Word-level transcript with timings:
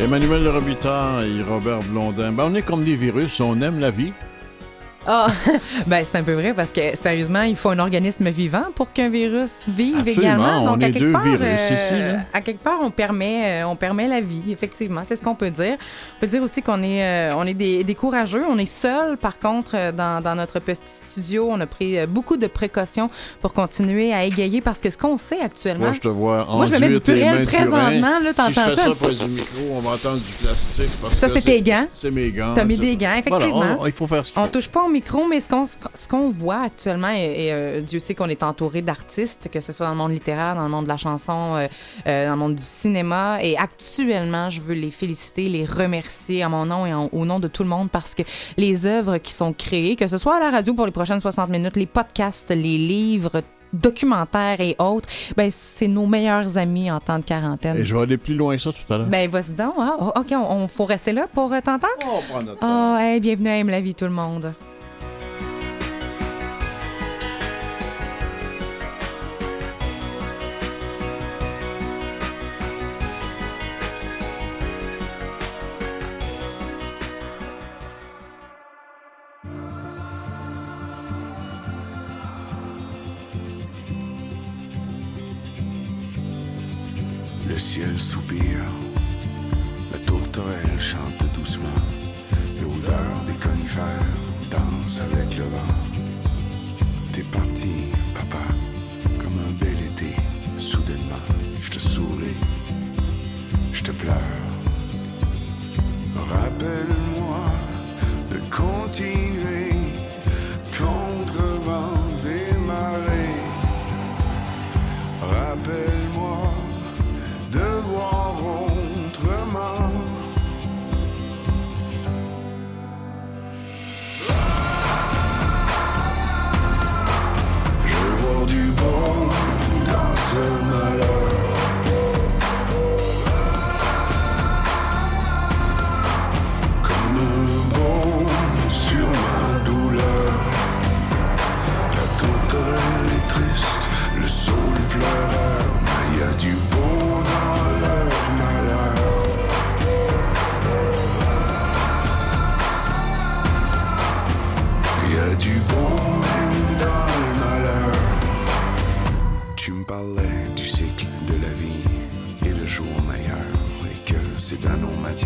Emmanuel 0.00 0.48
et 1.20 1.42
Robert 1.42 1.80
Blondin. 1.80 2.32
Ben, 2.32 2.44
on 2.46 2.54
est 2.54 2.62
comme 2.62 2.84
des 2.84 2.96
virus, 2.96 3.38
on 3.38 3.60
aime 3.60 3.78
la 3.78 3.90
vie. 3.90 4.14
Ah, 5.06 5.28
ben 5.86 6.04
c'est 6.04 6.18
un 6.18 6.22
peu 6.22 6.34
vrai 6.34 6.52
parce 6.52 6.70
que 6.72 6.80
sérieusement, 7.00 7.42
il 7.42 7.56
faut 7.56 7.70
un 7.70 7.78
organisme 7.78 8.28
vivant 8.28 8.64
pour 8.74 8.90
qu'un 8.90 9.08
virus 9.08 9.62
vive 9.66 9.96
Absolument, 10.00 10.20
également. 10.22 10.62
on 10.62 10.66
Donc 10.72 10.82
à 10.82 10.88
est 10.88 10.92
quelque 10.92 11.04
deux 11.04 11.12
part, 11.12 11.24
virus 11.24 11.40
euh, 11.42 11.74
ici, 11.74 11.94
là. 11.98 12.20
à 12.34 12.40
quelque 12.42 12.62
part, 12.62 12.78
on 12.82 12.90
permet, 12.90 13.62
euh, 13.62 13.66
on 13.66 13.76
permet 13.76 14.08
la 14.08 14.20
vie. 14.20 14.42
Effectivement, 14.50 15.00
c'est 15.06 15.16
ce 15.16 15.22
qu'on 15.22 15.34
peut 15.34 15.50
dire. 15.50 15.76
On 16.16 16.20
peut 16.20 16.26
dire 16.26 16.42
aussi 16.42 16.60
qu'on 16.62 16.82
est, 16.82 17.02
euh, 17.02 17.34
on 17.36 17.46
est 17.46 17.54
des, 17.54 17.82
des 17.82 17.94
courageux. 17.94 18.44
On 18.48 18.58
est 18.58 18.66
seuls, 18.66 19.16
par 19.16 19.38
contre, 19.38 19.72
euh, 19.74 19.90
dans, 19.90 20.20
dans 20.22 20.34
notre 20.34 20.58
petit 20.60 20.80
studio. 21.10 21.48
On 21.50 21.58
a 21.60 21.66
pris 21.66 22.06
beaucoup 22.06 22.36
de 22.36 22.46
précautions 22.46 23.08
pour 23.40 23.54
continuer 23.54 24.12
à 24.12 24.24
égayer 24.24 24.60
parce 24.60 24.80
que 24.80 24.90
ce 24.90 24.98
qu'on 24.98 25.16
sait 25.16 25.40
actuellement. 25.40 25.84
Moi, 25.86 25.92
je 25.94 26.00
te 26.00 26.08
vois 26.08 26.46
Moi, 26.50 26.66
je 26.66 26.74
me 26.74 26.78
mets 26.78 26.88
du 26.90 27.00
purel 27.00 27.46
présentement, 27.46 28.00
là, 28.00 28.18
Si 28.20 28.26
je 28.26 28.32
t'entends 28.32 28.68
fais 28.70 28.76
ça? 28.76 28.82
ça 28.82 28.94
près 28.94 29.14
du 29.14 29.24
micro, 29.24 29.62
on 29.76 29.80
va 29.80 29.90
entendre 29.92 30.16
du 30.18 30.32
plastique. 30.44 30.90
parce 31.00 31.14
Ça, 31.14 31.28
c'est 31.30 31.40
tes 31.40 31.62
gants. 31.62 31.86
C'est 31.94 32.10
mes 32.10 32.30
gants. 32.30 32.52
T'as 32.54 32.64
mis 32.64 32.78
des 32.78 32.96
gants, 32.98 33.18
Voilà, 33.26 33.46
effectivement. 33.46 33.76
on- 33.80 33.86
il 33.86 33.92
faut 33.92 34.06
faire 34.06 34.26
ce 34.26 34.32
On 34.36 34.46
touche 34.46 34.68
pas 34.68 34.82
micro, 34.90 35.26
mais 35.28 35.40
ce 35.40 35.48
qu'on 35.48 35.64
ce 35.64 36.08
qu'on 36.08 36.30
voit 36.30 36.62
actuellement, 36.62 37.10
et, 37.10 37.46
et, 37.46 37.52
euh, 37.52 37.80
Dieu 37.80 38.00
sait 38.00 38.14
qu'on 38.14 38.28
est 38.28 38.42
entouré 38.42 38.82
d'artistes, 38.82 39.48
que 39.52 39.60
ce 39.60 39.72
soit 39.72 39.86
dans 39.86 39.92
le 39.92 39.98
monde 39.98 40.12
littéraire, 40.12 40.54
dans 40.54 40.64
le 40.64 40.68
monde 40.68 40.84
de 40.84 40.88
la 40.88 40.96
chanson, 40.96 41.54
euh, 41.56 41.66
euh, 42.06 42.26
dans 42.26 42.32
le 42.34 42.38
monde 42.38 42.54
du 42.56 42.62
cinéma. 42.62 43.38
Et 43.42 43.56
actuellement, 43.56 44.50
je 44.50 44.60
veux 44.60 44.74
les 44.74 44.90
féliciter, 44.90 45.48
les 45.48 45.64
remercier 45.64 46.42
à 46.42 46.48
mon 46.48 46.66
nom 46.66 46.86
et 46.86 46.92
en- 46.94 47.08
au 47.12 47.24
nom 47.24 47.40
de 47.40 47.48
tout 47.48 47.62
le 47.62 47.68
monde 47.68 47.88
parce 47.90 48.14
que 48.14 48.22
les 48.56 48.86
œuvres 48.86 49.18
qui 49.18 49.32
sont 49.32 49.52
créées, 49.52 49.96
que 49.96 50.06
ce 50.06 50.18
soit 50.18 50.36
à 50.36 50.40
la 50.40 50.50
radio 50.50 50.74
pour 50.74 50.86
les 50.86 50.92
prochaines 50.92 51.20
60 51.20 51.48
minutes, 51.50 51.76
les 51.76 51.86
podcasts, 51.86 52.50
les 52.50 52.56
livres, 52.78 53.42
documentaires 53.72 54.60
et 54.60 54.74
autres, 54.80 55.08
ben 55.36 55.48
c'est 55.52 55.86
nos 55.86 56.04
meilleurs 56.04 56.58
amis 56.58 56.90
en 56.90 56.98
temps 56.98 57.20
de 57.20 57.24
quarantaine. 57.24 57.76
Et 57.78 57.84
je 57.84 57.94
vais 57.94 58.02
aller 58.02 58.18
plus 58.18 58.34
loin 58.34 58.56
que 58.56 58.62
ça 58.62 58.72
tout 58.72 58.92
à 58.92 58.98
l'heure. 58.98 59.06
Ben, 59.06 59.30
vas-y 59.30 59.52
donc. 59.52 59.74
hein. 59.78 59.94
Oh, 60.00 60.10
OK, 60.16 60.26
on, 60.32 60.62
on- 60.64 60.66
faut 60.68 60.86
rester 60.86 61.12
là 61.12 61.26
pour 61.32 61.50
t'entendre? 61.50 61.86
on 62.04 62.20
prend 62.32 62.42
notre 62.42 62.58
temps. 62.58 62.94
Oh, 62.96 62.98
hey, 62.98 63.20
bienvenue 63.20 63.48
à 63.48 63.56
Aime 63.58 63.68
la 63.70 63.80
vie, 63.80 63.94
tout 63.94 64.06
le 64.06 64.10
monde. 64.10 64.52
Pleure. 104.00 104.39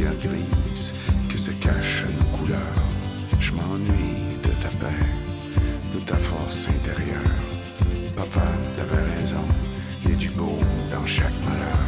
Grises 0.02 0.94
que 1.28 1.38
se 1.38 1.52
cachent 1.52 2.06
nos 2.18 2.38
couleurs. 2.38 2.82
Je 3.40 3.52
m'ennuie 3.52 4.38
de 4.42 4.50
ta 4.62 4.68
paix, 4.80 5.04
de 5.94 6.00
ta 6.00 6.16
force 6.16 6.68
intérieure. 6.68 7.20
Papa, 8.16 8.46
t'avais 8.76 9.02
raison, 9.18 9.44
il 10.04 10.10
y 10.10 10.14
a 10.14 10.16
du 10.16 10.30
beau 10.30 10.58
dans 10.90 11.06
chaque 11.06 11.38
malheur. 11.44 11.78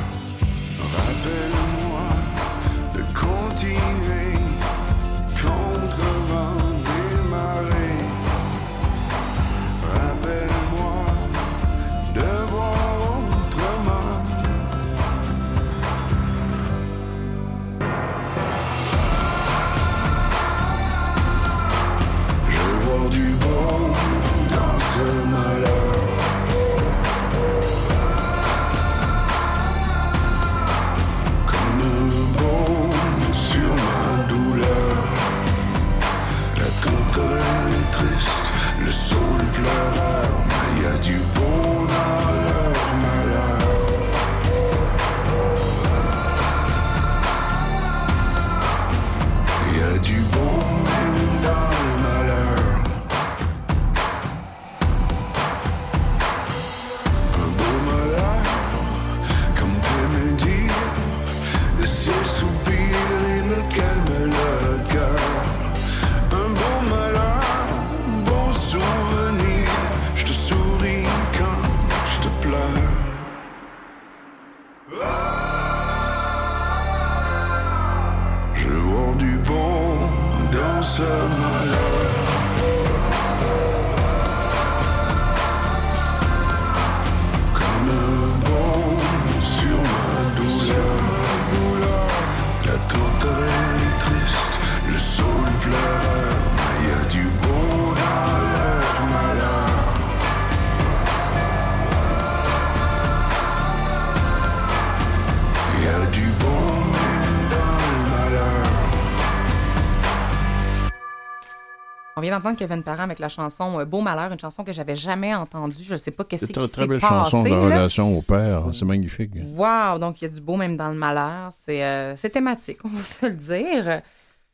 Vient 112.26 112.36
d'entendre 112.36 112.56
Kevin 112.56 112.82
Parent 112.82 113.02
avec 113.04 113.18
la 113.18 113.28
chanson 113.28 113.78
euh, 113.80 113.84
Beau 113.84 114.00
Malheur, 114.00 114.32
une 114.32 114.38
chanson 114.38 114.64
que 114.64 114.72
j'avais 114.72 114.96
jamais 114.96 115.34
entendue. 115.34 115.76
Je 115.82 115.96
sais 115.96 116.10
pas 116.10 116.24
qu'est-ce 116.24 116.46
C'est 116.46 116.52
qui 116.52 116.60
une 116.60 116.66
s'est 116.66 116.72
très 116.72 116.86
belle 116.86 117.00
passé. 117.00 117.30
chanson 117.30 117.42
de 117.44 117.48
là. 117.48 117.60
relation 117.60 118.18
au 118.18 118.22
père. 118.22 118.64
C'est 118.72 118.84
magnifique. 118.84 119.32
Wow, 119.56 119.98
donc 119.98 120.20
il 120.20 120.24
y 120.24 120.28
a 120.28 120.30
du 120.30 120.40
beau 120.40 120.56
même 120.56 120.76
dans 120.76 120.88
le 120.88 120.94
malheur. 120.96 121.50
C'est 121.52 121.84
euh, 121.84 122.16
c'est 122.16 122.30
thématique, 122.30 122.78
on 122.84 122.88
va 122.88 123.02
se 123.02 123.26
le 123.26 123.34
dire. 123.34 124.02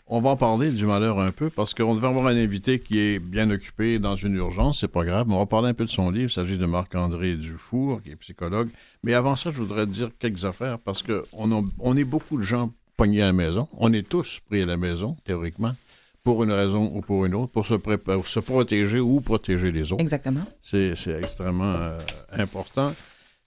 On 0.09 0.21
va 0.21 0.31
en 0.31 0.37
parler 0.37 0.71
du 0.71 0.85
malheur 0.85 1.21
un 1.21 1.31
peu 1.31 1.49
parce 1.49 1.73
qu'on 1.73 1.95
devait 1.95 2.09
avoir 2.09 2.27
un 2.27 2.37
invité 2.37 2.81
qui 2.81 2.99
est 2.99 3.19
bien 3.19 3.49
occupé 3.51 3.99
dans 3.99 4.17
une 4.17 4.35
urgence, 4.35 4.81
c'est 4.81 4.89
pas 4.89 5.05
grave. 5.05 5.27
Mais 5.29 5.35
on 5.35 5.39
va 5.39 5.47
parler 5.47 5.69
un 5.71 5.75
peu 5.75 5.85
de 5.85 5.91
son 5.91 6.11
livre. 6.11 6.31
Il 6.31 6.35
s'agit 6.35 6.59
de 6.59 6.67
Marc-André 6.67 7.37
Dufour, 7.37 8.03
qui 8.03 8.11
est 8.11 8.17
psychologue. 8.17 8.69
Mais 9.05 9.15
avant 9.15 9.37
ça, 9.37 9.51
je 9.51 9.57
voudrais 9.57 9.87
dire 9.87 10.11
quelques 10.19 10.45
affaires 10.45 10.79
parce 10.79 11.03
qu'on 11.03 11.65
on 11.79 11.97
est 11.97 12.05
beaucoup 12.05 12.37
de 12.37 12.43
gens 12.43 12.71
pognés 12.99 13.23
à 13.23 13.27
la 13.27 13.33
maison. 13.33 13.69
On 13.79 13.91
est 13.93 14.07
tous 14.07 14.41
pris 14.51 14.63
à 14.63 14.67
la 14.67 14.77
maison, 14.77 15.17
théoriquement, 15.25 15.73
pour 16.25 16.45
une 16.45 16.53
raison 16.53 16.91
ou 16.95 17.01
pour 17.01 17.25
une 17.25 17.35
autre, 17.35 17.53
pour 17.53 17.67
se, 17.67 17.75
pour 17.75 18.29
se 18.29 18.41
protéger 18.41 19.01
ou 19.01 19.21
protéger 19.21 19.71
les 19.71 19.93
autres. 19.93 20.01
Exactement. 20.01 20.45
C'est 20.63 20.95
c'est 20.97 21.19
extrêmement 21.19 21.75
euh, 21.75 21.99
important. 22.33 22.93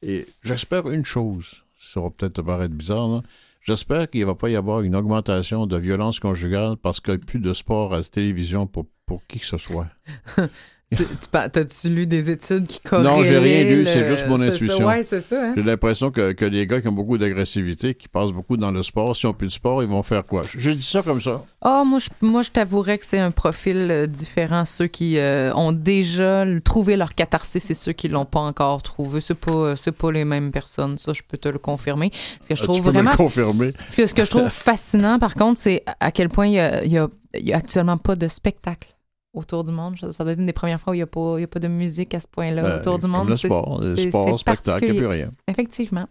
Et 0.01 0.25
j'espère 0.43 0.89
une 0.89 1.05
chose, 1.05 1.63
ça 1.79 2.01
va 2.01 2.09
peut-être 2.09 2.33
te 2.33 2.41
paraître 2.41 2.73
bizarre, 2.73 3.07
là. 3.07 3.21
j'espère 3.61 4.09
qu'il 4.09 4.21
ne 4.21 4.25
va 4.25 4.35
pas 4.35 4.49
y 4.49 4.55
avoir 4.55 4.81
une 4.81 4.95
augmentation 4.95 5.65
de 5.65 5.77
violence 5.77 6.19
conjugale 6.19 6.75
parce 6.77 6.99
qu'il 6.99 7.15
n'y 7.15 7.21
a 7.21 7.25
plus 7.25 7.39
de 7.39 7.53
sport 7.53 7.93
à 7.93 7.97
la 7.97 8.03
télévision 8.03 8.67
pour, 8.67 8.85
pour 9.05 9.25
qui 9.27 9.39
que 9.39 9.45
ce 9.45 9.57
soit. 9.57 9.87
T'as-tu 11.31 11.89
lu 11.89 12.05
des 12.07 12.29
études 12.29 12.67
qui 12.67 12.79
corrèlent? 12.79 13.05
Non, 13.05 13.23
j'ai 13.23 13.37
rien 13.37 13.63
lu, 13.63 13.85
c'est 13.85 14.05
juste 14.05 14.27
mon 14.27 14.41
intuition. 14.41 14.87
Ouais, 14.87 15.03
c'est 15.03 15.21
ça. 15.21 15.35
hein? 15.49 15.53
J'ai 15.55 15.63
l'impression 15.63 16.11
que, 16.11 16.31
que 16.31 16.45
les 16.45 16.65
gars 16.67 16.81
qui 16.81 16.87
ont 16.87 16.91
beaucoup 16.93 17.17
d'agressivité, 17.17 17.93
qui 17.95 18.07
passent 18.07 18.31
beaucoup 18.31 18.57
dans 18.57 18.71
le 18.71 18.83
sport, 18.83 19.15
s'ils 19.15 19.27
n'ont 19.27 19.33
plus 19.33 19.47
de 19.47 19.51
sport, 19.51 19.83
ils 19.83 19.89
vont 19.89 20.03
faire 20.03 20.25
quoi? 20.25 20.43
Je, 20.47 20.59
je 20.59 20.71
dis 20.71 20.81
ça 20.83 21.01
comme 21.01 21.21
ça. 21.21 21.43
Ah, 21.61 21.83
moi, 21.85 21.99
je, 21.99 22.07
moi, 22.21 22.41
je 22.41 22.51
t'avouerais 22.51 22.97
que 22.97 23.05
c'est 23.05 23.19
un 23.19 23.31
profil 23.31 23.87
euh, 23.91 24.07
différent. 24.07 24.65
Ceux 24.65 24.87
qui 24.87 25.17
euh, 25.17 25.53
ont 25.55 25.71
déjà 25.71 26.45
trouvé 26.63 26.95
leur 26.95 27.13
catharsis 27.15 27.69
et 27.69 27.73
ceux 27.73 27.93
qui 27.93 28.07
l'ont 28.07 28.25
pas 28.25 28.39
encore 28.41 28.81
trouvé. 28.81 29.21
C'est 29.21 29.33
pas, 29.35 29.51
euh, 29.51 29.75
c'est 29.75 29.91
pas 29.91 30.11
les 30.11 30.25
mêmes 30.25 30.51
personnes. 30.51 30.97
Ça, 30.97 31.13
je 31.13 31.21
peux 31.27 31.37
te 31.37 31.49
le 31.49 31.59
confirmer. 31.59 32.11
Ce 32.41 32.49
que 32.49 32.55
je 32.55 32.61
Ah, 32.61 32.63
trouve 32.63 32.77
tu 32.77 32.83
peux 32.83 32.89
vraiment 32.91 33.09
me 33.11 33.13
le 33.13 33.17
confirmer. 33.17 33.73
Ce 33.87 33.97
que, 33.97 34.05
ce 34.07 34.13
que 34.13 34.25
je 34.25 34.29
trouve 34.29 34.49
fascinant, 34.49 35.19
par 35.19 35.35
contre, 35.35 35.59
c'est 35.59 35.83
à- 35.85 35.95
à 36.07 36.11
quel 36.11 36.29
point 36.29 36.47
il 36.47 36.53
y 36.53 36.59
a, 36.59 36.83
il 36.83 36.91
y 36.91 36.97
a- 36.97 37.07
il 37.37 37.47
y 37.47 37.53
a 37.53 37.57
actuellement 37.57 37.97
pas 37.97 38.15
de 38.15 38.27
spectacle 38.29 38.94
autour 39.35 39.63
du 39.63 39.71
monde. 39.71 39.95
Ça, 40.11 40.23
doit 40.23 40.33
être 40.33 40.39
une 40.39 40.45
des 40.45 40.53
premières 40.53 40.79
fois 40.79 40.91
où 40.91 40.93
il 40.93 40.99
n'y 40.99 41.03
a, 41.03 41.07
pas- 41.07 41.35
il 41.37 41.41
y 41.41 41.43
a 41.43 41.47
pas 41.47 41.59
de 41.59 41.67
musique 41.67 42.13
à 42.13 42.19
ce 42.19 42.27
point-là 42.27 42.61
Ben, 42.63 42.79
autour 42.79 42.99
du 42.99 43.07
monde. 43.07 43.29
Le 43.29 43.37
sport, 43.37 43.81
le 43.81 43.95
sport, 43.97 44.39
spectacle, 44.39 44.85
il 44.85 44.91
n'y 44.91 44.97
a 44.97 45.01
plus 45.01 45.07
rien. 45.07 45.31
Effectivement. 45.47 46.07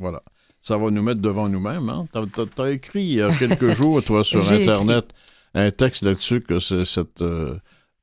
Voilà. 0.00 0.22
Ça 0.60 0.76
va 0.76 0.90
nous 0.90 1.02
mettre 1.02 1.20
devant 1.20 1.48
nous-mêmes. 1.48 1.88
Hein? 1.88 2.06
T'as, 2.12 2.24
t'as- 2.26 2.46
t'as 2.46 2.70
écrit 2.70 3.02
il 3.02 3.14
y 3.14 3.22
a 3.22 3.32
quelques 3.34 3.70
jours, 3.72 4.02
toi, 4.02 4.24
sur 4.24 4.50
Internet, 4.50 5.06
un 5.54 5.70
texte 5.70 6.02
là-dessus 6.04 6.40
que 6.40 6.58
c'est- 6.60 6.84
cette 6.84 7.20
euh, 7.22 7.56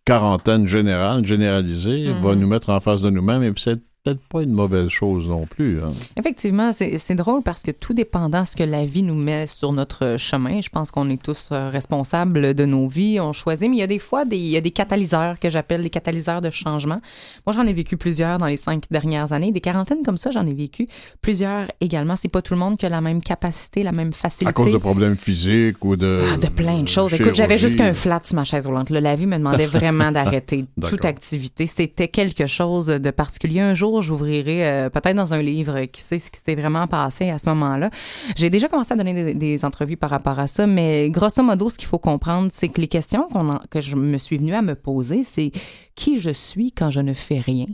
quarantaine 0.06 0.68
générale, 0.68 1.26
généralisée, 1.26 2.14
Mhm. 2.14 2.22
va 2.22 2.36
nous 2.36 2.48
mettre 2.48 2.70
en 2.70 2.80
face 2.80 3.02
de 3.02 3.10
nous-mêmes. 3.10 3.44
Et 3.44 3.52
puis 3.52 3.62
c'est 3.64 3.80
peut-être 4.10 4.28
pas 4.30 4.44
une 4.44 4.52
mauvaise 4.54 4.90
chose 4.90 5.28
non 5.28 5.46
plus. 5.46 5.82
hein. 5.82 5.92
Effectivement, 6.18 6.72
c'est 6.74 7.16
drôle 7.16 7.42
parce 7.44 7.62
que 7.64 7.72
tout 7.72 7.94
dépendant 7.94 8.42
de 8.42 8.48
ce 8.48 8.56
que 8.56 8.64
la 8.64 8.86
vie 8.86 9.04
nous 9.04 9.16
met 9.16 9.48
sur 9.48 9.72
notre 9.72 10.16
chemin, 10.18 10.62
je 10.62 10.70
pense 10.70 10.92
qu'on 10.92 11.10
est 11.10 11.22
tous 11.22 11.50
euh, 11.52 11.70
responsables 11.70 12.54
de 12.54 12.66
nos 12.66 12.88
vies, 12.88 13.20
on 13.20 13.34
choisit, 13.34 13.70
mais 13.70 13.78
il 13.78 13.80
y 13.80 13.84
a 13.84 13.88
des 13.88 14.00
fois 14.00 14.26
des, 14.26 14.38
il 14.38 14.48
y 14.50 14.58
a 14.58 14.62
des 14.62 14.72
catalyseurs 14.72 15.40
que 15.40 15.50
j'appelle 15.50 15.84
des 15.84 15.90
catalyseurs 15.90 16.42
de 16.42 16.50
changement. 16.50 17.02
Moi, 17.46 17.54
j'en 17.56 17.66
ai 17.66 17.74
vécu 17.74 17.98
plusieurs 17.98 18.38
dans 18.38 18.46
les 18.48 18.58
cinq 18.58 18.84
dernières 18.92 19.32
années. 19.32 19.52
Des 19.52 19.62
quarantaines 19.62 20.04
comme 20.04 20.18
ça, 20.18 20.32
j'en 20.32 20.46
ai 20.46 20.54
vécu 20.54 20.88
plusieurs 21.22 21.68
également. 21.82 22.16
C'est 22.16 22.28
pas 22.30 22.42
tout 22.42 22.54
le 22.54 22.60
monde 22.60 22.78
qui 22.78 22.86
a 22.86 22.90
la 22.90 23.02
même 23.02 23.22
capacité, 23.22 23.84
la 23.84 23.92
même 23.92 24.14
facilité. 24.14 24.50
À 24.50 24.54
cause 24.54 24.72
de 24.74 24.78
problèmes 24.78 25.18
physiques 25.18 25.84
ou 25.84 25.96
de. 25.96 26.22
Ah, 26.34 26.38
de 26.38 26.48
plein 26.48 26.82
de 26.82 26.88
choses. 26.88 27.14
Écoute, 27.14 27.36
j'avais 27.36 27.58
juste 27.58 27.76
qu'un 27.78 27.94
flat 27.94 28.22
sur 28.24 28.36
ma 28.36 28.44
chaise 28.44 28.66
roulante. 28.68 28.90
La 28.90 29.16
vie 29.16 29.26
me 29.26 29.38
demandait 29.38 29.66
vraiment 29.66 30.12
d'arrêter 30.14 30.66
toute 30.88 31.06
activité. 31.06 31.66
C'était 31.66 32.08
quelque 32.08 32.46
chose 32.48 32.88
de 32.88 33.12
particulier. 33.12 33.60
Un 33.60 33.74
jour, 33.74 33.99
j'ouvrirai 34.02 34.68
euh, 34.68 34.90
peut-être 34.90 35.16
dans 35.16 35.34
un 35.34 35.42
livre 35.42 35.76
euh, 35.82 35.86
qui 35.86 36.02
sait 36.02 36.20
ce 36.20 36.30
qui 36.32 36.38
s'était 36.38 36.56
vraiment 36.56 36.88
passé 36.88 37.30
à 37.30 37.38
ce 37.38 37.50
moment-là. 37.50 37.90
J'ai 38.36 38.50
déjà 38.50 38.68
commencé 38.68 38.94
à 38.94 38.98
donner 38.98 39.14
des, 39.14 39.34
des 39.34 39.66
entrevues 39.66 39.98
par 39.98 40.10
rapport 40.10 40.40
à 40.40 40.48
ça, 40.48 40.68
mais 40.68 41.10
grosso 41.10 41.42
modo, 41.44 41.70
ce 41.70 41.78
qu'il 41.78 41.88
faut 41.88 42.00
comprendre, 42.00 42.50
c'est 42.52 42.70
que 42.70 42.82
les 42.82 42.88
questions 42.88 43.28
en- 43.36 43.60
que 43.70 43.82
je 43.82 43.96
me 43.96 44.18
suis 44.18 44.38
venue 44.38 44.54
à 44.56 44.62
me 44.62 44.76
poser, 44.76 45.24
c'est 45.24 45.52
qui 45.96 46.18
je 46.18 46.30
suis 46.32 46.72
quand 46.72 46.90
je 46.92 47.00
ne 47.02 47.14
fais 47.14 47.40
rien? 47.40 47.68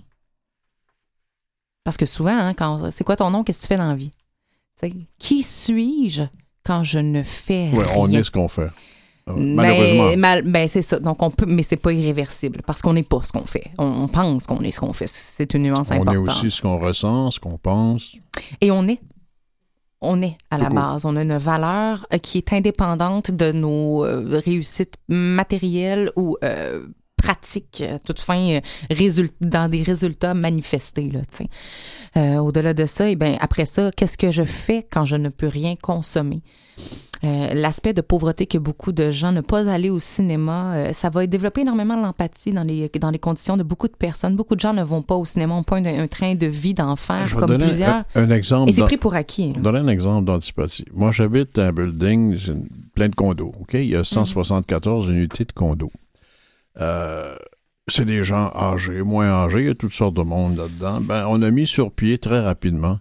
Parce 1.84 1.98
que 1.98 2.06
souvent, 2.06 2.36
hein, 2.38 2.54
quand 2.54 2.90
c'est 2.92 3.04
quoi 3.04 3.16
ton 3.16 3.30
nom, 3.30 3.44
qu'est-ce 3.44 3.60
que 3.60 3.64
tu 3.64 3.68
fais 3.68 3.78
dans 3.78 3.88
la 3.88 3.96
vie? 3.96 4.12
Qui 5.20 5.42
suis-je 5.44 6.24
quand 6.64 6.84
je 6.84 7.00
ne 7.00 7.24
fais 7.24 7.70
Ouais, 7.74 7.86
on 7.96 8.04
rien? 8.06 8.20
est 8.20 8.24
ce 8.24 8.32
qu'on 8.32 8.48
fait. 8.48 8.68
Euh, 9.28 9.34
Mais- 9.38 9.56
Malheureusement. 9.56 10.18
mal- 10.18 10.44
ben 10.44 10.68
c'est 10.68 10.84
ça. 10.84 11.00
Donc 11.00 11.22
on 11.24 11.32
peut, 11.32 11.46
mais 11.48 11.64
c'est 11.64 11.78
pas 11.78 11.92
irréversible 11.92 12.62
parce 12.66 12.82
qu'on 12.82 12.94
n'est 12.94 13.04
pas 13.04 13.22
ce 13.24 13.32
qu'on 13.32 13.46
fait. 13.46 13.72
On, 13.80 13.86
on 13.86 14.08
pense 14.08 14.46
qu'on 14.46 14.62
est 14.62 14.70
ce 14.72 14.80
qu'on 14.80 14.94
fait. 14.94 15.08
C'est 15.08 15.54
une 15.56 15.64
nuance 15.64 15.90
On 15.90 15.96
est 15.96 16.00
importante. 16.02 16.28
aussi 16.28 16.52
ce 16.52 16.62
qu'on 16.62 16.78
ressent, 16.78 17.32
ce 17.32 17.40
qu'on 17.40 17.58
pense. 17.58 18.18
Et 18.62 18.70
on 18.72 18.88
est. 18.88 19.00
On 20.02 20.22
est 20.22 20.38
à 20.52 20.60
la 20.60 20.70
base. 20.70 21.06
On 21.06 21.16
a 21.16 21.24
une 21.24 21.38
valeur 21.38 22.06
euh, 22.14 22.20
qui 22.20 22.38
est 22.38 22.54
indépendante 22.54 23.32
de 23.32 23.52
nos 23.52 24.06
euh, 24.06 24.40
réussites 24.46 24.94
matérielles 25.08 26.12
ou 26.16 26.38
euh, 26.44 26.86
pratiques, 27.18 27.82
à 27.82 27.98
toute 27.98 28.20
fin, 28.20 28.38
euh, 28.58 28.60
résult- 28.92 29.34
dans 29.42 29.68
des 29.72 29.82
résultats 29.82 30.36
manifestés. 30.36 31.10
Là. 31.10 31.22
Euh, 32.18 32.38
Au-delà 32.38 32.76
de 32.76 32.86
ça, 32.86 33.10
eh 33.10 33.16
ben, 33.16 33.38
après 33.40 33.66
ça, 33.66 33.90
qu'est-ce 33.98 34.18
que 34.20 34.30
je 34.30 34.44
fais 34.44 34.86
quand 34.92 35.06
je 35.06 35.16
ne 35.16 35.30
peux 35.30 35.48
rien 35.48 35.76
consommer? 35.82 36.44
Euh, 37.26 37.54
L'aspect 37.54 37.94
de 37.94 38.02
pauvreté 38.02 38.46
que 38.46 38.58
beaucoup 38.58 38.92
de 38.92 39.10
gens 39.12 39.32
ne 39.32 39.42
pas 39.42 39.68
aller 39.70 39.90
au 39.90 40.00
cinéma, 40.00 40.74
euh, 40.76 40.94
ça 40.94 41.10
va 41.10 41.26
développer 41.28 41.62
énormément 41.62 41.96
l'empathie 41.96 42.52
dans 42.52 42.64
les, 42.64 42.90
dans 43.02 43.10
les 43.10 43.20
conditions 43.20 43.58
de 43.58 43.64
beaucoup 43.64 43.88
de 43.88 43.96
personnes. 43.96 44.36
Beaucoup 44.36 44.56
de 44.56 44.60
gens 44.62 44.74
ne 44.74 44.84
vont 44.84 45.02
pas 45.02 45.16
au 45.16 45.26
cinéma, 45.26 45.56
ont 45.56 45.64
pas 45.64 45.78
un, 45.78 45.86
un 45.86 46.08
train 46.08 46.36
de 46.36 46.48
vie 46.48 46.74
d'enfer 46.74 47.36
comme 47.36 47.58
plusieurs. 47.58 48.04
un, 48.16 48.24
un 48.24 48.30
exemple. 48.30 48.70
Et 48.70 48.74
c'est 48.74 48.84
pris 48.84 48.98
pour 48.98 49.16
acquis. 49.16 49.46
Je 49.46 49.50
hein. 49.50 49.54
vais 49.56 49.62
donner 49.62 49.80
un 49.80 49.88
exemple 49.88 50.26
d'antipathie. 50.26 50.86
Moi, 50.94 51.12
j'habite 51.12 51.58
un 51.58 51.72
building, 51.72 52.38
plein 52.94 53.10
de 53.10 53.16
condos. 53.16 53.54
OK? 53.60 53.74
Il 53.74 53.86
y 53.86 53.96
a 53.96 54.04
174 54.04 55.10
unités 55.10 55.46
de 55.46 55.52
condos. 55.52 55.92
Euh, 56.80 57.36
c'est 57.88 58.06
des 58.06 58.24
gens 58.24 58.52
âgés, 58.56 59.02
moins 59.04 59.28
âgés, 59.46 59.60
il 59.62 59.66
y 59.68 59.70
a 59.70 59.76
toutes 59.76 59.94
sortes 59.94 60.16
de 60.16 60.22
monde 60.24 60.58
là-dedans. 60.58 61.02
Ben, 61.02 61.26
on 61.30 61.42
a 61.42 61.52
mis 61.52 61.68
sur 61.68 61.92
pied 61.92 62.18
très 62.18 62.40
rapidement 62.42 63.00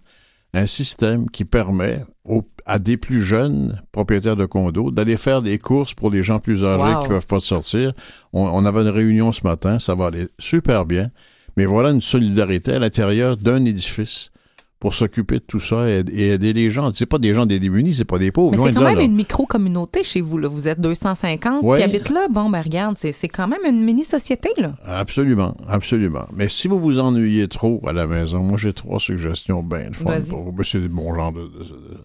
un 0.53 0.67
système 0.67 1.29
qui 1.29 1.43
permet 1.43 2.05
aux- 2.23 2.47
à 2.65 2.79
des 2.79 2.97
plus 2.97 3.21
jeunes 3.21 3.79
propriétaires 3.91 4.35
de 4.35 4.45
condos 4.45 4.91
d'aller 4.91 5.17
faire 5.17 5.41
des 5.43 5.57
courses 5.57 5.93
pour 5.93 6.09
les 6.09 6.23
gens 6.23 6.39
plus 6.39 6.63
âgés 6.63 6.95
Wow. 6.95 7.01
qui 7.03 7.09
ne 7.09 7.13
peuvent 7.13 7.27
pas 7.27 7.39
sortir. 7.39 7.93
On, 8.33 8.41
on 8.41 8.65
avait 8.65 8.81
une 8.81 8.89
réunion 8.89 9.31
ce 9.31 9.41
matin, 9.43 9.77
ça 9.79 9.93
va 9.95 10.07
aller 10.07 10.27
super 10.39 10.85
bien. 10.85 11.11
Mais 11.57 11.65
voilà 11.65 11.91
une 11.91 12.01
solidarité 12.01 12.73
à 12.73 12.79
l'intérieur 12.79 13.37
d'un 13.37 13.63
édifice 13.65 14.31
pour 14.79 14.93
s'occuper 14.93 15.35
de 15.35 15.43
tout 15.47 15.59
ça 15.61 15.89
et, 15.89 16.03
et 16.11 16.29
aider 16.31 16.51
les 16.53 16.69
gens. 16.69 16.91
C'est 16.93 17.05
pas 17.05 17.17
des 17.17 17.33
gens 17.33 17.45
des 17.45 17.59
démunis, 17.59 17.93
c'est 17.93 18.03
pas 18.05 18.19
des 18.19 18.31
pauvres. 18.31 18.51
Mais 18.51 18.57
c'est 18.57 18.73
quand 18.73 18.81
là, 18.81 18.89
même 18.89 18.97
là. 18.97 19.03
une 19.03 19.15
micro-communauté 19.15 20.03
chez 20.03 20.19
vous. 20.21 20.37
Là. 20.37 20.47
Vous 20.49 20.67
êtes 20.67 20.81
250 20.81 21.63
Ouais. 21.63 21.77
qui 21.77 21.83
habitent 21.83 22.09
là. 22.09 22.27
Bon, 22.29 22.49
ben 22.49 22.61
regarde, 22.61 22.97
c'est 22.99 23.11
c'est 23.13 23.29
quand 23.29 23.47
même 23.47 23.61
une 23.65 23.83
mini-société. 23.83 24.49
là. 24.57 24.73
Absolument, 24.85 25.55
absolument. 25.69 26.25
Mais 26.35 26.49
si 26.49 26.67
vous 26.67 26.79
vous 26.79 26.99
ennuyez 26.99 27.47
trop 27.47 27.81
à 27.87 27.93
la 27.93 28.05
maison, 28.05 28.39
moi 28.39 28.57
j'ai 28.57 28.73
trois 28.73 28.99
suggestions 28.99 29.63
bien 29.63 29.91
fun 29.93 30.19
pour 30.29 30.51
vous. 30.51 30.63
C'est 30.63 30.91
mon 30.91 31.15
genre 31.15 31.31
de, 31.31 31.41
de, 31.41 31.45
de- 31.47 31.97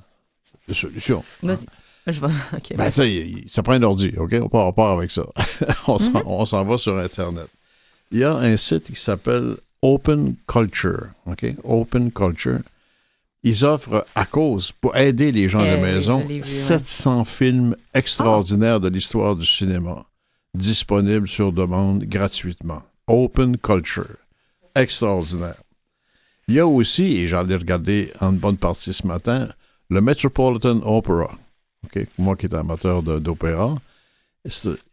de 0.69 0.75
solution. 0.75 1.23
Vas-y. 1.42 1.66
Je 2.07 2.21
vais... 2.21 2.28
Ben, 2.76 2.90
ça, 2.90 3.07
y- 3.07 3.45
ça 3.49 3.62
prend 3.62 3.75
un 3.75 3.83
ordi, 3.83 4.12
OK? 4.16 4.35
On 4.40 4.49
part, 4.49 4.66
on 4.66 4.73
part 4.73 4.99
avec 4.99 5.11
ça. 5.11 5.25
on 5.87 5.99
s'en 5.99 6.12
Mhm. 6.12 6.23
on 6.26 6.47
s'en 6.47 6.64
va 6.64 6.78
sur 6.78 6.97
Internet. 6.99 7.49
Il 8.12 8.19
y 8.19 8.25
a 8.25 8.35
un 8.35 8.57
site 8.57 8.85
qui 8.92 9.00
s'appelle 9.00 9.57
Open 9.83 10.35
Culture, 10.49 11.09
OK? 11.26 11.47
Open 11.64 12.11
Culture. 12.11 12.59
Ils 13.42 13.64
offrent, 13.64 14.04
à 14.14 14.26
cause, 14.26 14.73
pour 14.73 14.97
aider 14.97 15.33
les 15.33 15.49
gens 15.49 15.64
Eh 15.64 15.71
de 15.71 15.76
oui, 15.76 15.83
maison, 15.83 16.21
je 16.23 16.28
l'ai 16.28 16.35
vu, 16.35 16.40
ouais. 16.40 16.47
700 16.47 17.25
films 17.25 17.76
extraordinaires 17.95 18.80
de 18.80 18.88
l'histoire 18.88 19.35
du 19.37 19.47
cinéma, 19.47 20.04
disponibles 20.54 21.28
sur 21.28 21.52
demande 21.52 22.04
gratuitement. 22.04 22.83
Open 23.07 23.57
Culture. 23.57 24.16
Extraordinaire. 24.75 25.57
Il 26.49 26.54
y 26.54 26.59
a 26.61 26.66
aussi, 26.66 27.16
et 27.19 27.28
j'en 27.28 27.49
ai 27.49 27.57
regardé 27.57 28.12
en 28.21 28.33
bonne 28.33 28.57
partie 28.57 28.92
ce 28.92 29.07
matin, 29.07 29.49
le 29.90 30.00
Metropolitan 30.00 30.80
Opera. 30.85 31.30
Moi 32.18 32.37
qui 32.37 32.47
est 32.47 32.54
amateur 32.54 33.02
d'opéra. 33.02 33.75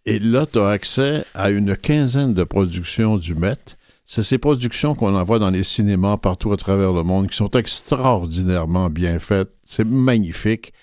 Et 0.06 0.20
là, 0.20 0.46
tu 0.46 0.60
as 0.60 0.68
accès 0.70 1.24
à 1.34 1.51
une 1.51 1.77
quinzaine 1.77 2.34
de 2.34 2.44
productions 2.44 3.18
du 3.18 3.36
Met. 3.36 3.58
C'est 4.06 4.24
ces 4.24 4.38
productions 4.38 4.96
qu'on 4.96 5.16
envoie 5.16 5.39
dans 5.39 5.50
les 5.50 5.63
cinémas 5.63 6.18
partout 6.18 6.51
à 6.51 6.58
travers 6.58 6.94
le 6.94 7.04
monde 7.04 7.30
qui 7.30 7.36
sont 7.36 7.51
extraordinairement 7.51 8.89
bien 8.89 9.20
faites. 9.20 9.51
C'est 9.66 9.86
magnifique. 9.86 10.74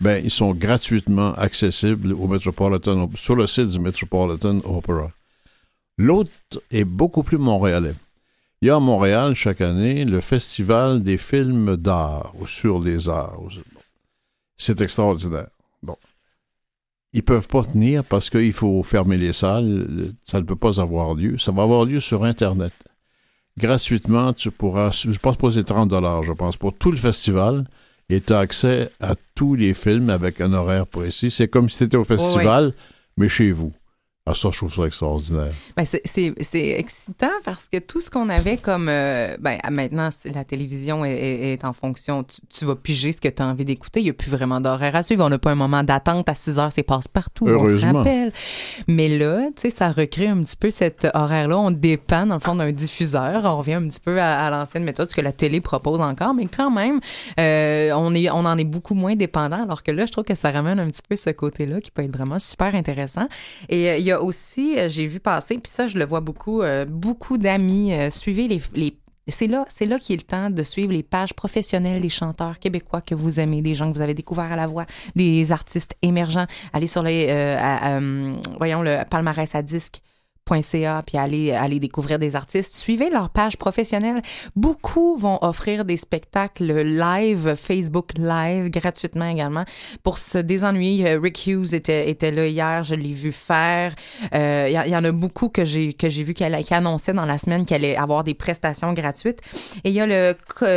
Ben, 0.00 0.22
ils 0.24 0.30
sont 0.30 0.54
gratuitement 0.54 1.34
accessibles 1.34 2.12
au 2.14 2.26
Metropolitan, 2.26 3.00
Op- 3.02 3.16
sur 3.16 3.36
le 3.36 3.46
site 3.46 3.68
du 3.68 3.80
Metropolitan 3.80 4.58
Opera. 4.64 5.10
L'autre 5.98 6.30
est 6.70 6.84
beaucoup 6.84 7.22
plus 7.22 7.38
montréalais. 7.38 7.94
Il 8.62 8.66
y 8.66 8.70
a 8.70 8.76
à 8.76 8.80
Montréal 8.80 9.34
chaque 9.34 9.62
année 9.62 10.04
le 10.04 10.20
Festival 10.20 11.02
des 11.02 11.16
films 11.16 11.76
d'art 11.76 12.34
ou 12.38 12.46
sur 12.46 12.78
les 12.78 13.08
arts. 13.08 13.40
C'est 14.58 14.82
extraordinaire. 14.82 15.48
Bon. 15.82 15.96
ils 17.14 17.22
peuvent 17.22 17.48
pas 17.48 17.62
tenir 17.62 18.04
parce 18.04 18.28
qu'il 18.28 18.52
faut 18.52 18.82
fermer 18.82 19.16
les 19.16 19.32
salles. 19.32 20.12
Ça 20.24 20.40
ne 20.40 20.44
peut 20.44 20.56
pas 20.56 20.78
avoir 20.78 21.14
lieu. 21.14 21.38
Ça 21.38 21.52
va 21.52 21.62
avoir 21.62 21.86
lieu 21.86 22.00
sur 22.00 22.22
Internet. 22.24 22.74
Gratuitement, 23.56 24.34
tu 24.34 24.50
pourras, 24.50 24.90
je 24.90 25.18
pense 25.18 25.38
pas 25.38 25.50
c'est 25.50 25.64
30 25.64 25.88
dollars, 25.88 26.22
je 26.22 26.34
pense, 26.34 26.58
pour 26.58 26.76
tout 26.76 26.90
le 26.90 26.98
festival. 26.98 27.66
Et 28.10 28.20
tu 28.20 28.34
as 28.34 28.40
accès 28.40 28.90
à 29.00 29.14
tous 29.34 29.54
les 29.54 29.72
films 29.72 30.10
avec 30.10 30.42
un 30.42 30.52
horaire 30.52 30.86
précis. 30.86 31.30
C'est 31.30 31.48
comme 31.48 31.70
si 31.70 31.78
tu 31.78 31.84
étais 31.84 31.96
au 31.96 32.04
festival, 32.04 32.74
mais 33.16 33.28
chez 33.28 33.52
vous. 33.52 33.72
Ah, 34.30 34.34
ça, 34.34 34.50
je 34.52 34.58
trouve 34.58 34.72
ça 34.72 34.84
extraordinaire. 34.84 35.50
Ben, 35.76 35.84
c'est 35.84 36.78
excitant 36.78 37.32
parce 37.44 37.68
que 37.68 37.78
tout 37.78 38.00
ce 38.00 38.10
qu'on 38.10 38.28
avait 38.28 38.58
comme. 38.58 38.88
Euh, 38.88 39.36
ben, 39.40 39.58
maintenant, 39.70 40.10
la 40.32 40.44
télévision 40.44 41.04
est, 41.04 41.52
est, 41.52 41.64
en 41.64 41.72
fonction. 41.72 42.24
Tu, 42.48 42.64
vas 42.64 42.76
piger 42.76 43.12
ce 43.12 43.20
que 43.20 43.28
tu 43.28 43.42
as 43.42 43.46
envie 43.46 43.64
d'écouter. 43.64 44.00
Il 44.00 44.04
n'y 44.04 44.10
a 44.10 44.12
plus 44.12 44.30
vraiment 44.30 44.60
d'horaire 44.60 44.94
à 44.94 45.02
suivre. 45.02 45.24
On 45.24 45.28
n'a 45.28 45.38
pas 45.38 45.50
un 45.50 45.56
moment 45.56 45.82
d'attente 45.82 46.28
à 46.28 46.34
6 46.34 46.60
heures. 46.60 46.70
C'est 46.70 46.84
passe-partout. 46.84 47.48
On 47.48 47.66
se 47.66 47.84
rappelle. 47.84 48.32
Mais 48.86 49.08
là, 49.18 49.48
tu 49.56 49.62
sais, 49.62 49.70
ça 49.70 49.90
recrée 49.90 50.28
un 50.28 50.42
petit 50.44 50.56
peu 50.56 50.70
cet 50.70 51.08
horaire-là. 51.12 51.58
On 51.58 51.72
dépend, 51.72 52.24
dans 52.26 52.36
le 52.36 52.40
fond, 52.40 52.54
d'un 52.54 52.70
diffuseur. 52.70 53.44
On 53.44 53.58
revient 53.58 53.74
un 53.74 53.88
petit 53.88 54.00
peu 54.00 54.20
à, 54.20 54.48
l'ancienne 54.50 54.84
méthode, 54.84 55.10
ce 55.10 55.16
que 55.16 55.22
la 55.22 55.32
télé 55.32 55.60
propose 55.60 56.00
encore. 56.00 56.34
Mais 56.34 56.46
quand 56.46 56.70
même, 56.70 57.00
euh, 57.40 57.90
on, 57.96 58.14
est, 58.14 58.30
on 58.30 58.44
en 58.44 58.56
est 58.56 58.64
beaucoup 58.64 58.94
moins 58.94 59.16
dépendant. 59.16 59.64
Alors 59.64 59.82
que 59.82 59.90
là, 59.90 60.06
je 60.06 60.12
trouve 60.12 60.24
que 60.24 60.36
ça 60.36 60.52
ramène 60.52 60.78
un 60.78 60.86
petit 60.86 61.02
peu 61.08 61.16
ce 61.16 61.30
côté-là 61.30 61.80
qui 61.80 61.90
peut 61.90 62.02
être 62.02 62.16
vraiment 62.16 62.38
super 62.38 62.76
intéressant. 62.76 63.26
Et 63.68 63.90
euh, 63.90 63.96
il 63.96 64.04
y 64.04 64.12
a 64.12 64.19
aussi, 64.20 64.78
euh, 64.78 64.88
j'ai 64.88 65.06
vu 65.06 65.20
passer, 65.20 65.58
puis 65.58 65.70
ça, 65.70 65.86
je 65.86 65.98
le 65.98 66.04
vois 66.04 66.20
beaucoup, 66.20 66.62
euh, 66.62 66.84
beaucoup 66.84 67.38
d'amis. 67.38 67.92
Euh, 67.92 68.10
suivez 68.10 68.48
les, 68.48 68.60
les 68.74 68.96
c'est 69.28 69.46
là, 69.46 69.64
c'est 69.68 69.86
là 69.86 69.98
qu'il 69.98 70.14
est 70.14 70.16
le 70.16 70.26
temps 70.26 70.50
de 70.50 70.62
suivre 70.64 70.92
les 70.92 71.04
pages 71.04 71.34
professionnelles 71.34 72.00
des 72.00 72.08
chanteurs 72.08 72.58
québécois 72.58 73.00
que 73.00 73.14
vous 73.14 73.38
aimez, 73.38 73.62
des 73.62 73.74
gens 73.76 73.90
que 73.90 73.96
vous 73.96 74.02
avez 74.02 74.14
découverts 74.14 74.50
à 74.50 74.56
la 74.56 74.66
voix, 74.66 74.86
des 75.14 75.52
artistes 75.52 75.94
émergents. 76.02 76.46
Allez 76.72 76.88
sur 76.88 77.04
les, 77.04 77.26
voyons 78.58 78.82
le 78.82 79.04
palmarès 79.08 79.54
à 79.54 79.62
disque 79.62 80.00
puis 81.06 81.18
aller, 81.18 81.52
aller 81.52 81.80
découvrir 81.80 82.18
des 82.18 82.36
artistes. 82.36 82.74
Suivez 82.74 83.10
leur 83.10 83.30
page 83.30 83.56
professionnelle. 83.56 84.22
Beaucoup 84.56 85.16
vont 85.16 85.38
offrir 85.42 85.84
des 85.84 85.96
spectacles 85.96 86.82
live, 86.82 87.54
Facebook 87.56 88.12
Live, 88.16 88.70
gratuitement 88.70 89.28
également. 89.28 89.64
Pour 90.02 90.18
se 90.18 90.38
désennuyer, 90.38 91.10
euh, 91.10 91.20
Rick 91.20 91.46
Hughes 91.46 91.74
était, 91.74 92.10
était 92.10 92.30
là 92.30 92.46
hier, 92.46 92.84
je 92.84 92.94
l'ai 92.94 93.12
vu 93.12 93.32
faire. 93.32 93.94
Il 94.32 94.38
euh, 94.38 94.68
y, 94.68 94.96
en 94.96 95.04
a 95.04 95.12
beaucoup 95.12 95.48
que 95.48 95.64
j'ai 95.64 95.94
que 95.94 96.08
j'ai 96.08 96.22
vu 96.22 96.34
qu'elle 96.34 96.56
qui 96.62 96.74
annonçait 96.74 97.12
dans 97.12 97.26
la 97.26 97.38
semaine 97.38 97.64
qu'elle 97.64 97.84
allait 97.84 97.96
avoir 97.96 98.24
des 98.24 98.34
prestations 98.34 98.92
gratuites. 98.92 99.40
Et 99.84 99.90
il 99.90 99.94
y 99.94 100.00
a 100.00 100.06
le 100.06 100.34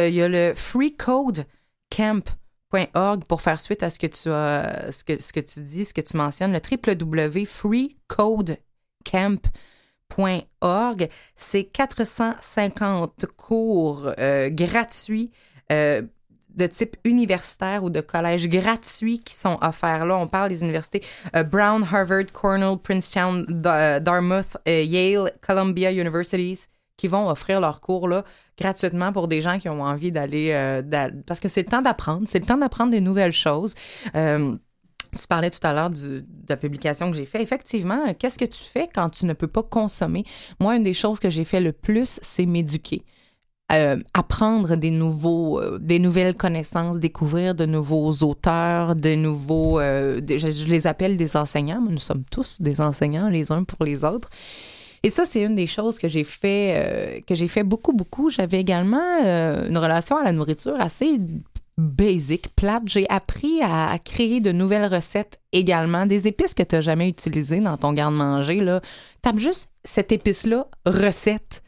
il 0.08 0.16
y 0.16 0.22
a 0.22 0.28
le 0.28 0.54
Free 0.56 0.96
pour 3.28 3.42
faire 3.42 3.60
suite 3.60 3.84
à 3.84 3.90
ce 3.90 4.00
que 4.00 4.08
tu 4.08 4.32
as, 4.32 4.92
ce 4.92 5.04
que, 5.04 5.22
ce 5.22 5.34
que 5.34 5.40
tu 5.40 5.62
dis, 5.62 5.86
ce 5.86 5.94
que 5.94 6.02
tu 6.02 6.18
mentionnes, 6.18 6.54
le 6.54 6.60
www.freecodecamp.org 6.60 8.73
camp.org. 9.04 9.50
C'est 11.36 11.66
450 11.66 13.26
cours 13.38 14.12
euh, 14.20 14.50
gratuits. 14.50 15.32
Euh, 15.72 16.02
de 16.56 16.68
type 16.68 16.98
universitaire 17.04 17.84
ou 17.84 17.90
de 17.90 18.00
collège 18.00 18.48
gratuits 18.48 19.18
qui 19.18 19.34
sont 19.34 19.58
offerts 19.64 20.06
là. 20.06 20.16
On 20.18 20.28
parle 20.28 20.50
des 20.50 20.62
universités 20.62 21.02
euh, 21.36 21.42
Brown, 21.42 21.84
Harvard, 21.84 22.32
Cornell, 22.32 22.78
Princeton, 22.78 23.44
Dartmouth, 23.50 24.56
Yale, 24.68 25.32
Columbia 25.42 25.92
Universities 25.92 26.66
qui 26.96 27.08
vont 27.08 27.28
offrir 27.28 27.60
leurs 27.60 27.82
cours 27.82 28.08
gratuitement 28.56 29.12
pour 29.12 29.28
des 29.28 29.42
gens 29.42 29.58
qui 29.58 29.68
ont 29.68 29.82
envie 29.82 30.12
d'aller 30.12 30.52
parce 31.26 31.40
que 31.40 31.48
c'est 31.48 31.64
le 31.64 31.70
temps 31.72 31.82
d'apprendre, 31.82 32.26
c'est 32.28 32.38
le 32.38 32.46
temps 32.46 32.58
d'apprendre 32.58 32.92
des 32.92 33.02
nouvelles 33.02 33.32
choses. 33.32 33.74
Tu 35.18 35.28
parlais 35.28 35.50
tout 35.50 35.66
à 35.66 35.74
l'heure 35.74 35.90
de 35.90 36.24
la 36.50 36.58
publication 36.58 37.12
que 37.12 37.18
j'ai 37.18 37.26
fait. 37.26 37.42
Effectivement, 37.42 38.14
qu'est-ce 38.14 38.40
que 38.40 38.46
tu 38.46 38.64
fais 38.64 38.90
quand 38.94 39.10
tu 39.10 39.26
ne 39.26 39.34
peux 39.34 39.48
pas 39.48 39.64
consommer? 39.64 40.24
Moi, 40.60 40.76
une 40.76 40.84
des 40.84 40.94
choses 40.94 41.20
que 41.20 41.30
j'ai 41.30 41.46
fait 41.46 41.62
le 41.62 41.72
plus, 41.72 42.20
c'est 42.22 42.46
m'éduquer. 42.46 43.04
Euh, 43.72 43.98
apprendre 44.14 44.76
des 44.76 44.92
nouveaux, 44.92 45.60
euh, 45.60 45.80
des 45.80 45.98
nouvelles 45.98 46.36
connaissances, 46.36 47.00
découvrir 47.00 47.56
de 47.56 47.66
nouveaux 47.66 48.12
auteurs, 48.22 48.96
de 48.96 49.16
nouveaux, 49.16 49.80
euh, 49.80 50.22
je, 50.28 50.66
les 50.66 50.86
appelle 50.86 51.18
des 51.18 51.36
enseignants, 51.38 51.82
mais 51.82 51.92
nous 51.92 51.98
sommes 51.98 52.24
tous 52.30 52.62
des 52.62 52.82
enseignants 52.82 53.30
les 53.30 53.52
uns 53.52 53.64
pour 53.64 53.84
les 53.86 54.04
autres. 54.04 54.30
Et 55.02 55.10
ça, 55.10 55.26
c'est 55.26 55.42
une 55.42 55.56
des 55.56 55.66
choses 55.66 55.98
que 55.98 56.08
j'ai 56.08 56.24
fait, 56.24 57.24
que 57.28 57.36
j'ai 57.36 57.50
fait 57.50 57.64
beaucoup, 57.64 57.92
beaucoup. 57.92 58.30
J'avais 58.30 58.62
également 58.62 59.20
une 59.20 59.78
relation 59.78 60.16
à 60.16 60.24
la 60.24 60.32
nourriture 60.32 60.76
assez 60.80 61.20
basic, 61.78 62.56
plate. 62.56 62.84
J'ai 62.86 63.10
appris 63.10 63.62
à, 63.62 63.98
créer 64.04 64.40
de 64.40 64.52
nouvelles 64.52 64.94
recettes 64.94 65.40
également. 65.52 66.06
Des 66.06 66.28
épices 66.28 66.54
que 66.54 66.64
tu 66.64 66.76
n'as 66.76 66.82
jamais 66.82 67.10
utilisées 67.10 67.60
dans 67.60 67.78
ton 67.78 67.94
garde-manger. 67.94 68.60
Là. 68.60 68.82
Tape 69.22 69.40
juste 69.40 69.70
cette 69.84 70.12
épice-là, 70.12 70.68
recette. 70.86 71.64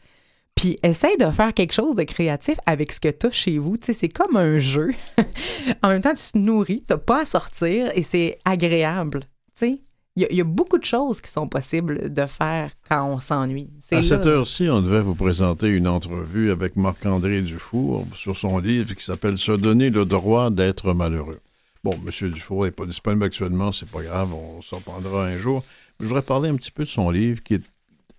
Puis 0.54 0.78
essaye 0.82 1.16
de 1.18 1.30
faire 1.30 1.52
quelque 1.52 1.74
chose 1.74 1.96
de 1.96 2.02
créatif 2.02 2.56
avec 2.64 2.90
ce 2.92 3.00
que 3.00 3.08
tu 3.08 3.26
as 3.26 3.30
chez 3.30 3.58
vous. 3.58 3.76
Tu 3.76 3.86
sais, 3.86 3.92
c'est 3.92 4.08
comme 4.08 4.36
un 4.36 4.58
jeu. 4.58 4.92
en 5.82 5.88
même 5.88 6.00
temps, 6.00 6.14
tu 6.14 6.32
te 6.32 6.38
nourris, 6.38 6.82
tu 6.88 6.96
pas 6.96 7.22
à 7.22 7.24
sortir 7.26 7.90
et 7.94 8.02
c'est 8.02 8.38
agréable. 8.44 9.24
Tu 9.56 9.66
sais, 9.66 9.80
il 10.16 10.34
y, 10.34 10.40
a 10.40 10.44
beaucoup 10.44 10.78
de 10.78 10.84
choses 10.84 11.20
qui 11.20 11.30
sont 11.30 11.46
possibles 11.46 12.10
de 12.10 12.26
faire 12.26 12.70
quand 12.88 13.06
on 13.06 13.20
s'ennuie. 13.20 13.68
À 13.92 14.02
cette 14.02 14.24
heure-ci, 14.24 14.66
on 14.70 14.80
devait 14.80 15.02
vous 15.02 15.14
présenter 15.14 15.68
une 15.68 15.86
entrevue 15.86 16.50
avec 16.50 16.76
Marc-André 16.76 17.42
Dufour 17.42 18.06
sur 18.14 18.34
son 18.34 18.58
livre 18.58 18.94
qui 18.94 19.04
s'appelle 19.04 19.36
Se 19.36 19.52
donner 19.52 19.90
le 19.90 20.06
droit 20.06 20.48
d'être 20.48 20.94
malheureux. 20.94 21.40
Bon, 21.84 21.92
M. 21.92 22.30
Dufour 22.30 22.64
n'est 22.64 22.70
pas 22.70 22.86
disponible 22.86 23.24
actuellement, 23.24 23.72
c'est 23.72 23.90
pas 23.90 24.02
grave, 24.02 24.32
on 24.32 24.62
s'en 24.62 24.80
prendra 24.80 25.26
un 25.26 25.36
jour. 25.36 25.62
Je 26.00 26.06
voudrais 26.06 26.22
parler 26.22 26.48
un 26.48 26.56
petit 26.56 26.70
peu 26.70 26.84
de 26.84 26.88
son 26.88 27.10
livre 27.10 27.42
qui 27.42 27.54
est 27.54 27.62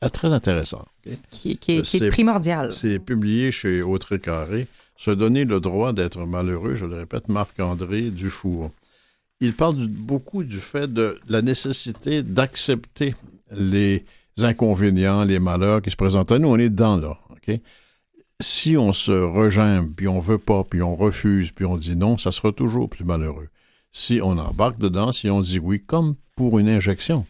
ah, 0.02 0.12
très 0.12 0.32
intéressant. 0.32 0.86
Qui, 1.32 1.58
est, 1.68 2.10
primordial. 2.12 2.74
C'est 2.74 3.00
publié 3.00 3.52
chez 3.52 3.82
Autré 3.82 4.20
Carré. 4.20 4.68
Se 4.96 5.10
donner 5.10 5.46
le 5.46 5.60
droit 5.60 5.94
d'être 5.94 6.20
malheureux, 6.26 6.76
je 6.76 6.86
le 6.86 6.96
répète, 6.96 7.28
Marc-André 7.28 8.12
Dufour 8.12 8.70
il 9.40 9.54
parle 9.54 9.88
beaucoup 9.88 10.44
du 10.44 10.60
fait 10.60 10.92
de 10.92 11.20
la 11.28 11.42
nécessité 11.42 12.24
d'accepter 12.24 13.14
les 13.52 14.04
inconvénients, 14.40 15.24
les 15.24 15.40
malheurs 15.40 15.82
qui 15.82 15.92
se 15.92 15.96
présentent 15.96 16.32
à 16.32 16.40
nous. 16.40 16.50
On 16.50 16.58
est 16.58 16.70
dedans, 16.70 16.98
là. 16.98 17.18
Si 18.40 18.78
on 18.78 18.94
se 18.94 19.12
regime, 19.12 19.94
puis 19.96 20.08
on 20.08 20.20
veut 20.20 20.38
pas, 20.38 20.64
puis 20.64 20.84
on 20.84 20.96
refuse, 20.96 21.52
puis 21.52 21.66
on 21.66 21.76
dit 21.76 21.96
non, 21.96 22.18
ça 22.20 22.32
sera 22.32 22.52
toujours 22.52 22.88
plus 22.88 23.04
malheureux. 23.04 23.48
Si 23.92 24.20
on 24.22 24.38
embarque 24.38 24.78
dedans, 24.78 25.12
si 25.12 25.30
on 25.30 25.40
dit 25.40 25.58
oui, 25.58 25.82
comme 25.84 26.16
pour 26.36 26.60
une 26.60 26.70
injection. 26.70 27.26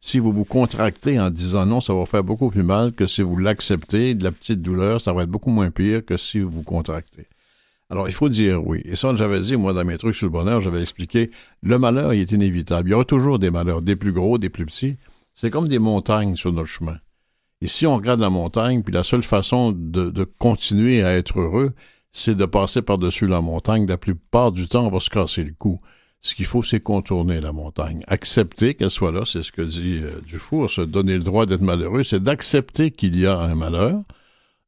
Si 0.00 0.18
vous 0.18 0.32
vous 0.32 0.44
contractez 0.44 1.20
en 1.20 1.30
disant 1.30 1.66
non, 1.66 1.80
ça 1.80 1.94
va 1.94 2.06
faire 2.06 2.24
beaucoup 2.24 2.50
plus 2.50 2.64
mal 2.64 2.92
que 2.92 3.06
si 3.06 3.22
vous 3.22 3.36
l'acceptez, 3.36 4.14
de 4.14 4.24
la 4.24 4.32
petite 4.32 4.62
douleur, 4.62 5.00
ça 5.00 5.12
va 5.12 5.22
être 5.22 5.30
beaucoup 5.30 5.50
moins 5.50 5.70
pire 5.70 6.04
que 6.04 6.16
si 6.16 6.40
vous 6.40 6.50
vous 6.50 6.62
contractez. 6.64 7.28
Alors, 7.90 8.08
il 8.08 8.14
faut 8.14 8.28
dire 8.28 8.66
oui. 8.66 8.80
Et 8.84 8.96
ça, 8.96 9.14
j'avais 9.16 9.40
dit, 9.40 9.56
moi, 9.56 9.72
dans 9.72 9.84
mes 9.84 9.96
trucs 9.96 10.14
sur 10.14 10.26
le 10.26 10.32
bonheur, 10.32 10.60
j'avais 10.60 10.82
expliqué, 10.82 11.30
le 11.62 11.78
malheur, 11.78 12.12
il 12.12 12.20
est 12.20 12.32
inévitable. 12.32 12.88
Il 12.88 12.92
y 12.92 12.94
aura 12.94 13.04
toujours 13.04 13.38
des 13.38 13.50
malheurs, 13.50 13.80
des 13.82 13.96
plus 13.96 14.12
gros, 14.12 14.36
des 14.38 14.50
plus 14.50 14.66
petits. 14.66 14.96
C'est 15.34 15.50
comme 15.50 15.68
des 15.68 15.78
montagnes 15.78 16.36
sur 16.36 16.52
notre 16.52 16.68
chemin. 16.68 16.98
Et 17.60 17.66
si 17.66 17.86
on 17.86 17.96
regarde 17.96 18.20
la 18.20 18.30
montagne, 18.30 18.82
puis 18.82 18.92
la 18.92 19.04
seule 19.04 19.22
façon 19.22 19.72
de, 19.72 20.24
continuer 20.38 21.02
à 21.02 21.16
être 21.16 21.40
heureux, 21.40 21.72
c'est 22.12 22.36
de 22.36 22.44
passer 22.44 22.82
par-dessus 22.82 23.26
la 23.26 23.40
montagne. 23.40 23.86
La 23.86 23.98
plupart 23.98 24.52
du 24.52 24.68
temps, 24.68 24.86
on 24.86 24.90
va 24.90 25.00
se 25.00 25.10
casser 25.10 25.44
le 25.44 25.54
cou. 25.58 25.78
Ce 26.20 26.34
qu'il 26.34 26.46
faut, 26.46 26.62
c'est 26.62 26.80
contourner 26.80 27.40
la 27.40 27.52
montagne. 27.52 28.04
Accepter 28.06 28.74
qu'elle 28.74 28.90
soit 28.90 29.12
là, 29.12 29.22
c'est 29.24 29.42
ce 29.42 29.52
que 29.52 29.62
dit 29.62 30.00
euh, 30.02 30.20
Dufour, 30.26 30.68
se 30.68 30.80
donner 30.80 31.14
le 31.14 31.22
droit 31.22 31.46
d'être 31.46 31.62
malheureux, 31.62 32.02
c'est 32.02 32.22
d'accepter 32.22 32.90
qu'il 32.90 33.18
y 33.18 33.26
a 33.26 33.38
un 33.38 33.54
malheur. 33.54 34.02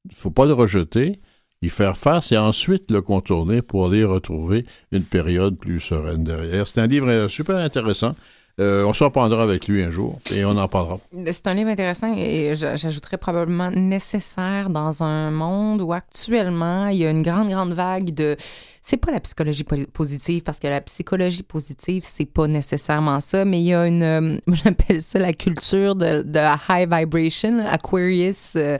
Il 0.04 0.12
ne 0.12 0.16
faut 0.16 0.30
pas 0.30 0.46
le 0.46 0.52
rejeter, 0.52 1.18
y 1.62 1.68
faire 1.68 1.98
face 1.98 2.32
et 2.32 2.38
ensuite 2.38 2.90
le 2.90 3.02
contourner 3.02 3.60
pour 3.60 3.86
aller 3.86 4.02
retrouver 4.02 4.64
une 4.92 5.02
période 5.02 5.58
plus 5.58 5.78
sereine 5.78 6.24
derrière. 6.24 6.66
C'est 6.66 6.80
un 6.80 6.86
livre 6.86 7.28
super 7.28 7.56
intéressant. 7.56 8.14
Euh, 8.58 8.84
on 8.84 8.94
s'en 8.94 9.10
prendra 9.10 9.42
avec 9.42 9.68
lui 9.68 9.82
un 9.82 9.90
jour 9.90 10.20
et 10.34 10.44
on 10.46 10.56
en 10.56 10.68
parlera. 10.68 10.98
C'est 11.26 11.46
un 11.46 11.54
livre 11.54 11.68
intéressant 11.68 12.14
et 12.16 12.54
j'ajouterais 12.56 13.18
probablement 13.18 13.70
nécessaire 13.70 14.70
dans 14.70 15.02
un 15.02 15.30
monde 15.30 15.82
où 15.82 15.92
actuellement 15.92 16.88
il 16.88 16.98
y 16.98 17.06
a 17.06 17.10
une 17.10 17.22
grande, 17.22 17.50
grande 17.50 17.74
vague 17.74 18.14
de 18.14 18.36
c'est 18.82 18.96
pas 18.96 19.12
la 19.12 19.20
psychologie 19.20 19.64
positive 19.92 20.42
parce 20.42 20.58
que 20.58 20.66
la 20.66 20.80
psychologie 20.80 21.42
positive 21.42 22.02
c'est 22.04 22.24
pas 22.24 22.46
nécessairement 22.46 23.20
ça 23.20 23.44
mais 23.44 23.60
il 23.60 23.66
y 23.66 23.74
a 23.74 23.86
une 23.86 24.02
euh, 24.02 24.38
j'appelle 24.52 25.02
ça 25.02 25.18
la 25.18 25.32
culture 25.32 25.94
de, 25.94 26.24
high 26.68 26.88
vibration 26.90 27.58
Aquarius 27.66 28.54
euh, 28.56 28.78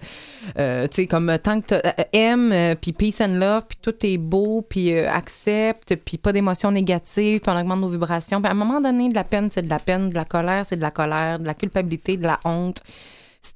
euh, 0.58 0.86
tu 0.88 1.02
sais 1.02 1.06
comme 1.06 1.36
tant 1.42 1.60
que 1.60 1.74
aimes 2.12 2.76
puis 2.80 2.92
peace 2.92 3.20
and 3.20 3.38
love 3.38 3.64
puis 3.68 3.78
tout 3.80 3.94
est 4.02 4.18
beau 4.18 4.62
puis 4.62 4.96
accepte 4.98 5.94
puis 5.96 6.16
pas 6.16 6.32
d'émotions 6.32 6.72
négatives 6.72 7.40
puis 7.40 7.52
on 7.52 7.60
augmente 7.60 7.80
nos 7.80 7.88
vibrations 7.88 8.40
puis 8.40 8.48
à 8.48 8.52
un 8.52 8.56
moment 8.56 8.80
donné 8.80 9.10
de 9.10 9.14
la 9.14 9.24
peine 9.24 9.50
c'est 9.50 9.62
de 9.62 9.70
la 9.70 9.78
peine 9.78 10.08
de 10.08 10.14
la 10.14 10.24
colère 10.24 10.64
c'est 10.64 10.76
de 10.76 10.82
la 10.82 10.90
colère 10.90 11.38
de 11.38 11.44
la 11.44 11.54
culpabilité 11.54 12.16
de 12.16 12.24
la 12.24 12.40
honte. 12.44 12.82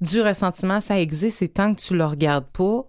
Du 0.01 0.21
ressentiment 0.21 0.79
ça 0.79 0.99
existe 0.99 1.41
et 1.41 1.47
tant 1.47 1.73
que 1.73 1.81
tu 1.81 1.95
le 1.95 2.05
regardes 2.05 2.45
pas 2.45 2.85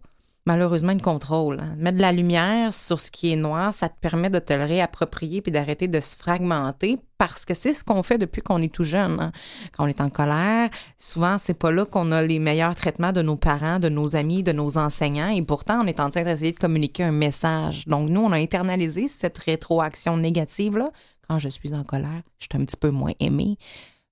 malheureusement 0.47 0.93
une 0.93 1.03
contrôle. 1.03 1.61
hein. 1.61 1.75
Mettre 1.76 1.97
de 1.99 2.03
la 2.03 2.12
lumière 2.12 2.73
sur 2.73 3.00
ce 3.00 3.11
qui 3.11 3.33
est 3.33 3.37
noir, 3.37 3.75
ça 3.75 3.88
te 3.88 3.99
permet 4.00 4.31
de 4.31 4.38
te 4.38 4.53
le 4.53 4.65
réapproprier 4.65 5.43
puis 5.43 5.53
d'arrêter 5.53 5.88
de 5.88 6.00
se 6.00 6.17
fragmenter 6.17 6.99
parce 7.19 7.45
que 7.45 7.55
c'est 7.55 7.73
ce 7.73 7.83
qu'on 7.85 8.03
fait 8.03 8.19
depuis 8.19 8.43
qu'on 8.43 8.62
est 8.62 8.73
tout 8.73 8.85
jeune. 8.85 9.19
hein. 9.21 9.33
Quand 9.76 9.85
on 9.85 9.88
est 9.88 10.00
en 10.00 10.11
colère, 10.11 10.71
souvent 10.99 11.37
c'est 11.38 11.55
pas 11.55 11.71
là 11.71 11.85
qu'on 11.85 12.12
a 12.12 12.23
les 12.23 12.38
meilleurs 12.38 12.75
traitements 12.75 13.12
de 13.12 13.23
nos 13.23 13.37
parents, 13.37 13.79
de 13.79 13.88
nos 13.88 14.17
amis, 14.17 14.43
de 14.43 14.53
nos 14.53 14.79
enseignants 14.79 15.31
et 15.31 15.43
pourtant 15.43 15.83
on 15.83 15.87
est 15.87 16.00
en 16.00 16.11
train 16.11 16.23
d'essayer 16.23 16.53
de 16.53 16.59
communiquer 16.59 17.05
un 17.05 17.12
message. 17.12 17.87
Donc 17.87 18.09
nous 18.09 18.21
on 18.23 18.33
a 18.33 18.38
internalisé 18.38 19.09
cette 19.09 19.38
rétroaction 19.38 20.17
négative 20.17 20.76
là. 20.79 20.91
Quand 21.29 21.38
je 21.41 21.49
suis 21.49 21.75
en 21.75 21.83
colère, 21.83 22.23
je 22.38 22.47
suis 22.50 22.62
un 22.62 22.65
petit 22.65 22.76
peu 22.76 22.91
moins 22.91 23.11
aimée. 23.19 23.57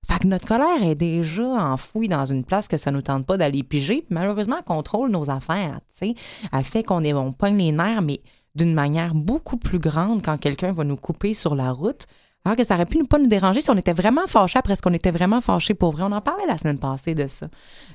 Fait 0.07 0.19
que 0.19 0.27
notre 0.27 0.45
colère 0.45 0.83
est 0.83 0.95
déjà 0.95 1.43
enfouie 1.43 2.07
dans 2.07 2.25
une 2.25 2.43
place 2.43 2.67
que 2.67 2.77
ça 2.77 2.91
nous 2.91 3.01
tente 3.01 3.25
pas 3.25 3.37
d'aller 3.37 3.63
piger. 3.63 4.01
Puis 4.01 4.13
malheureusement, 4.13 4.57
elle 4.57 4.63
contrôle 4.63 5.09
nos 5.09 5.29
affaires, 5.29 5.79
sais. 5.89 6.13
Elle 6.53 6.63
fait 6.63 6.83
qu'on 6.83 7.03
est, 7.03 7.13
on 7.13 7.31
pogne 7.31 7.57
les 7.57 7.71
nerfs, 7.71 8.01
mais 8.01 8.21
d'une 8.55 8.73
manière 8.73 9.13
beaucoup 9.13 9.57
plus 9.57 9.79
grande 9.79 10.21
quand 10.21 10.37
quelqu'un 10.37 10.71
va 10.71 10.83
nous 10.83 10.95
couper 10.95 11.33
sur 11.33 11.55
la 11.55 11.71
route. 11.71 12.07
Alors 12.45 12.55
que 12.55 12.63
ça 12.63 12.75
aurait 12.75 12.85
pu 12.85 12.99
ne 12.99 13.03
pas 13.05 13.17
nous 13.17 13.27
déranger 13.27 13.59
si 13.59 13.69
on 13.71 13.77
était 13.77 13.93
vraiment 13.93 14.27
fâchés 14.27 14.59
après 14.59 14.75
ce 14.75 14.81
qu'on 14.83 14.93
était 14.93 15.09
vraiment 15.11 15.41
fâchés 15.41 15.73
pour 15.73 15.91
vrai. 15.91 16.03
On 16.03 16.11
en 16.11 16.21
parlait 16.21 16.45
la 16.47 16.57
semaine 16.59 16.77
passée 16.77 17.15
de 17.15 17.25
ça. 17.27 17.47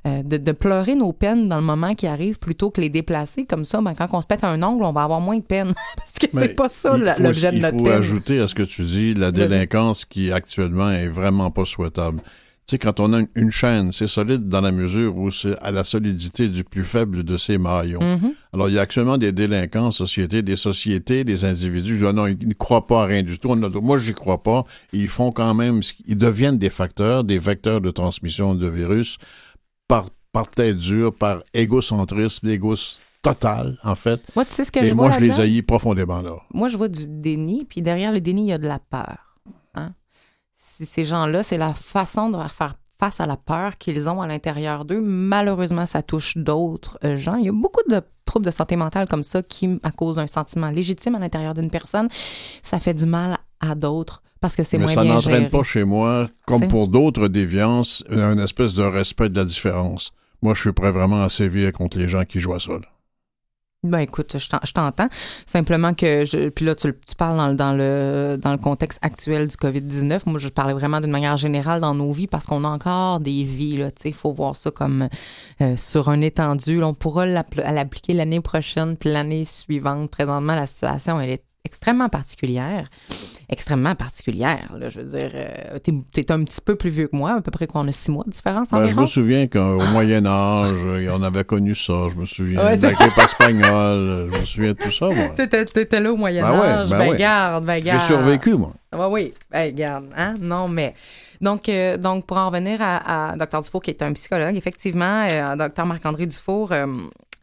Euh, 0.07 0.23
de, 0.25 0.39
de 0.39 0.53
pleurer 0.53 0.97
nos 0.97 1.13
peines 1.13 1.49
dans 1.49 1.57
le 1.57 1.63
moment 1.63 1.95
qui 1.95 2.07
arrive 2.09 2.39
plutôt 2.41 2.71
que 2.71 2.81
les 2.81 2.89
déplacer. 2.89 3.47
Comme 3.47 3.65
ça, 3.65 3.81
ben, 3.81 3.95
quand 3.95 4.09
on 4.13 4.21
se 4.21 4.27
pète 4.27 4.43
un 4.43 4.61
ongle, 4.63 4.83
on 4.85 4.93
va 4.93 5.05
avoir 5.05 5.21
moins 5.21 5.37
de 5.37 5.43
peine. 5.43 5.73
Parce 5.97 6.19
que 6.21 6.27
c'est 6.33 6.55
pas 6.55 6.69
ça 6.69 6.97
l'objet 6.97 7.53
de 7.53 7.59
notre 7.59 7.75
Il 7.77 7.79
faut 7.79 7.85
peine. 7.85 7.93
ajouter 7.99 8.41
à 8.41 8.49
ce 8.49 8.55
que 8.57 8.63
tu 8.65 8.83
dis 8.83 9.15
la 9.15 9.31
délinquance 9.31 10.05
qui 10.05 10.33
actuellement 10.33 10.91
est 10.91 11.09
vraiment 11.09 11.51
pas 11.51 11.65
souhaitable. 11.65 12.21
Sais, 12.71 12.79
quand 12.79 13.01
on 13.01 13.13
a 13.13 13.19
une- 13.19 13.29
une 13.35 13.51
chaîne, 13.51 13.91
c'est 13.91 14.07
solide 14.07 14.49
dans 14.49 14.61
la 14.61 14.71
mesure 14.71 15.17
où 15.17 15.33
c'est 15.33 15.59
à 15.61 15.73
la 15.73 15.83
solidité 15.83 16.47
du 16.49 16.63
plus 16.63 16.85
faible 16.85 17.25
de 17.25 17.37
ses 17.37 17.59
maillons. 17.59 18.01
Mhm. 18.01 18.33
Alors, 18.53 18.69
il 18.69 18.77
y 18.77 18.79
a 18.79 18.83
actuellement 18.83 19.19
des 19.19 19.33
délinquants 19.33 19.87
en 19.87 19.91
société, 19.91 20.43
des 20.43 20.55
sociétés, 20.55 21.25
des 21.25 21.45
individus. 21.45 21.99
Je 21.99 22.07
dis, 22.07 22.13
non, 22.15 22.29
ils 22.29 22.47
ne 22.47 22.55
croient 22.55 22.87
pas 22.87 23.03
à 23.03 23.07
rien 23.07 23.25
du 23.25 23.41
tout. 23.41 23.53
Moi, 23.57 23.99
j'y 23.99 24.15
crois 24.15 24.41
pas. 24.41 24.63
Ils 24.93 25.09
font 25.09 25.33
quand 25.33 25.53
même, 25.53 25.81
ils 26.07 26.17
deviennent 26.17 26.59
des 26.59 26.71
facteurs, 26.71 27.25
des 27.25 27.41
vecteurs 27.41 27.81
de 27.81 27.91
transmission 27.91 28.55
de 28.55 28.69
virus 28.69 29.19
par, 29.89 30.07
par 30.33 30.47
tête 30.49 30.77
dure, 30.79 31.13
par 31.13 31.43
égocentrisme, 31.53 32.49
égo 32.51 32.77
total, 33.21 33.79
en 33.83 33.97
fait. 33.97 34.21
Moi, 34.37 34.45
tu 34.45 34.53
sais 34.53 34.63
ce 34.65 34.71
que 34.71 34.79
Et 34.79 34.89
je 34.91 34.95
moi, 34.95 35.09
vois 35.09 35.19
je 35.19 35.25
les 35.25 35.41
haïs 35.41 35.63
profondément, 35.63 36.23
là. 36.23 36.37
Moi, 36.55 36.69
je 36.69 36.77
vois 36.77 36.87
du 36.89 37.07
déni, 37.09 37.65
puis 37.69 37.83
derrière 37.83 38.13
le 38.13 38.21
déni, 38.21 38.43
il 38.43 38.49
y 38.49 38.53
a 38.53 38.59
de 38.59 38.69
la 38.69 38.79
peur. 38.79 39.37
Hein? 39.75 39.93
Si 40.63 40.85
ces 40.85 41.05
gens-là, 41.05 41.43
c'est 41.43 41.57
la 41.57 41.73
façon 41.73 42.29
de 42.29 42.37
faire 42.49 42.75
face 42.99 43.19
à 43.19 43.27
la 43.27 43.39
peur 43.39 43.79
qu'ils 43.79 44.11
ont 44.11 44.21
à 44.21 44.27
l'intérieur 44.27 44.85
d'eux. 44.85 45.01
Malheureusement, 45.01 45.87
ça 45.87 46.03
touche 46.03 46.37
d'autres 46.37 46.99
euh, 47.03 47.17
gens. 47.17 47.37
Il 47.37 47.47
y 47.47 47.49
a 47.49 47.53
beaucoup 47.53 47.81
de 47.89 48.03
troubles 48.27 48.45
de 48.45 48.51
santé 48.51 48.77
mentale 48.77 49.09
comme 49.09 49.23
ça 49.23 49.43
qui, 49.43 49.81
à 49.83 49.91
cause 49.91 50.17
d'un 50.17 50.27
sentiment 50.27 50.69
légitime 50.69 51.15
à 51.15 51.19
l'intérieur 51.19 51.55
d'une 51.55 51.71
personne, 51.71 52.09
ça 52.63 52.79
fait 52.79 52.93
du 52.93 53.07
mal 53.07 53.39
à 53.61 53.75
d'autres 53.75 54.23
parce 54.41 54.55
que 54.55 54.63
c'est 54.63 54.77
Mais 54.77 54.85
moins 54.85 54.93
ça 54.93 55.05
n'entraîne 55.05 55.49
pas 55.49 55.63
chez 55.63 55.85
moi, 55.85 56.29
comme 56.47 56.69
pour 56.69 56.89
d'autres 56.89 57.29
déviances, 57.29 58.05
un 58.11 58.39
espèce 58.39 58.75
de 58.75 58.83
respect 58.83 59.31
de 59.31 59.39
la 59.39 59.47
différence. 59.47 60.13
Moi, 60.43 60.55
je 60.55 60.61
suis 60.61 60.73
prêt 60.73 60.93
vraiment 60.93 61.23
à 61.23 61.31
sévir 61.31 61.73
contre 61.73 61.99
les 61.99 62.09
gens 62.09 62.25
qui 62.25 62.39
jouent 62.39 62.55
à 62.55 62.61
ça. 62.61 62.73
là. 62.73 62.81
Ben 63.83 64.01
écoute, 64.01 64.39
je 64.39 64.47
t'en- 64.47 64.61
je 64.63 64.73
t'entends. 64.73 65.09
Simplement 65.47 65.95
que 65.95 66.27
je. 66.27 66.51
Puis 66.51 66.67
là, 66.67 66.75
tu, 66.75 66.93
tu 67.07 67.15
parles 67.17 67.39
dans, 67.39 67.49
le- 67.49 67.55
dans 67.55 67.73
le 67.73 68.37
dans 68.39 68.53
le 68.53 68.59
contexte 68.59 68.99
actuel 69.01 69.47
du 69.47 69.57
COVID-19. 69.57 70.21
Moi, 70.27 70.39
je 70.39 70.49
parlais 70.49 70.75
vraiment 70.75 71.01
d'une 71.01 71.11
manière 71.11 71.39
générale 71.39 71.81
dans 71.81 71.95
nos 71.95 72.13
vies 72.13 72.27
parce 72.27 72.45
qu'on 72.45 72.63
a 72.65 72.69
encore 72.69 73.21
des 73.21 73.43
vies. 73.43 73.79
là. 73.79 73.89
Il 74.05 74.13
faut 74.13 74.33
voir 74.35 74.55
ça 74.55 74.71
comme 74.71 75.09
euh, 75.63 75.77
sur 75.79 76.11
un 76.11 76.21
étendu. 76.21 76.83
On 76.83 76.93
pourra 76.93 77.25
l'appl- 77.25 77.63
l'appliquer 77.73 78.13
l'année 78.13 78.41
prochaine 78.43 78.99
puis 78.99 79.11
l'année 79.11 79.47
suivante. 79.47 80.11
Présentement, 80.11 80.55
la 80.55 80.67
situation, 80.67 81.19
elle 81.19 81.31
est 81.31 81.45
extrêmement 81.65 82.11
particulière. 82.11 82.87
Extrêmement 83.53 83.97
particulière. 83.97 84.71
Là, 84.79 84.89
je 84.91 85.01
veux 85.01 85.19
dire, 85.19 85.31
euh, 85.35 85.79
t'es, 85.81 85.93
t'es 86.13 86.31
un 86.31 86.45
petit 86.45 86.61
peu 86.61 86.77
plus 86.77 86.89
vieux 86.91 87.09
que 87.09 87.17
moi, 87.17 87.33
à 87.33 87.41
peu 87.41 87.51
près 87.51 87.67
quoi, 87.67 87.81
on 87.81 87.89
a 87.89 87.93
six 87.93 88.09
mois 88.11 88.23
de 88.25 88.31
différence 88.31 88.71
Ben, 88.71 88.87
je 88.87 88.95
me 88.95 89.07
souviens 89.07 89.49
qu'au 89.49 89.81
Moyen 89.93 90.25
Âge, 90.25 90.71
euh, 90.87 91.11
on 91.19 91.23
avait 91.25 91.43
connu 91.43 91.75
ça. 91.75 91.95
Je 92.15 92.15
me 92.21 92.27
souviens 92.27 92.65
Ouais, 92.65 92.77
de 92.77 92.83
la 92.83 92.93
grippe 92.93 93.19
espagnole. 93.19 94.31
Je 94.33 94.39
me 94.41 94.45
souviens 94.45 94.73
de 94.73 94.79
tout 94.79 94.93
ça, 94.93 95.07
moi. 95.11 95.31
T'étais, 95.37 95.65
t'étais 95.65 95.99
là 95.99 96.13
au 96.13 96.17
Moyen 96.17 96.43
Ben 96.43 96.61
ouais, 96.61 96.67
Âge. 96.69 96.89
ben 96.91 96.99
Ben, 97.01 97.11
ouais. 97.11 97.17
garde, 97.19 97.65
ben 97.65 97.75
J'ai 97.79 97.83
garde. 97.87 98.07
survécu, 98.07 98.55
moi. 98.55 98.73
Oui, 98.97 99.07
oui. 99.11 99.35
Hey, 99.53 99.71
regarde, 99.73 100.07
hein? 100.17 100.35
Non, 100.41 100.69
mais. 100.69 100.95
Donc, 101.41 101.69
euh, 101.69 101.97
donc 101.97 102.27
pour 102.27 102.37
en 102.37 102.51
revenir 102.51 102.79
à, 102.81 103.31
à 103.33 103.37
Dr. 103.37 103.63
Dufour, 103.63 103.83
qui 103.83 103.91
est 103.91 104.03
un 104.03 104.13
psychologue, 104.13 104.55
effectivement, 104.57 105.27
euh, 105.29 105.57
Dr. 105.57 105.87
Marc-André 105.87 106.27
Dufour, 106.27 106.71
euh, 106.71 106.87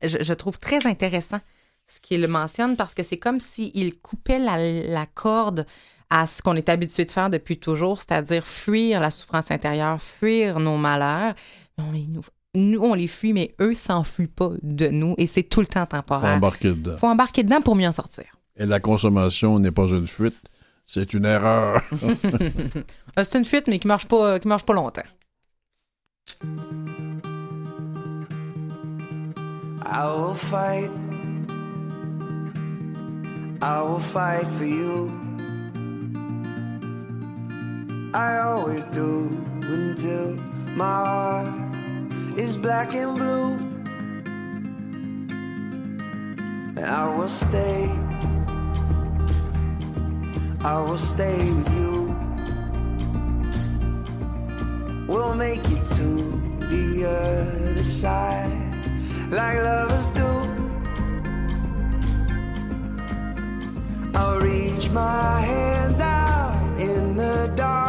je, 0.04 0.20
je 0.22 0.34
trouve 0.34 0.58
très 0.60 0.86
intéressant 0.88 1.40
ce 1.88 2.00
qu'il 2.02 2.28
mentionne 2.28 2.76
parce 2.76 2.94
que 2.94 3.02
c'est 3.02 3.18
comme 3.18 3.40
s'il 3.40 3.96
coupait 4.00 4.40
la, 4.40 4.58
la 4.58 5.06
corde 5.06 5.66
à 6.10 6.26
ce 6.28 6.42
qu'on 6.42 6.56
est 6.56 6.70
habitué 6.70 7.06
de 7.06 7.12
faire 7.12 7.30
depuis 7.30 7.58
toujours, 7.60 7.98
c'est-à-dire 7.98 8.46
fuir 8.48 9.00
la 9.00 9.12
souffrance 9.12 9.52
intérieure, 9.52 10.02
fuir 10.02 10.60
nos 10.60 10.78
malheurs. 10.78 11.34
On 11.78 11.92
les- 11.92 12.08
nous, 12.08 12.22
nous, 12.56 12.80
on 12.82 12.94
les 12.94 13.08
fuit, 13.08 13.34
mais 13.34 13.54
eux 13.62 13.74
s'enfuient 13.74 14.28
pas 14.28 14.52
de 14.64 14.88
nous 14.88 15.16
et 15.18 15.28
c'est 15.28 15.44
tout 15.44 15.60
le 15.62 15.68
temps 15.68 15.82
Faut 15.82 15.98
temporaire. 15.98 16.36
embarquer 16.38 16.70
dedans. 16.70 16.98
faut 16.98 17.08
embarquer 17.08 17.44
dedans 17.44 17.62
pour 17.62 17.76
mieux 17.76 17.88
en 17.88 17.92
sortir. 17.92 18.26
Et 18.56 18.66
la 18.66 18.80
consommation 18.80 19.60
n'est 19.60 19.72
pas 19.72 19.86
une 19.88 20.08
fuite, 20.08 20.38
c'est 20.86 21.14
une 21.14 21.26
erreur. 21.26 21.82
Euh, 23.20 23.24
c'est 23.24 23.38
une 23.40 23.46
fuite, 23.46 23.68
mais 23.68 23.80
qui 23.80 23.88
marche 23.88 24.06
pas, 24.06 24.40
qui 24.40 24.48
marche 24.48 24.64
pas 24.64 24.74
longtemps. 24.74 25.02
I 29.86 30.06
will 30.16 30.36
fight. 30.36 30.92
I 33.62 33.82
will 33.82 34.00
fight 34.00 34.46
for 34.58 34.66
you. 34.66 35.12
I 38.14 38.38
always 38.40 38.86
do 38.86 39.28
until 39.62 40.36
my 40.76 40.86
heart 40.86 42.40
is 42.40 42.56
black 42.56 42.94
and 42.94 43.16
blue. 43.16 43.68
I 46.84 47.10
will 47.18 47.30
stay. 47.30 47.90
I 50.64 50.80
will 50.82 50.98
stay 50.98 51.52
with 51.52 51.74
you. 51.76 52.16
We'll 55.08 55.36
make 55.36 55.66
it 55.66 55.86
to 55.98 56.08
the 56.72 57.06
other 57.10 57.84
side 57.84 58.68
like 59.32 59.58
lovers 59.58 60.12
do. 60.12 60.28
I'll 64.16 64.40
reach 64.40 64.90
my 64.92 65.42
hands 65.42 66.00
out 66.00 66.80
in 66.80 67.18
the 67.18 67.52
dark 67.56 67.87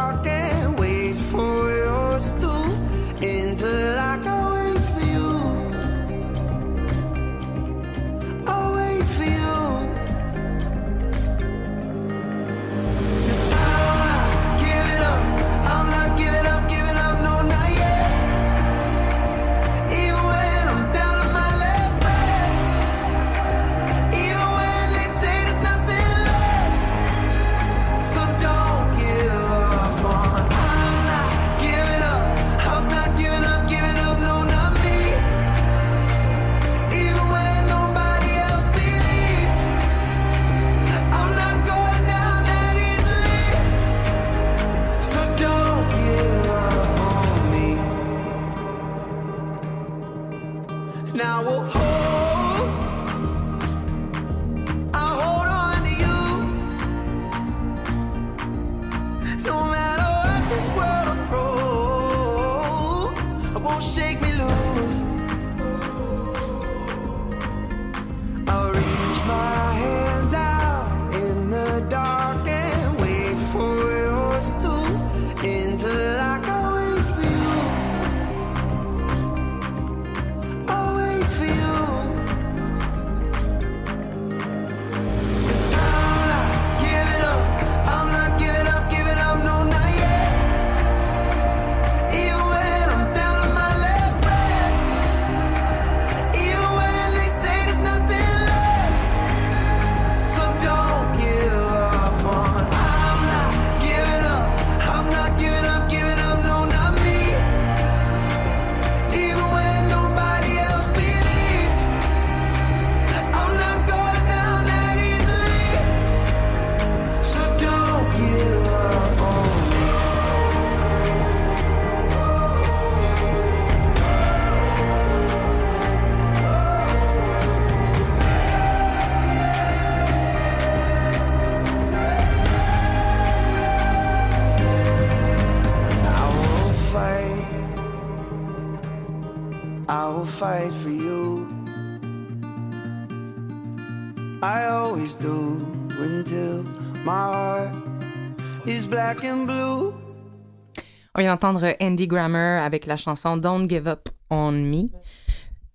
d'entendre 151.39 151.73
Andy 151.79 152.07
Grammer 152.07 152.59
avec 152.63 152.85
la 152.85 152.97
chanson 152.97 153.37
Don't 153.37 153.69
Give 153.69 153.87
Up 153.87 154.09
on 154.29 154.51
Me. 154.51 154.89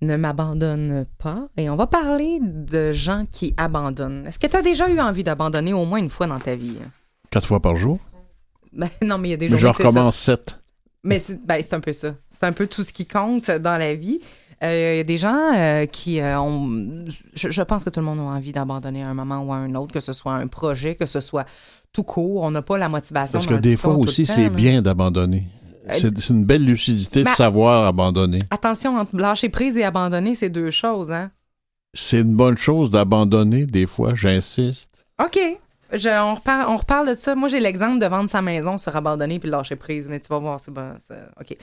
Ne 0.02 0.16
m'abandonne 0.16 1.06
pas. 1.18 1.48
Et 1.56 1.70
on 1.70 1.76
va 1.76 1.86
parler 1.86 2.38
de 2.42 2.92
gens 2.92 3.24
qui 3.30 3.54
abandonnent. 3.56 4.26
Est-ce 4.26 4.38
que 4.38 4.46
tu 4.46 4.56
as 4.56 4.62
déjà 4.62 4.90
eu 4.90 5.00
envie 5.00 5.24
d'abandonner 5.24 5.72
au 5.72 5.86
moins 5.86 5.98
une 5.98 6.10
fois 6.10 6.26
dans 6.26 6.38
ta 6.38 6.54
vie? 6.54 6.76
Quatre 7.30 7.46
fois 7.46 7.60
par 7.60 7.76
jour? 7.76 7.98
Ben, 8.72 8.90
non, 9.02 9.16
mais 9.16 9.28
il 9.28 9.30
y 9.30 9.34
a 9.34 9.36
des 9.38 9.48
Mais 9.48 9.56
journées 9.56 9.74
je 9.78 9.82
recommence 9.86 10.16
sept. 10.16 10.60
Mais 11.02 11.18
c'est 11.18 11.42
ben, 11.44 11.62
c'est 11.62 11.74
un 11.74 11.80
peu 11.80 11.94
ça. 11.94 12.14
C'est 12.30 12.46
un 12.46 12.52
peu 12.52 12.66
tout 12.66 12.82
ce 12.82 12.92
qui 12.92 13.06
compte 13.06 13.50
dans 13.50 13.78
la 13.78 13.94
vie. 13.94 14.20
Euh, 14.62 14.92
Il 14.94 14.96
y 14.98 15.00
a 15.00 15.04
des 15.04 15.18
gens 15.18 15.54
euh, 15.54 15.86
qui 15.86 16.20
euh, 16.20 16.38
ont. 16.40 17.04
Je, 17.34 17.50
je 17.50 17.62
pense 17.62 17.84
que 17.84 17.90
tout 17.90 18.00
le 18.00 18.06
monde 18.06 18.20
a 18.20 18.22
envie 18.22 18.52
d'abandonner 18.52 19.02
à 19.02 19.08
un 19.08 19.14
moment 19.14 19.40
ou 19.40 19.52
à 19.52 19.56
un 19.56 19.74
autre, 19.74 19.92
que 19.92 20.00
ce 20.00 20.12
soit 20.12 20.34
un 20.34 20.46
projet, 20.46 20.94
que 20.94 21.06
ce 21.06 21.20
soit 21.20 21.46
tout 21.94 22.02
court. 22.02 22.42
On 22.42 22.50
n'a 22.50 22.60
pas 22.60 22.76
la 22.76 22.90
motivation. 22.90 23.38
Parce 23.38 23.46
que 23.46 23.54
des 23.54 23.78
fois 23.78 23.94
aussi, 23.94 24.26
c'est 24.26 24.50
bien 24.50 24.82
d'abandonner. 24.82 25.46
C'est 25.92 26.18
c'est 26.18 26.32
une 26.32 26.44
belle 26.44 26.64
lucidité 26.64 27.20
de 27.20 27.24
Ben- 27.26 27.34
savoir 27.34 27.86
abandonner. 27.86 28.38
Attention, 28.50 28.96
entre 28.98 29.16
lâcher 29.16 29.48
prise 29.50 29.76
et 29.78 29.84
abandonner, 29.84 30.34
c'est 30.34 30.48
deux 30.50 30.70
choses, 30.70 31.10
hein? 31.12 31.30
C'est 31.94 32.20
une 32.22 32.34
bonne 32.34 32.56
chose 32.58 32.90
d'abandonner, 32.90 33.66
des 33.66 33.86
fois, 33.86 34.14
j'insiste. 34.14 35.06
OK. 35.22 35.38
Je- 35.92 36.08
on, 36.08 36.34
reparle, 36.34 36.66
on 36.70 36.76
reparle 36.78 37.10
de 37.10 37.14
ça. 37.14 37.34
Moi, 37.36 37.48
j'ai 37.48 37.60
l'exemple 37.60 38.00
de 38.00 38.06
vendre 38.06 38.28
sa 38.30 38.42
maison 38.42 38.78
sur 38.78 38.96
abandonner 38.96 39.38
puis 39.38 39.48
lâcher 39.50 39.76
prise, 39.76 40.08
mais 40.08 40.18
tu 40.18 40.26
vas 40.28 40.38
voir, 40.38 40.58
c'est 40.58 40.72
bon. 40.72 40.92
OK. 41.40 41.56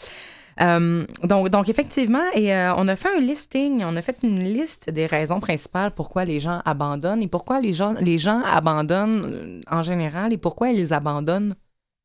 Euh, 0.59 1.05
donc, 1.23 1.49
donc, 1.49 1.69
effectivement, 1.69 2.23
et, 2.33 2.53
euh, 2.53 2.73
on 2.75 2.87
a 2.87 2.95
fait 2.95 3.09
un 3.15 3.19
listing, 3.19 3.83
on 3.85 3.95
a 3.95 4.01
fait 4.01 4.17
une 4.23 4.43
liste 4.43 4.89
des 4.89 5.05
raisons 5.05 5.39
principales 5.39 5.91
pourquoi 5.91 6.25
les 6.25 6.39
gens 6.39 6.61
abandonnent 6.65 7.21
et 7.21 7.27
pourquoi 7.27 7.61
les 7.61 7.73
gens, 7.73 7.93
les 7.99 8.17
gens 8.17 8.41
abandonnent 8.43 9.31
euh, 9.33 9.61
en 9.69 9.81
général 9.81 10.33
et 10.33 10.37
pourquoi 10.37 10.69
ils 10.69 10.93
abandonnent 10.93 11.55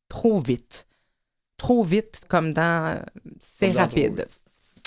trop 0.07 0.39
vite. 0.39 0.87
Trop 1.57 1.83
vite, 1.83 2.21
comme 2.29 2.53
dans. 2.53 3.01
C'est 3.39 3.71
rapide. 3.71 4.27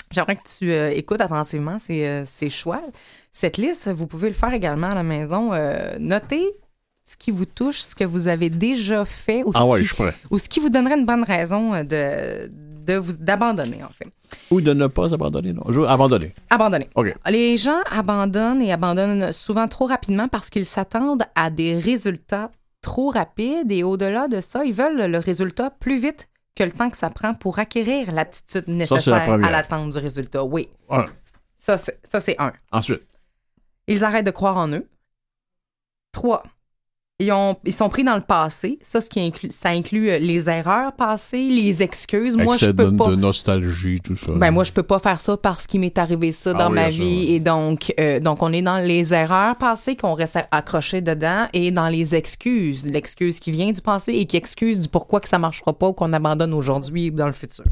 J'aimerais 0.09 0.35
que 0.37 0.57
tu 0.57 0.71
euh, 0.71 0.89
écoutes 0.91 1.21
attentivement 1.21 1.77
ces, 1.79 2.23
ces 2.25 2.49
choix. 2.49 2.81
Cette 3.31 3.57
liste, 3.57 3.89
vous 3.89 4.07
pouvez 4.07 4.29
le 4.29 4.33
faire 4.33 4.53
également 4.53 4.89
à 4.89 4.95
la 4.95 5.03
maison. 5.03 5.51
Notez 5.99 6.45
ce 7.05 7.17
qui 7.17 7.31
vous 7.31 7.45
touche, 7.45 7.79
ce 7.81 7.93
que 7.93 8.05
vous 8.05 8.29
avez 8.29 8.49
déjà 8.49 9.03
fait 9.03 9.43
ou, 9.43 9.51
Ah 9.53 9.61
ce, 9.61 9.65
ouais, 9.65 9.83
qui, 9.83 10.01
ou 10.29 10.37
ce 10.37 10.59
vous 10.59 10.69
donnerait 10.69 10.97
une 10.97 11.05
bonne 11.05 11.23
raison 11.23 11.83
de, 11.83 12.49
de 12.83 12.95
vous 12.95 13.17
d'abandonner, 13.17 13.83
en 13.83 13.89
fait. 13.89 14.07
Ou 14.49 14.61
de 14.61 14.73
ne 14.73 14.87
pas 14.87 15.13
abandonner, 15.13 15.53
non. 15.53 15.63
Abandonner. 15.87 16.33
Abandonner. 16.49 16.89
OK. 16.95 17.13
Les 17.29 17.57
gens 17.57 17.79
abandonnent 17.91 18.61
et 18.61 18.71
abandonnent 18.71 19.31
souvent 19.31 19.67
trop 19.67 19.85
rapidement 19.87 20.27
parce 20.27 20.49
qu'ils 20.49 20.65
s'attendent 20.65 21.23
à 21.35 21.49
des 21.49 21.77
résultats 21.77 22.51
trop 22.81 23.09
rapides 23.11 23.71
et 23.71 23.83
au-delà 23.83 24.27
de 24.27 24.41
ça, 24.41 24.63
ils 24.65 24.73
veulent 24.73 25.05
le 25.11 25.17
résultat 25.19 25.69
plus 25.69 25.97
vite 25.99 26.27
que 26.55 26.63
le 26.63 26.71
temps 26.71 26.89
que 26.89 26.97
ça 26.97 27.09
prend 27.09 27.33
pour 27.33 27.59
acquérir 27.59 28.11
l'aptitude 28.11 28.63
la 28.67 28.73
nécessaire 28.73 29.29
à 29.31 29.51
l'attente 29.51 29.91
du 29.91 29.97
résultat. 29.97 30.43
Oui, 30.43 30.67
Un. 30.89 31.05
ça 31.55 31.77
c'est 31.77 32.35
un. 32.39 32.51
Ensuite, 32.71 33.03
Ils 33.87 34.03
arrêtent 34.03 34.25
de 34.25 34.31
croire 34.31 34.57
en 34.57 34.67
eux. 34.69 34.87
Trois, 36.11 36.43
ils, 37.21 37.31
ont, 37.31 37.55
ils 37.65 37.73
sont 37.73 37.89
pris 37.89 38.03
dans 38.03 38.15
le 38.15 38.21
passé. 38.21 38.77
Ça, 38.81 38.99
ce 39.01 39.09
qui 39.09 39.19
inclut, 39.19 39.49
ça 39.51 39.69
inclut 39.69 40.09
euh, 40.09 40.17
les 40.19 40.49
erreurs 40.49 40.93
passées, 40.93 41.47
les 41.49 41.81
excuses. 41.81 42.35
Moi, 42.35 42.55
je 42.57 42.65
excès 42.65 42.73
peux 42.73 42.91
de, 42.91 42.97
pas. 42.97 43.09
de 43.09 43.15
nostalgie, 43.15 43.99
tout 44.03 44.15
ça. 44.15 44.31
Ben 44.35 44.51
moi, 44.51 44.63
je 44.63 44.71
peux 44.71 44.83
pas 44.83 44.99
faire 44.99 45.21
ça 45.21 45.37
parce 45.37 45.67
qu'il 45.67 45.79
m'est 45.81 45.97
arrivé 45.97 46.31
ça 46.31 46.51
Ah 46.55 46.59
dans 46.63 46.69
oui, 46.69 46.75
ma 46.75 46.83
ça, 46.85 46.89
vie. 46.89 47.25
ouais. 47.27 47.33
Et 47.35 47.39
donc, 47.39 47.93
euh, 47.99 48.19
donc, 48.19 48.41
on 48.43 48.51
est 48.51 48.61
dans 48.61 48.77
les 48.77 49.13
erreurs 49.13 49.55
passées 49.55 49.95
qu'on 49.95 50.13
reste 50.13 50.37
accroché 50.51 51.01
dedans 51.01 51.47
et 51.53 51.71
dans 51.71 51.87
les 51.87 52.15
excuses. 52.15 52.85
L'excuse 52.85 53.39
qui 53.39 53.51
vient 53.51 53.71
du 53.71 53.81
passé 53.81 54.11
et 54.13 54.25
qui 54.25 54.37
excuse 54.37 54.81
du 54.81 54.87
pourquoi 54.87 55.19
que 55.19 55.29
ça 55.29 55.39
marchera 55.39 55.73
pas 55.73 55.87
ou 55.87 55.93
qu'on 55.93 56.13
abandonne 56.13 56.53
aujourd'hui 56.53 57.09
ou 57.09 57.13
dans 57.15 57.27
le 57.27 57.33
futur. 57.33 57.63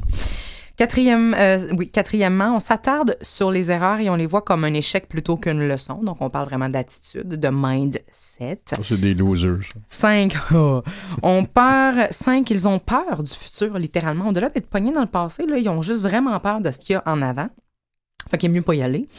Quatrième, 0.80 1.36
euh, 1.38 1.68
oui, 1.78 1.90
quatrièmement, 1.90 2.56
on 2.56 2.60
s'attarde 2.60 3.18
sur 3.22 3.52
les 3.52 3.70
erreurs 3.70 4.00
et 4.00 4.10
on 4.10 4.16
les 4.16 4.26
voit 4.26 4.42
comme 4.42 4.64
un 4.64 4.74
échec 4.74 5.10
plutôt 5.10 5.36
qu'une 5.36 5.68
leçon. 5.68 5.96
Donc, 5.96 6.22
on 6.22 6.30
parle 6.30 6.46
vraiment 6.46 6.70
d'attitude, 6.70 7.28
de 7.28 7.50
mindset. 7.52 8.62
Ça, 8.64 8.78
c'est 8.82 8.96
des 8.96 9.14
losers, 9.14 9.62
ça. 9.74 9.80
Cinq, 9.90 10.38
oh, 10.56 10.82
on 11.22 11.44
peur. 11.44 12.08
Cinq, 12.12 12.50
ils 12.50 12.66
ont 12.66 12.80
peur 12.80 13.24
du 13.24 13.34
futur, 13.34 13.78
littéralement. 13.78 14.30
Au-delà 14.30 14.48
d'être 14.48 14.68
pognés 14.68 14.94
dans 14.94 15.02
le 15.02 15.08
passé, 15.08 15.44
là, 15.46 15.58
ils 15.58 15.68
ont 15.68 15.82
juste 15.82 16.02
vraiment 16.02 16.40
peur 16.40 16.62
de 16.62 16.72
ce 16.72 16.80
qu'il 16.80 16.94
y 16.94 16.96
a 16.96 17.04
en 17.06 17.22
avant. 17.22 17.50
Fait 18.32 18.38
qu'il 18.38 18.50
est 18.50 18.54
mieux 18.54 18.62
pas 18.62 18.76
y 18.76 18.82
aller. 18.82 19.10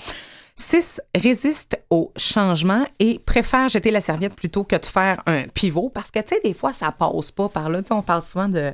Six, 0.56 1.02
résistent 1.14 1.78
au 1.90 2.10
changement 2.16 2.86
et 3.00 3.18
préfèrent 3.18 3.68
jeter 3.68 3.90
la 3.90 4.00
serviette 4.00 4.34
plutôt 4.34 4.64
que 4.64 4.76
de 4.76 4.86
faire 4.86 5.22
un 5.26 5.42
pivot 5.42 5.90
parce 5.90 6.10
que, 6.10 6.20
tu 6.20 6.28
sais, 6.28 6.40
des 6.42 6.54
fois, 6.54 6.72
ça 6.72 6.90
passe 6.90 7.32
pas 7.32 7.50
par 7.50 7.68
là. 7.68 7.82
On 7.90 8.00
parle 8.00 8.22
souvent 8.22 8.48
de 8.48 8.72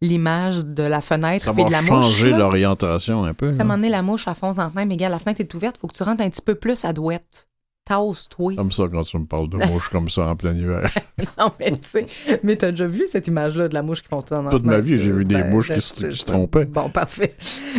l'image 0.00 0.64
de 0.64 0.82
la 0.82 1.00
fenêtre 1.00 1.44
Ça 1.44 1.52
puis 1.52 1.64
de 1.64 1.70
va 1.70 1.76
la 1.76 1.82
mouche. 1.82 1.90
changer 1.90 2.30
là. 2.30 2.38
l'orientation 2.38 3.24
un 3.24 3.34
peu. 3.34 3.48
À 3.48 3.52
là. 3.52 3.64
moment 3.64 3.74
donné, 3.74 3.88
la 3.88 4.02
mouche, 4.02 4.24
elle 4.28 4.34
fonce 4.34 4.54
dans 4.56 4.64
la 4.64 4.70
fenêtre, 4.70 4.88
mais 4.88 4.96
gars, 4.96 5.08
la 5.08 5.18
fenêtre 5.18 5.40
est 5.40 5.54
ouverte, 5.54 5.76
faut 5.78 5.86
que 5.88 5.94
tu 5.96 6.02
rentres 6.02 6.22
un 6.22 6.30
petit 6.30 6.42
peu 6.42 6.54
plus 6.54 6.84
à 6.84 6.92
douette. 6.92 7.46
Tasse-toi. 7.84 8.54
Comme 8.54 8.70
ça, 8.70 8.84
quand 8.92 9.00
tu 9.00 9.16
me 9.16 9.24
parles 9.24 9.48
de 9.48 9.56
mouches 9.56 9.88
comme 9.88 10.10
ça 10.10 10.26
en 10.28 10.36
plein 10.36 10.52
hiver. 10.54 10.92
Non, 11.38 11.50
mais 11.58 11.70
tu 11.72 11.78
sais, 11.88 12.06
mais 12.42 12.54
t'as 12.56 12.70
déjà 12.70 12.86
vu 12.86 13.04
cette 13.10 13.26
image-là 13.28 13.68
de 13.68 13.74
la 13.74 13.82
mouche 13.82 14.02
qui 14.02 14.08
font 14.08 14.20
tout 14.22 14.34
dans 14.34 14.42
la 14.42 14.50
Toute 14.50 14.64
ma 14.66 14.78
vie, 14.80 14.98
j'ai 14.98 15.10
vu 15.10 15.24
des 15.24 15.36
Ben, 15.36 15.50
mouches 15.50 15.68
qui 15.68 15.72
ben, 15.74 15.80
se- 15.80 15.94
qui 15.94 16.00
se 16.02 16.14
ça. 16.14 16.26
trompaient. 16.32 16.64
Bon, 16.66 16.90
parfait. 16.90 17.34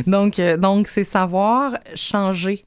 Donc, 0.08 0.39
euh, 0.39 0.58
donc 0.58 0.88
c'est 0.88 1.03
savoir 1.03 1.73
changer. 1.95 2.65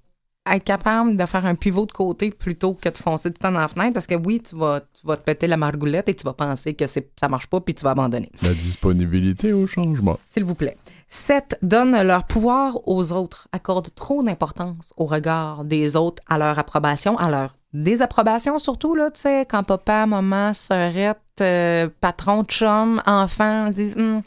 Être 0.51 0.65
capable 0.65 1.17
de 1.17 1.25
faire 1.25 1.47
un 1.47 1.55
pivot 1.55 1.87
de 1.87 1.93
côté 1.93 2.31
plutôt 2.33 2.75
que 2.75 2.89
de 2.89 2.99
foncer 2.99 3.31
tout 3.31 3.39
le 3.41 3.43
temps 3.45 3.53
dans 3.53 3.61
la 3.61 3.69
fenêtre 3.69 3.95
parce 3.95 4.09
que 4.09 4.17
oui, 4.17 4.41
tu 4.41 4.57
vas, 4.57 4.81
tu 4.81 5.07
vas 5.07 5.17
te 5.17 5.23
péter 5.23 5.47
la 5.47 5.57
margoulette 5.57 6.09
et 6.09 6.15
tu 6.15 6.25
vas 6.25 6.33
penser 6.33 6.75
que 6.75 6.85
ça 6.87 7.29
marche 7.29 7.47
pas 7.47 7.61
puis 7.61 7.75
tu 7.75 7.85
vas 7.85 7.91
abandonner. 7.91 8.31
La 8.43 8.53
disponibilité 8.53 9.53
au 9.53 9.69
changement. 9.69 10.19
S'il 10.33 10.45
vous 10.45 10.57
plaît. 10.57 10.77
7. 11.07 11.59
Donnent 11.63 12.03
leur 12.03 12.25
pouvoir 12.25 12.89
aux 12.89 13.13
autres, 13.13 13.47
accordent 13.53 13.95
trop 13.95 14.23
d'importance 14.23 14.95
au 14.97 15.05
regard 15.05 15.65
des 15.65 15.95
autres, 15.95 16.23
à 16.27 16.39
leur 16.39 16.59
approbation, 16.59 17.19
à 17.19 17.29
leur 17.29 17.55
désapprobation 17.75 18.59
surtout, 18.59 18.95
là, 18.95 19.11
tu 19.11 19.21
sais, 19.21 19.47
quand 19.47 19.63
papa, 19.63 20.07
maman, 20.07 20.55
sœurette, 20.55 21.19
euh, 21.41 21.89
patron, 22.01 22.45
chum, 22.45 23.03
enfant 23.07 23.69
disent 23.69 23.97
Hum, 23.97 24.23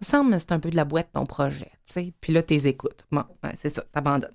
me 0.00 0.04
semble 0.04 0.38
c'est 0.38 0.52
un 0.52 0.58
peu 0.58 0.70
de 0.70 0.76
la 0.76 0.84
boîte 0.84 1.10
ton 1.12 1.26
projet, 1.26 1.70
tu 1.86 1.92
sais. 1.92 2.12
Puis 2.20 2.32
là, 2.32 2.42
t'es 2.42 2.66
écoutes. 2.66 3.06
Bon, 3.10 3.24
ouais, 3.44 3.52
c'est 3.54 3.68
ça, 3.68 3.82
t'abandonnes. 3.92 4.32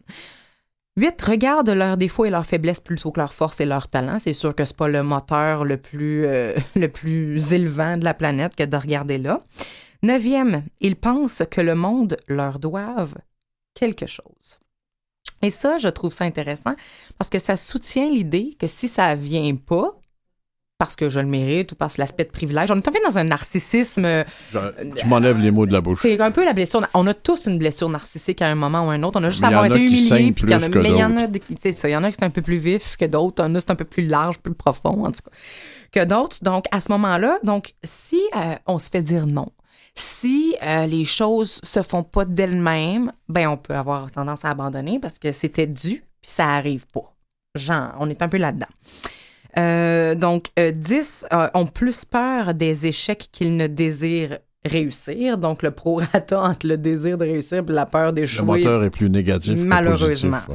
8. 0.95 1.19
Regardent 1.23 1.69
leurs 1.69 1.97
défauts 1.97 2.25
et 2.25 2.29
leurs 2.29 2.45
faiblesses 2.45 2.79
plutôt 2.79 3.11
que 3.11 3.19
leurs 3.19 3.33
forces 3.33 3.59
et 3.59 3.65
leurs 3.65 3.87
talents. 3.87 4.19
C'est 4.19 4.33
sûr 4.33 4.53
que 4.53 4.63
c'est 4.63 4.77
pas 4.77 4.87
le 4.87 5.01
moteur 5.01 5.65
le 5.65 5.77
plus, 5.77 6.25
euh, 6.25 6.55
le 6.75 6.87
plus 6.87 7.53
élevant 7.53 7.97
de 7.97 8.03
la 8.03 8.13
planète 8.13 8.55
que 8.55 8.63
de 8.63 8.77
regarder 8.77 9.17
là. 9.17 9.43
Neuvième, 10.03 10.63
ils 10.81 10.95
pensent 10.95 11.43
que 11.49 11.61
le 11.61 11.75
monde 11.75 12.17
leur 12.27 12.59
doive 12.59 13.15
quelque 13.73 14.05
chose. 14.05 14.59
Et 15.41 15.49
ça, 15.49 15.77
je 15.77 15.87
trouve 15.87 16.13
ça 16.13 16.25
intéressant 16.25 16.75
parce 17.17 17.29
que 17.29 17.39
ça 17.39 17.57
soutient 17.57 18.07
l'idée 18.07 18.55
que 18.59 18.67
si 18.67 18.87
ça 18.87 19.15
vient 19.15 19.55
pas, 19.55 19.97
parce 20.83 20.95
que 20.95 21.07
je 21.09 21.19
le 21.19 21.25
mérite 21.27 21.71
ou 21.71 21.75
parce 21.75 21.95
que 21.95 22.01
l'aspect 22.01 22.25
de 22.25 22.29
privilège, 22.31 22.69
on 22.71 22.75
est 22.75 22.81
peu 22.81 22.91
dans 23.05 23.17
un 23.17 23.23
narcissisme. 23.23 24.03
euh, 24.05 24.23
Je- 24.51 24.59
tu 24.95 25.07
m'enlèves 25.07 25.39
les 25.39 25.51
mots 25.51 25.65
de 25.65 25.71
la 25.73 25.81
bouche. 25.81 25.99
C'est 26.01 26.19
un 26.19 26.31
peu 26.31 26.43
la 26.43 26.53
blessure. 26.53 26.85
On 26.93 27.07
a 27.07 27.13
tous 27.13 27.45
une 27.47 27.57
blessure 27.57 27.89
narcissique 27.89 28.41
à 28.41 28.47
un 28.47 28.55
moment 28.55 28.85
ou 28.85 28.89
à 28.89 28.93
un 28.93 29.03
autre. 29.03 29.19
On 29.19 29.23
a 29.23 29.29
juste 29.29 29.41
y 29.41 29.45
avoir 29.45 29.65
été 29.77 29.85
humilié, 29.85 30.31
puis 30.33 30.43
y 30.51 30.55
en 30.55 30.57
a, 30.57 30.69
mais 30.83 30.89
il 30.89 30.97
y 30.97 31.03
en 31.03 31.17
a, 31.17 31.27
c'est 31.61 31.71
ça, 31.71 31.87
il 31.89 31.91
y 31.93 31.95
en 31.95 32.03
a 32.03 32.09
qui 32.09 32.15
c'est 32.19 32.25
un 32.25 32.29
peu 32.29 32.41
plus 32.41 32.57
vif 32.57 32.97
que 32.97 33.05
d'autres, 33.05 33.43
il 33.43 33.47
y 33.47 33.51
en 33.51 33.55
a 33.55 33.59
un 33.71 33.75
peu 33.75 33.85
plus 33.85 34.05
large, 34.07 34.39
plus 34.39 34.53
profond 34.53 35.05
en 35.05 35.11
tout 35.11 35.21
cas 35.23 35.31
que 35.91 36.03
d'autres. 36.05 36.37
Donc 36.43 36.65
à 36.71 36.79
ce 36.81 36.91
moment-là, 36.91 37.39
donc 37.43 37.73
si 37.83 38.19
euh, 38.35 38.55
on 38.67 38.77
se 38.79 38.89
fait 38.89 39.01
dire 39.01 39.25
non, 39.27 39.47
si 39.95 40.55
euh, 40.63 40.85
les 40.87 41.05
choses 41.05 41.59
se 41.63 41.81
font 41.81 42.03
pas 42.03 42.25
d'elles-mêmes, 42.25 43.11
ben 43.29 43.47
on 43.47 43.57
peut 43.57 43.75
avoir 43.75 44.09
tendance 44.11 44.43
à 44.43 44.49
abandonner 44.49 44.99
parce 44.99 45.19
que 45.19 45.31
c'était 45.31 45.67
dû 45.67 46.03
puis 46.21 46.31
ça 46.31 46.47
arrive 46.49 46.85
pas. 46.93 47.13
Genre, 47.55 47.91
on 47.99 48.09
est 48.09 48.21
un 48.23 48.27
peu 48.29 48.37
là-dedans. 48.37 48.65
Euh, 49.57 50.15
donc, 50.15 50.47
euh, 50.57 50.71
10 50.71 51.27
euh, 51.31 51.47
ont 51.53 51.65
plus 51.65 52.05
peur 52.05 52.53
des 52.53 52.87
échecs 52.87 53.27
qu'ils 53.31 53.55
ne 53.55 53.67
désirent 53.67 54.39
réussir. 54.65 55.37
Donc, 55.37 55.61
le 55.61 55.71
prorata 55.71 56.41
entre 56.43 56.67
le 56.67 56.77
désir 56.77 57.17
de 57.17 57.25
réussir 57.25 57.59
et 57.67 57.71
la 57.71 57.85
peur 57.85 58.07
Le 58.07 58.13
d'échouer. 58.13 58.45
moteur 58.45 58.83
est 58.83 58.89
plus 58.89 59.09
négatif 59.09 59.61
que 59.61 59.67
Malheureusement. 59.67 60.37
positif, 60.47 60.49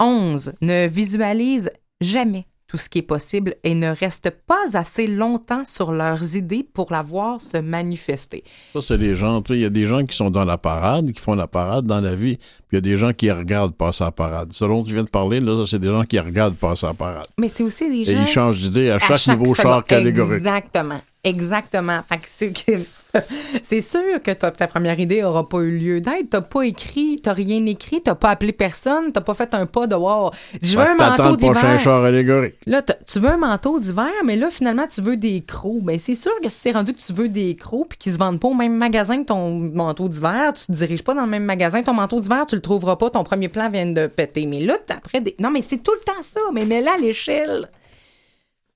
ouais. 0.00 0.06
11 0.06 0.52
ne 0.60 0.86
visualisent 0.86 1.70
jamais 2.00 2.46
tout 2.66 2.76
ce 2.76 2.88
qui 2.88 2.98
est 2.98 3.02
possible 3.02 3.54
et 3.62 3.74
ne 3.74 3.90
restent 3.90 4.30
pas 4.30 4.64
assez 4.74 5.06
longtemps 5.06 5.64
sur 5.64 5.92
leurs 5.92 6.36
idées 6.36 6.66
pour 6.74 6.90
la 6.90 7.02
voir 7.02 7.40
se 7.40 7.58
manifester. 7.58 8.42
Ça, 8.72 8.80
c'est 8.80 8.96
les 8.96 9.14
gens. 9.14 9.40
tu 9.42 9.52
sais, 9.52 9.58
Il 9.58 9.62
y 9.62 9.66
a 9.66 9.70
des 9.70 9.86
gens 9.86 10.04
qui 10.04 10.16
sont 10.16 10.30
dans 10.30 10.44
la 10.44 10.58
parade, 10.58 11.12
qui 11.12 11.20
font 11.20 11.34
la 11.34 11.46
parade 11.46 11.86
dans 11.86 12.00
la 12.00 12.14
vie, 12.14 12.36
puis 12.36 12.72
il 12.72 12.76
y 12.76 12.78
a 12.78 12.80
des 12.80 12.98
gens 12.98 13.12
qui 13.12 13.30
regardent 13.30 13.74
passer 13.74 14.04
la 14.04 14.10
parade. 14.10 14.52
Selon 14.52 14.82
tu 14.82 14.94
viens 14.94 15.04
de 15.04 15.08
parler, 15.08 15.40
là, 15.40 15.64
c'est 15.66 15.78
des 15.78 15.88
gens 15.88 16.02
qui 16.02 16.18
regardent 16.18 16.56
passer 16.56 16.86
la 16.86 16.94
parade. 16.94 17.26
Mais 17.38 17.48
c'est 17.48 17.62
aussi 17.62 17.88
des 17.88 18.04
gens... 18.04 18.12
Et 18.12 18.14
ils 18.22 18.26
changent 18.26 18.60
d'idée 18.60 18.90
à 18.90 18.96
à 18.96 18.98
chaque, 18.98 19.26
niveau 19.28 19.54
char 19.54 19.84
catégorique. 19.84 20.38
Exactement. 20.38 21.00
Exactement. 21.22 22.00
Fait 22.08 22.18
que 22.18 22.82
c'est 23.62 23.80
sûr 23.80 24.20
que 24.22 24.30
ta, 24.30 24.50
première 24.66 24.98
idée 24.98 25.22
aura 25.22 25.48
pas 25.48 25.58
eu 25.58 25.76
lieu 25.76 26.00
d'être. 26.00 26.30
T'as 26.30 26.40
pas 26.40 26.62
écrit, 26.62 27.20
t'as 27.22 27.32
rien 27.32 27.64
écrit, 27.66 28.02
t'as 28.02 28.14
pas 28.14 28.30
appelé 28.30 28.52
personne, 28.52 29.12
t'as 29.12 29.20
pas 29.20 29.34
fait 29.34 29.52
un 29.54 29.66
pas 29.66 29.86
de 29.86 29.94
wow. 29.94 30.30
Je 30.62 30.76
veux 30.76 30.84
un 30.84 30.96
T'attends 30.96 31.24
manteau 31.24 31.46
le 31.46 31.52
prochain 31.52 31.60
d'hiver. 31.68 31.80
char 31.80 32.04
allégorique. 32.04 32.54
Là, 32.66 32.82
tu 32.82 33.18
veux 33.18 33.30
un 33.30 33.36
manteau 33.36 33.78
d'hiver, 33.80 34.12
mais 34.24 34.36
là, 34.36 34.50
finalement, 34.50 34.86
tu 34.86 35.00
veux 35.00 35.16
des 35.16 35.42
crocs. 35.42 35.82
Ben, 35.82 35.98
c'est 35.98 36.14
sûr 36.14 36.32
que 36.42 36.48
si 36.48 36.58
c'est 36.62 36.72
rendu 36.72 36.92
que 36.92 37.00
tu 37.00 37.12
veux 37.12 37.28
des 37.28 37.56
crocs 37.56 37.88
puis 37.88 37.98
qu'ils 37.98 38.12
se 38.12 38.18
vendent 38.18 38.40
pas 38.40 38.48
au 38.48 38.54
même 38.54 38.76
magasin 38.76 39.18
que 39.18 39.26
ton 39.26 39.50
manteau 39.50 40.08
d'hiver, 40.08 40.52
tu 40.54 40.66
te 40.66 40.72
diriges 40.72 41.04
pas 41.04 41.14
dans 41.14 41.24
le 41.24 41.30
même 41.30 41.44
magasin. 41.44 41.82
Ton 41.82 41.94
manteau 41.94 42.20
d'hiver, 42.20 42.46
tu 42.46 42.54
le 42.54 42.62
trouveras 42.62 42.96
pas. 42.96 43.10
Ton 43.10 43.24
premier 43.24 43.48
plan 43.48 43.68
vient 43.70 43.86
de 43.86 44.06
péter. 44.06 44.46
Mais 44.46 44.60
là, 44.60 44.76
après 44.90 45.20
des. 45.20 45.34
Non, 45.38 45.50
mais 45.50 45.62
c'est 45.62 45.82
tout 45.82 45.92
le 45.92 46.04
temps 46.04 46.22
ça. 46.22 46.40
Mais 46.52 46.64
mets-la 46.64 46.94
à 46.94 46.98
l'échelle. 46.98 47.70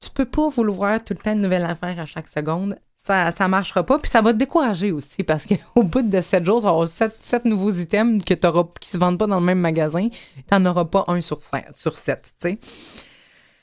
Tu 0.00 0.10
peux 0.10 0.24
pas 0.24 0.48
vouloir 0.48 1.04
tout 1.04 1.14
le 1.14 1.22
temps 1.22 1.32
une 1.32 1.42
nouvelle 1.42 1.64
affaire 1.64 1.98
à 2.00 2.06
chaque 2.06 2.28
seconde. 2.28 2.76
Ça, 3.10 3.32
ça 3.32 3.48
marchera 3.48 3.82
pas. 3.84 3.98
Puis 3.98 4.08
ça 4.08 4.22
va 4.22 4.32
te 4.32 4.38
décourager 4.38 4.92
aussi 4.92 5.24
parce 5.24 5.44
qu'au 5.44 5.82
bout 5.82 6.02
de 6.02 6.20
sept 6.20 6.44
jours, 6.46 6.58
tu 6.58 6.64
vas 6.64 6.70
avoir 6.70 6.86
sept, 6.88 7.16
sept 7.20 7.44
nouveaux 7.44 7.72
items 7.72 8.22
que 8.24 8.34
t'auras, 8.34 8.68
qui 8.80 8.88
se 8.88 8.98
vendent 8.98 9.18
pas 9.18 9.26
dans 9.26 9.40
le 9.40 9.44
même 9.46 9.58
magasin. 9.58 10.08
T'en 10.48 10.64
auras 10.64 10.84
pas 10.84 11.04
un 11.08 11.20
sur, 11.20 11.40
cinq, 11.40 11.66
sur 11.74 11.96
sept, 11.96 12.22
tu 12.40 12.50
sais. 12.50 12.58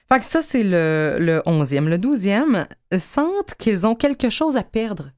Fait 0.09 0.19
que 0.19 0.25
ça, 0.25 0.41
c'est 0.41 0.63
le, 0.63 1.15
le 1.19 1.39
11e. 1.45 1.85
Le 1.85 1.97
12e, 1.97 2.67
sentent 2.99 3.55
qu'ils 3.57 3.87
ont 3.87 3.95
quelque 3.95 4.29
chose 4.29 4.57
à 4.57 4.63
perdre 4.63 5.11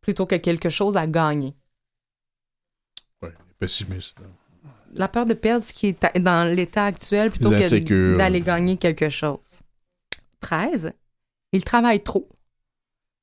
plutôt 0.00 0.26
que 0.26 0.34
quelque 0.34 0.70
chose 0.70 0.96
à 0.96 1.06
gagner. 1.06 1.54
Ouais, 3.22 3.32
pessimiste. 3.60 4.18
hein. 4.20 4.70
La 4.94 5.06
peur 5.06 5.24
de 5.26 5.34
perdre 5.34 5.64
ce 5.64 5.72
qui 5.72 5.86
est 5.88 6.18
dans 6.18 6.52
l'état 6.52 6.84
actuel 6.84 7.30
plutôt 7.30 7.50
que 7.50 8.16
d'aller 8.16 8.40
gagner 8.40 8.76
quelque 8.76 9.08
chose. 9.08 9.60
13, 10.40 10.92
ils 11.52 11.62
travaillent 11.62 12.02
trop. 12.02 12.28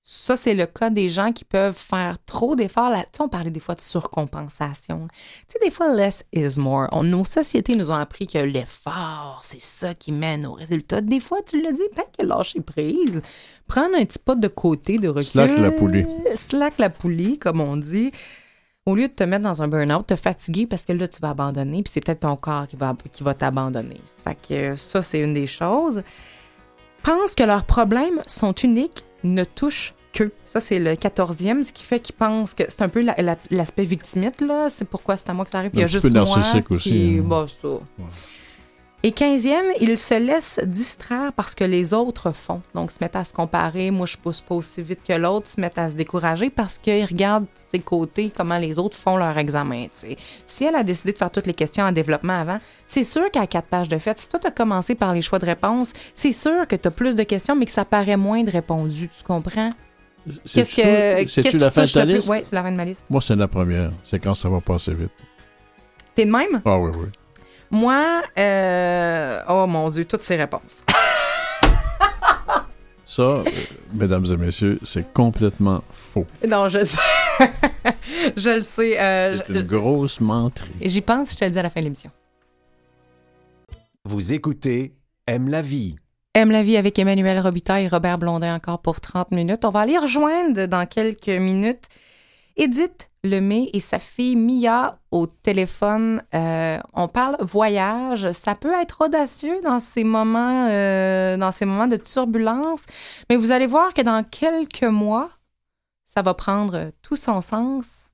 Ça, 0.07 0.37
c'est 0.37 0.53
le 0.53 0.67
cas 0.67 0.91
des 0.91 1.09
gens 1.09 1.31
qui 1.31 1.43
peuvent 1.43 1.75
faire 1.75 2.17
trop 2.27 2.55
d'efforts. 2.55 2.91
Là, 2.91 3.05
on 3.19 3.27
parlait 3.27 3.49
des 3.49 3.59
fois 3.59 3.73
de 3.73 3.81
surcompensation. 3.81 5.07
Tu 5.09 5.53
sais, 5.53 5.59
des 5.63 5.71
fois, 5.71 5.91
less 5.91 6.23
is 6.31 6.59
more. 6.59 6.87
On- 6.91 7.01
nos 7.01 7.23
sociétés 7.23 7.75
nous 7.75 7.89
ont 7.89 7.95
appris 7.95 8.27
que 8.27 8.37
l'effort, 8.37 9.41
c'est 9.43 9.59
ça 9.59 9.95
qui 9.95 10.11
mène 10.11 10.45
au 10.45 10.53
résultat. 10.53 11.01
Des 11.01 11.19
fois, 11.19 11.39
tu 11.43 11.59
l'as 11.59 11.71
dit, 11.71 11.81
peut-être 11.95 12.11
que 12.19 12.23
lâcher 12.23 12.61
prise. 12.61 13.23
Prendre 13.65 13.95
un 13.97 14.05
petit 14.05 14.19
pas 14.19 14.35
de 14.35 14.47
côté, 14.47 14.99
de 14.99 15.07
recul. 15.07 15.23
Slack 15.23 15.57
la 15.57 15.71
poulie. 15.71 16.05
Slack 16.35 16.77
la 16.77 16.91
poulie, 16.91 17.39
comme 17.39 17.59
on 17.59 17.75
dit. 17.75 18.11
Au 18.85 18.93
lieu 18.93 19.07
de 19.07 19.13
te 19.13 19.23
mettre 19.23 19.41
dans 19.45 19.63
un 19.63 19.67
burn-out, 19.67 20.05
te 20.05 20.15
fatiguer 20.15 20.67
parce 20.67 20.85
que 20.85 20.93
là, 20.93 21.07
tu 21.07 21.19
vas 21.19 21.29
abandonner, 21.29 21.81
puis 21.81 21.91
c'est 21.91 22.01
peut-être 22.05 22.19
ton 22.19 22.35
corps 22.35 22.67
qui 22.67 22.75
va, 22.75 22.95
qui 23.11 23.23
va 23.23 23.33
t'abandonner. 23.33 23.99
Fait 24.23 24.37
que 24.47 24.75
ça, 24.75 25.01
c'est 25.01 25.17
une 25.21 25.33
des 25.33 25.47
choses. 25.47 26.03
Pense 27.01 27.33
que 27.33 27.41
leurs 27.43 27.63
problèmes 27.65 28.21
sont 28.27 28.53
uniques, 28.53 29.03
ne 29.25 29.43
touchent 29.43 29.93
qu'eux. 30.13 30.31
Ça, 30.45 30.59
c'est 30.59 30.79
le 30.79 30.95
quatorzième, 30.95 31.61
ce 31.63 31.73
qui 31.73 31.83
fait 31.83 31.99
qu'ils 31.99 32.15
pensent 32.15 32.53
que 32.53 32.63
c'est 32.67 32.81
un 32.81 32.89
peu 32.89 33.01
la- 33.01 33.15
la- 33.21 33.37
l'aspect 33.51 33.83
victimite, 33.83 34.39
là. 34.41 34.69
C'est 34.69 34.85
pourquoi 34.85 35.17
c'est 35.17 35.29
à 35.29 35.33
moi 35.33 35.43
que 35.45 35.51
ça 35.51 35.59
arrive. 35.59 35.71
Il 35.73 35.79
y 35.79 35.83
a 35.83 35.85
Un 35.85 35.87
juste 35.87 36.07
peu 36.07 36.13
moi 36.13 36.23
narcissique 36.23 36.67
qui- 36.67 36.73
aussi, 36.73 37.15
hein. 37.19 37.23
Bah, 37.27 37.45
ça. 37.61 37.67
Et 39.05 39.11
quinzième, 39.11 39.67
ils 39.79 39.99
se 39.99 40.15
laissent 40.15 40.59
distraire 40.65 41.31
parce 41.31 41.53
que 41.53 41.63
les 41.63 41.93
autres 41.93 42.31
font. 42.31 42.63
Donc, 42.73 42.89
se 42.89 42.97
mettent 43.01 43.15
à 43.15 43.23
se 43.23 43.35
comparer. 43.35 43.91
Moi, 43.91 44.07
je 44.07 44.17
pousse 44.17 44.41
pas 44.41 44.55
aussi 44.55 44.81
vite 44.81 45.01
que 45.07 45.13
l'autre. 45.13 45.47
Se 45.47 45.61
mettent 45.61 45.77
à 45.77 45.91
se 45.91 45.95
décourager 45.95 46.49
parce 46.49 46.79
qu'ils 46.79 47.05
regardent 47.05 47.45
ses 47.71 47.77
côtés, 47.77 48.31
comment 48.35 48.57
les 48.57 48.79
autres 48.79 48.97
font 48.97 49.15
leur 49.15 49.37
examen. 49.37 49.85
Si 50.47 50.63
elle 50.63 50.73
a 50.73 50.81
décidé 50.81 51.13
de 51.13 51.19
faire 51.19 51.29
toutes 51.29 51.45
les 51.45 51.53
questions 51.53 51.85
en 51.85 51.91
développement 51.91 52.33
avant, 52.33 52.57
c'est 52.87 53.03
sûr 53.03 53.29
qu'à 53.29 53.45
quatre 53.45 53.67
pages 53.67 53.89
de 53.89 53.99
fait, 53.99 54.17
si 54.17 54.27
toi, 54.27 54.39
tu 54.39 54.47
as 54.47 54.51
commencé 54.51 54.95
par 54.95 55.13
les 55.13 55.21
choix 55.21 55.37
de 55.37 55.45
réponse, 55.45 55.93
c'est 56.15 56.31
sûr 56.31 56.67
que 56.67 56.75
tu 56.75 56.87
as 56.87 56.91
plus 56.91 57.15
de 57.15 57.21
questions, 57.21 57.55
mais 57.55 57.67
que 57.67 57.71
ça 57.71 57.85
paraît 57.85 58.17
moins 58.17 58.41
de 58.41 58.49
répondu. 58.49 59.11
Tu 59.15 59.23
comprends? 59.23 59.69
C'est-tu 60.45 60.81
qu'est-ce 60.81 61.41
c'est-tu 61.43 61.59
la 61.59 61.69
fin 61.69 61.85
de 61.85 61.91
ta 61.91 62.05
liste? 62.05 62.27
Oui, 62.27 62.37
c'est 62.41 62.55
la 62.55 62.63
fin 62.63 62.71
de 62.71 62.77
ma 62.77 62.85
liste. 62.85 63.05
Moi, 63.11 63.21
c'est 63.21 63.35
la 63.35 63.47
première. 63.47 63.91
C'est 64.01 64.17
quand 64.17 64.33
ça 64.33 64.49
va 64.49 64.61
passer 64.61 64.95
vite. 64.95 65.11
T'es 66.15 66.25
de 66.25 66.31
même? 66.31 66.63
Ah 66.65 66.79
oui, 66.79 66.89
oui. 66.97 67.09
Moi, 67.71 68.21
euh... 68.37 69.39
oh 69.49 69.65
mon 69.67 69.89
Dieu, 69.89 70.05
toutes 70.05 70.23
ces 70.23 70.35
réponses. 70.35 70.83
Ça, 73.07 73.21
euh, 73.21 73.43
mesdames 73.93 74.25
et 74.25 74.35
messieurs, 74.37 74.79
c'est 74.83 75.13
complètement 75.13 75.83
faux. 75.91 76.25
Non, 76.47 76.69
je 76.69 76.83
sais. 76.83 76.97
je 78.35 78.49
le 78.49 78.61
sais. 78.61 78.99
euh, 78.99 79.37
C'est 79.37 79.53
je- 79.53 79.59
une 79.59 79.61
grosse 79.65 80.19
menterie. 80.19 80.71
J'y 80.81 81.01
pense, 81.01 81.31
je 81.33 81.37
te 81.37 81.45
le 81.45 81.51
dis 81.51 81.59
à 81.59 81.63
la 81.63 81.69
fin 81.69 81.81
de 81.81 81.85
l'émission. 81.85 82.09
Vous 84.05 84.33
écoutez 84.33 84.95
Aime 85.27 85.49
la 85.49 85.61
vie. 85.61 85.95
Aime 86.33 86.51
la 86.51 86.63
vie 86.63 86.77
avec 86.77 86.97
Emmanuel 86.99 87.39
Robitaille 87.39 87.85
et 87.85 87.87
Robert 87.87 88.17
Blondin 88.17 88.55
encore 88.55 88.81
pour 88.81 88.99
30 88.99 89.31
minutes. 89.31 89.63
On 89.65 89.69
va 89.69 89.81
aller 89.81 89.97
rejoindre 89.97 90.65
dans 90.65 90.85
quelques 90.85 91.27
minutes 91.29 91.85
Edith 92.57 93.09
Lemay 93.25 93.69
et 93.73 93.79
sa 93.79 93.99
fille 93.99 94.35
Mia 94.35 94.99
au 95.11 95.27
téléphone. 95.27 96.21
Euh, 96.33 96.79
on 96.93 97.07
parle 97.07 97.37
voyage. 97.41 98.31
Ça 98.31 98.55
peut 98.55 98.73
être 98.73 99.05
audacieux 99.05 99.59
dans 99.63 99.79
ces 99.79 100.03
moments, 100.03 100.67
euh, 100.69 101.37
dans 101.37 101.51
ces 101.51 101.65
moments 101.65 101.87
de 101.87 101.97
turbulence, 101.97 102.85
mais 103.29 103.35
vous 103.35 103.51
allez 103.51 103.67
voir 103.67 103.93
que 103.93 104.01
dans 104.01 104.23
quelques 104.23 104.83
mois, 104.83 105.29
ça 106.05 106.21
va 106.21 106.33
prendre 106.33 106.91
tout 107.01 107.15
son 107.15 107.41
sens, 107.41 108.05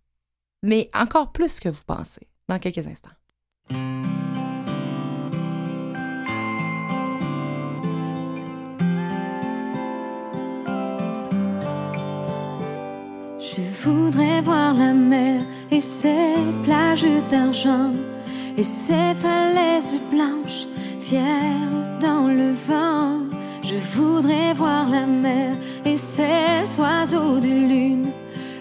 mais 0.64 0.90
encore 0.94 1.32
plus 1.32 1.60
que 1.60 1.70
vous 1.70 1.84
pensez. 1.86 2.28
Dans 2.48 2.60
quelques 2.60 2.86
instants. 2.86 4.21
Voudrais 13.84 14.42
voir 14.42 14.74
la 14.74 14.94
mer 14.94 15.42
et 15.72 15.82
ses 15.82 16.36
plages 16.64 17.08
d'argent 17.30 17.92
et 18.58 18.64
ses 18.64 19.14
falaises 19.16 20.00
blanches, 20.12 20.68
fières 21.00 22.00
dans 22.00 22.28
le 22.28 22.52
vent. 22.52 23.22
Je 23.64 23.76
voudrais 23.96 24.54
voir 24.54 24.90
la 24.90 25.06
mer 25.06 25.56
et 25.86 25.98
ses 25.98 26.80
oiseaux 26.80 27.40
de 27.40 27.48
lune 27.48 28.10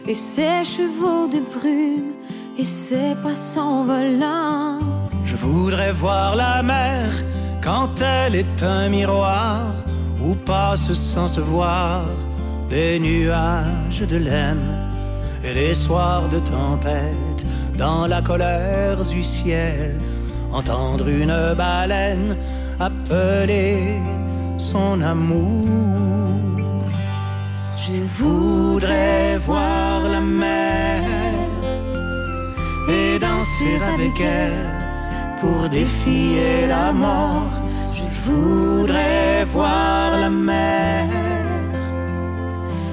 et 0.06 0.14
ses 0.14 0.64
chevaux 0.64 1.26
de 1.28 1.40
brume 1.54 2.12
et 2.56 2.64
ses 2.64 3.14
poissons 3.20 3.85
volants. 3.85 4.78
Je 5.24 5.37
voudrais 5.37 5.92
voir 5.92 6.37
la 6.37 6.62
mer 6.62 7.09
quand 7.62 8.00
elle 8.00 8.37
est 8.37 8.62
un 8.62 8.88
miroir 8.88 9.62
où 10.22 10.35
passent 10.35 10.92
sans 10.92 11.28
se 11.28 11.40
voir 11.40 12.04
des 12.68 12.98
nuages 12.98 14.02
de 14.09 14.16
laine 14.16 14.89
et 15.42 15.55
les 15.55 15.74
soirs 15.74 16.29
de 16.29 16.38
tempête 16.38 17.46
dans 17.76 18.07
la 18.07 18.20
colère 18.20 19.05
du 19.05 19.22
ciel 19.22 19.98
entendre 20.53 21.09
une 21.09 21.55
baleine 21.55 22.37
appeler 22.79 24.00
son 24.59 25.00
amour. 25.00 25.66
Je 27.76 28.03
voudrais 28.18 29.38
voir 29.38 30.09
la 30.09 30.20
mer 30.20 31.03
et 32.88 33.18
danser 33.18 33.79
avec 33.94 34.20
elle 34.20 34.68
pour 35.40 35.68
défier 35.68 36.66
la 36.66 36.92
mort. 36.92 37.55
Je 37.94 38.31
voudrais 38.31 39.44
voir 39.44 40.18
la 40.20 40.31
mer 40.31 41.07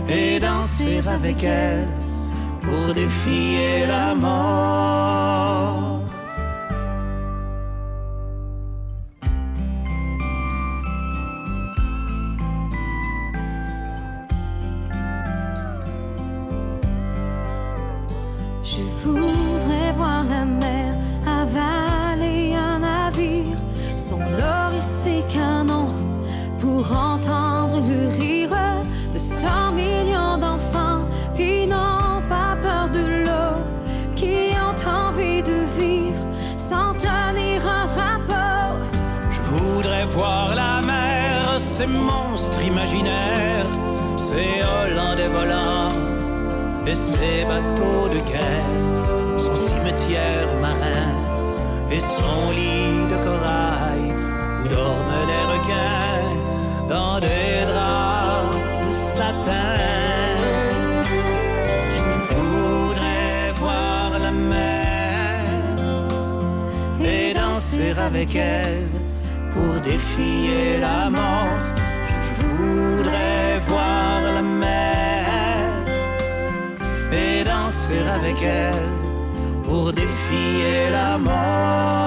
et 0.08 0.40
danser 0.40 1.02
avec 1.08 1.44
elle 1.44 1.88
pour 2.68 2.94
défier 2.94 3.86
la 3.88 4.14
mort. 4.14 5.97
et 46.90 46.96
ses 46.96 47.44
bateaux 47.46 48.08
de 48.08 48.20
guerre, 48.32 49.38
son 49.38 49.56
cimetière 49.56 50.48
marin 50.62 51.12
et 51.92 52.00
son 52.00 52.52
lit 52.52 53.08
de 53.12 53.18
corail 53.28 54.06
où 54.64 54.68
dorment 54.70 55.24
les 55.32 55.46
requins 55.54 56.88
dans 56.88 57.20
des 57.20 57.66
draps 57.72 58.58
de 58.88 58.94
satin. 58.94 59.76
Je 61.96 62.34
voudrais 62.34 63.52
voir 63.56 64.20
la 64.20 64.32
mer 64.32 65.44
et 67.04 67.34
danser 67.34 67.94
avec 68.00 68.34
elle 68.36 68.88
pour 69.52 69.82
défier 69.82 70.80
la 70.80 71.10
mort 71.10 71.67
danser 77.78 78.08
avec 78.08 78.42
elle 78.42 78.74
pour 79.64 79.94
défier 79.94 80.90
la 80.92 81.18
mort. 81.18 82.07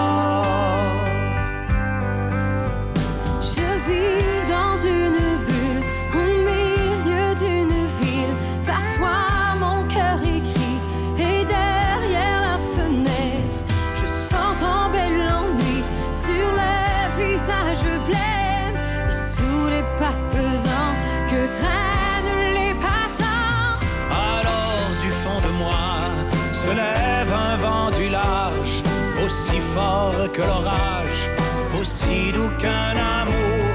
Que 30.32 30.42
l'orage, 30.42 31.30
aussi 31.78 32.32
doux 32.32 32.50
qu'un 32.58 32.96
amour. 33.20 33.70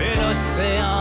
Et 0.00 0.14
l'océan 0.20 0.99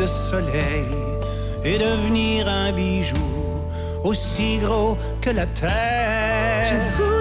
de 0.00 0.06
soleil 0.06 0.86
et 1.64 1.78
devenir 1.78 2.48
un 2.48 2.72
bijou 2.72 3.16
aussi 4.02 4.58
gros 4.58 4.96
que 5.20 5.30
la 5.30 5.46
terre. 5.46 7.19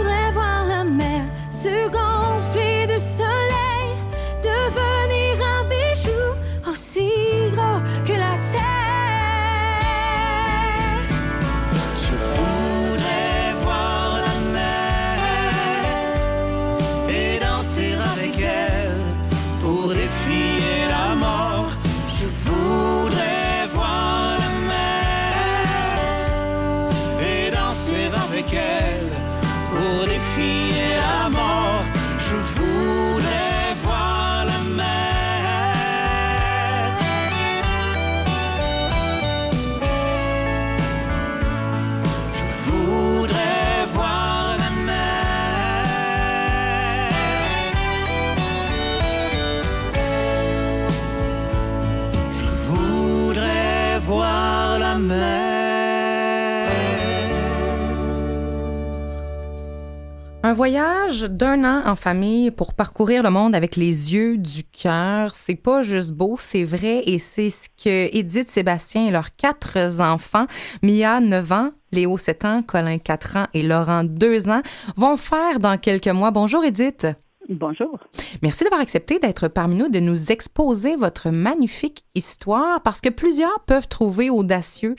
Un 60.50 60.54
voyage 60.54 61.22
d'un 61.22 61.64
an 61.64 61.84
en 61.86 61.96
famille 61.96 62.50
pour 62.50 62.74
parcourir 62.74 63.22
le 63.22 63.30
monde 63.30 63.54
avec 63.54 63.76
les 63.76 64.16
yeux 64.16 64.36
du 64.36 64.64
cœur, 64.64 65.36
c'est 65.36 65.54
pas 65.54 65.84
juste 65.84 66.10
beau, 66.10 66.38
c'est 66.40 66.64
vrai 66.64 67.04
et 67.06 67.20
c'est 67.20 67.52
ce 67.52 67.70
que 67.70 68.18
Edith, 68.18 68.50
Sébastien 68.50 69.06
et 69.06 69.12
leurs 69.12 69.36
quatre 69.36 70.02
enfants, 70.02 70.48
Mia 70.82 71.20
9 71.20 71.52
ans, 71.52 71.72
Léo 71.92 72.18
7 72.18 72.46
ans, 72.46 72.64
Colin 72.64 72.98
4 72.98 73.38
ans 73.38 73.46
et 73.54 73.62
Laurent 73.62 74.04
2 74.04 74.50
ans, 74.50 74.64
vont 74.98 75.18
faire 75.18 75.60
dans 75.60 75.78
quelques 75.78 76.08
mois. 76.08 76.32
Bonjour 76.32 76.66
Edith. 76.66 77.06
Bonjour. 77.48 78.00
Merci 78.42 78.64
d'avoir 78.64 78.82
accepté 78.82 79.20
d'être 79.20 79.50
parmi 79.50 79.76
nous, 79.76 79.90
de 79.90 80.00
nous 80.00 80.32
exposer 80.32 80.96
votre 80.96 81.30
magnifique 81.30 82.06
histoire 82.16 82.82
parce 82.82 83.02
que 83.02 83.10
plusieurs 83.10 83.60
peuvent 83.68 83.88
trouver 83.88 84.32
audacieux, 84.32 84.96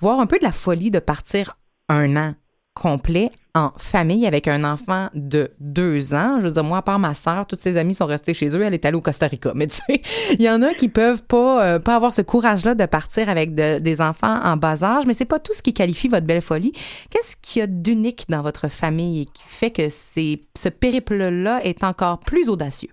voire 0.00 0.20
un 0.20 0.26
peu 0.26 0.38
de 0.38 0.44
la 0.44 0.52
folie 0.52 0.90
de 0.90 0.98
partir 0.98 1.58
un 1.90 2.16
an 2.16 2.34
complet 2.74 3.30
en 3.54 3.70
famille 3.78 4.26
avec 4.26 4.48
un 4.48 4.64
enfant 4.64 5.08
de 5.14 5.50
deux 5.60 6.12
ans. 6.14 6.38
Je 6.40 6.46
veux 6.46 6.52
dire, 6.54 6.64
moi, 6.64 6.78
à 6.78 6.82
part 6.82 6.98
ma 6.98 7.14
sœur, 7.14 7.46
toutes 7.46 7.60
ses 7.60 7.76
amies 7.76 7.94
sont 7.94 8.06
restées 8.06 8.34
chez 8.34 8.48
eux. 8.56 8.62
Elle 8.62 8.74
est 8.74 8.84
allée 8.84 8.96
au 8.96 9.00
Costa 9.00 9.28
Rica. 9.28 9.52
Mais 9.54 9.68
tu 9.68 9.76
sais, 9.76 10.02
il 10.32 10.42
y 10.42 10.50
en 10.50 10.60
a 10.60 10.74
qui 10.74 10.88
peuvent 10.88 11.22
pas, 11.24 11.64
euh, 11.64 11.78
avoir 11.86 12.12
ce 12.12 12.22
courage-là 12.22 12.74
de 12.74 12.84
partir 12.86 13.28
avec 13.28 13.54
de- 13.54 13.78
des 13.78 14.00
enfants 14.00 14.40
en 14.42 14.56
bas 14.56 14.82
âge. 14.82 15.06
Mais 15.06 15.14
c'est 15.14 15.24
pas 15.24 15.38
tout 15.38 15.54
ce 15.54 15.62
qui 15.62 15.72
qualifie 15.72 16.08
votre 16.08 16.26
belle 16.26 16.42
folie. 16.42 16.72
Qu'est-ce 17.10 17.36
qu'il 17.36 17.60
y 17.60 17.62
a 17.62 17.68
d'unique 17.68 18.24
dans 18.28 18.42
votre 18.42 18.68
famille 18.68 19.26
qui 19.26 19.44
fait 19.46 19.70
que 19.70 19.88
ce 19.88 20.68
périple-là 20.68 21.60
est 21.64 21.84
encore 21.84 22.18
plus 22.18 22.48
audacieux? 22.48 22.90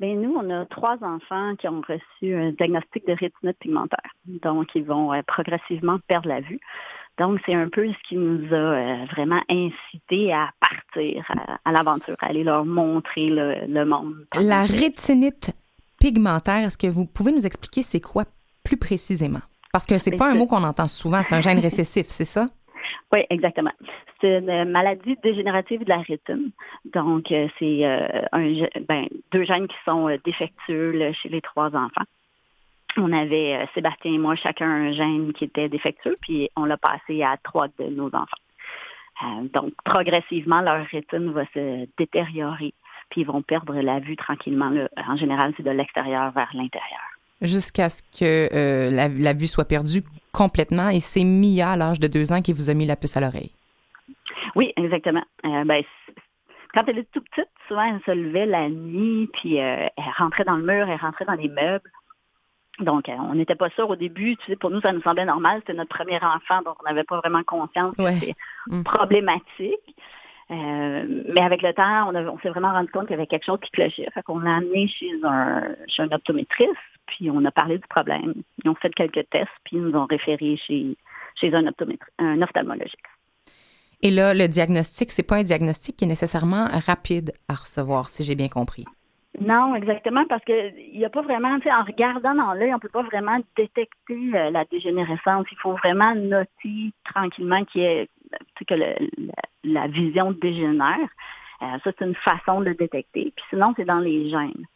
Ben 0.00 0.20
nous, 0.20 0.34
on 0.34 0.50
a 0.50 0.64
trois 0.66 0.96
enfants 1.02 1.54
qui 1.60 1.68
ont 1.68 1.80
reçu 1.86 2.34
un 2.34 2.50
diagnostic 2.52 3.06
de 3.06 3.12
rétinite 3.12 3.56
pigmentaire. 3.60 4.10
Donc, 4.42 4.66
ils 4.74 4.82
vont 4.82 5.12
euh, 5.12 5.20
progressivement 5.24 5.98
perdre 6.08 6.28
la 6.28 6.40
vue. 6.40 6.58
Donc, 7.18 7.40
c'est 7.44 7.54
un 7.54 7.68
peu 7.68 7.86
ce 7.86 8.08
qui 8.08 8.16
nous 8.16 8.52
a 8.52 8.56
euh, 8.56 9.04
vraiment 9.12 9.40
incité 9.48 10.32
à 10.32 10.50
partir 10.60 11.24
à, 11.28 11.58
à 11.64 11.72
l'aventure, 11.72 12.16
à 12.20 12.26
aller 12.26 12.42
leur 12.42 12.64
montrer 12.64 13.26
le, 13.26 13.66
le 13.66 13.84
monde. 13.84 14.26
La 14.34 14.62
rétinite 14.62 15.52
pigmentaire, 16.00 16.64
est-ce 16.64 16.78
que 16.78 16.86
vous 16.86 17.06
pouvez 17.06 17.32
nous 17.32 17.46
expliquer 17.46 17.82
c'est 17.82 18.00
quoi 18.00 18.24
plus 18.64 18.78
précisément? 18.78 19.40
Parce 19.72 19.86
que 19.86 19.98
c'est 19.98 20.10
Ben, 20.10 20.18
pas 20.18 20.30
un 20.30 20.34
mot 20.34 20.46
qu'on 20.46 20.64
entend 20.64 20.88
souvent, 20.88 21.22
c'est 21.22 21.34
un 21.34 21.40
gène 21.40 21.58
récessif, 21.58 22.06
c'est 22.08 22.24
ça? 22.24 22.48
Oui, 23.12 23.20
exactement. 23.30 23.72
C'est 24.20 24.38
une 24.38 24.70
maladie 24.70 25.16
dégénérative 25.22 25.84
de 25.84 25.88
la 25.88 25.98
rétine. 25.98 26.50
Donc, 26.92 27.30
euh, 27.30 27.48
c'est 27.58 27.84
euh, 27.84 28.66
ben, 28.88 29.06
deux 29.32 29.44
gènes 29.44 29.68
qui 29.68 29.76
sont 29.84 30.08
euh, 30.08 30.16
défectueux 30.24 30.92
là, 30.92 31.12
chez 31.12 31.28
les 31.28 31.40
trois 31.40 31.68
enfants. 31.68 32.04
On 32.96 33.12
avait, 33.12 33.56
euh, 33.56 33.66
Sébastien 33.74 34.12
et 34.12 34.18
moi, 34.18 34.36
chacun 34.36 34.68
un 34.68 34.92
gène 34.92 35.32
qui 35.32 35.44
était 35.44 35.68
défectueux, 35.68 36.16
puis 36.20 36.50
on 36.56 36.64
l'a 36.64 36.76
passé 36.76 37.22
à 37.22 37.36
trois 37.42 37.68
de 37.78 37.84
nos 37.84 38.08
enfants. 38.08 38.26
Euh, 39.22 39.48
donc, 39.52 39.72
progressivement, 39.84 40.60
leur 40.60 40.84
rétine 40.86 41.32
va 41.32 41.44
se 41.54 41.86
détériorer, 41.96 42.74
puis 43.10 43.22
ils 43.22 43.26
vont 43.26 43.42
perdre 43.42 43.74
la 43.80 44.00
vue 44.00 44.16
tranquillement. 44.16 44.70
là. 44.70 44.88
En 45.08 45.16
général, 45.16 45.54
c'est 45.56 45.62
de 45.62 45.70
l'extérieur 45.70 46.32
vers 46.32 46.50
l'intérieur. 46.54 47.00
Jusqu'à 47.40 47.88
ce 47.88 48.02
que 48.02 48.48
euh, 48.54 48.90
la, 48.90 49.08
la 49.08 49.32
vue 49.32 49.46
soit 49.46 49.64
perdue 49.64 50.02
complètement. 50.32 50.88
Et 50.90 51.00
c'est 51.00 51.24
Mia, 51.24 51.70
à 51.72 51.76
l'âge 51.76 51.98
de 51.98 52.06
deux 52.06 52.32
ans, 52.32 52.40
qui 52.40 52.52
vous 52.52 52.70
a 52.70 52.74
mis 52.74 52.86
la 52.86 52.96
puce 52.96 53.16
à 53.16 53.20
l'oreille. 53.20 53.52
Oui, 54.54 54.72
exactement. 54.76 55.24
Ben, 55.42 55.82
quand 56.74 56.84
elle 56.86 56.98
était 56.98 57.08
toute 57.12 57.28
petite, 57.30 57.50
souvent, 57.68 57.82
elle 57.82 58.00
se 58.04 58.10
levait 58.10 58.46
la 58.46 58.68
nuit, 58.68 59.28
puis 59.32 59.56
elle 59.56 59.90
rentrait 60.18 60.44
dans 60.44 60.56
le 60.56 60.64
mur, 60.64 60.88
elle 60.88 61.00
rentrait 61.00 61.24
dans 61.24 61.34
les 61.34 61.48
meubles. 61.48 61.90
Donc, 62.82 63.08
euh, 63.08 63.12
on 63.18 63.34
n'était 63.34 63.54
pas 63.54 63.70
sûr 63.70 63.88
au 63.88 63.96
début. 63.96 64.36
Tu 64.36 64.46
sais, 64.46 64.56
pour 64.56 64.70
nous, 64.70 64.80
ça 64.80 64.92
nous 64.92 65.02
semblait 65.02 65.24
normal. 65.24 65.60
C'était 65.60 65.74
notre 65.74 65.94
premier 65.94 66.16
enfant, 66.16 66.62
donc 66.64 66.76
on 66.82 66.88
n'avait 66.88 67.04
pas 67.04 67.18
vraiment 67.18 67.42
conscience 67.44 67.94
que 67.96 68.02
Ouais. 68.02 68.14
c'était 68.14 68.34
Mm. 68.68 68.82
problématique. 68.82 69.96
Euh, 70.50 71.22
mais 71.34 71.40
avec 71.40 71.62
le 71.62 71.72
temps, 71.72 72.10
on, 72.10 72.14
a- 72.14 72.22
on 72.30 72.38
s'est 72.40 72.50
vraiment 72.50 72.72
rendu 72.72 72.90
compte 72.90 73.04
qu'il 73.06 73.12
y 73.12 73.18
avait 73.18 73.26
quelque 73.26 73.46
chose 73.46 73.58
qui 73.62 73.70
clochait. 73.70 74.06
Fait 74.12 74.22
qu'on 74.22 74.38
l'a 74.40 74.56
amené 74.56 74.86
chez 74.88 75.10
un, 75.24 75.64
chez 75.88 76.02
un 76.02 76.12
optométriste, 76.12 76.72
puis 77.06 77.30
on 77.30 77.42
a 77.44 77.50
parlé 77.50 77.78
du 77.78 77.86
problème. 77.88 78.34
Ils 78.62 78.68
ont 78.70 78.74
fait 78.74 78.92
quelques 78.94 79.28
tests, 79.30 79.48
puis 79.64 79.76
ils 79.76 79.82
nous 79.82 79.96
ont 79.98 80.04
référé 80.04 80.56
chez, 80.58 80.96
chez 81.36 81.54
un, 81.54 81.64
un 82.18 82.42
ophtalmologiste. 82.42 82.96
Et 84.02 84.10
là, 84.10 84.34
le 84.34 84.46
diagnostic, 84.48 85.10
c'est 85.12 85.22
pas 85.22 85.36
un 85.36 85.42
diagnostic 85.44 85.96
qui 85.96 86.04
est 86.04 86.08
nécessairement 86.08 86.66
rapide 86.86 87.32
à 87.48 87.54
recevoir, 87.54 88.08
si 88.08 88.24
j'ai 88.24 88.34
bien 88.34 88.48
compris. 88.48 88.84
Non, 89.40 89.74
exactement, 89.74 90.26
parce 90.26 90.44
que 90.44 90.78
il 90.78 90.98
n'y 90.98 91.04
a 91.06 91.10
pas 91.10 91.22
vraiment, 91.22 91.58
tu 91.58 91.64
sais, 91.64 91.72
en 91.72 91.84
regardant 91.84 92.34
dans 92.34 92.52
l'œil, 92.52 92.74
on 92.74 92.78
peut 92.78 92.90
pas 92.90 93.02
vraiment 93.02 93.38
détecter 93.56 94.30
euh, 94.34 94.50
la 94.50 94.64
dégénérescence. 94.66 95.46
Il 95.50 95.58
faut 95.58 95.72
vraiment 95.72 96.14
noter 96.14 96.92
tranquillement 97.04 97.64
qu'il 97.64 97.80
y 97.80 97.84
ait, 97.84 98.08
que 98.66 98.74
la, 98.74 98.94
la 99.64 99.86
vision 99.88 100.32
dégénère. 100.32 101.08
Euh, 101.62 101.78
ça, 101.82 101.92
c'est 101.98 102.04
une 102.04 102.14
façon 102.14 102.60
de 102.60 102.66
le 102.66 102.74
détecter. 102.74 103.32
Puis 103.34 103.44
sinon, 103.48 103.72
c'est 103.76 103.86
dans 103.86 104.00
les 104.00 104.28
gènes. 104.28 104.66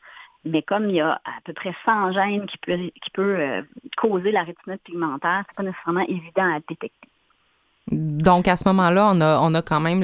Mais 0.45 0.63
comme 0.63 0.89
il 0.89 0.97
y 0.97 1.01
a 1.01 1.21
à 1.25 1.41
peu 1.45 1.53
près 1.53 1.75
100 1.85 2.13
gènes 2.13 2.47
qui 2.47 2.57
peut, 2.59 2.77
qui 2.77 3.11
peut 3.13 3.37
euh, 3.39 3.63
causer 3.97 4.31
la 4.31 4.45
rétinite 4.45 4.83
pigmentaire, 4.85 5.45
c'est 5.49 5.57
pas 5.57 5.65
nécessairement 5.65 6.07
évident 6.07 6.55
à 6.55 6.61
détecter. 6.61 7.09
Donc, 7.93 8.49
à 8.49 8.57
ce 8.57 8.65
moment-là, 8.67 9.13
on 9.15 9.21
a, 9.21 9.39
on 9.41 9.55
a 9.55 9.63
quand 9.63 9.81
même 9.81 10.03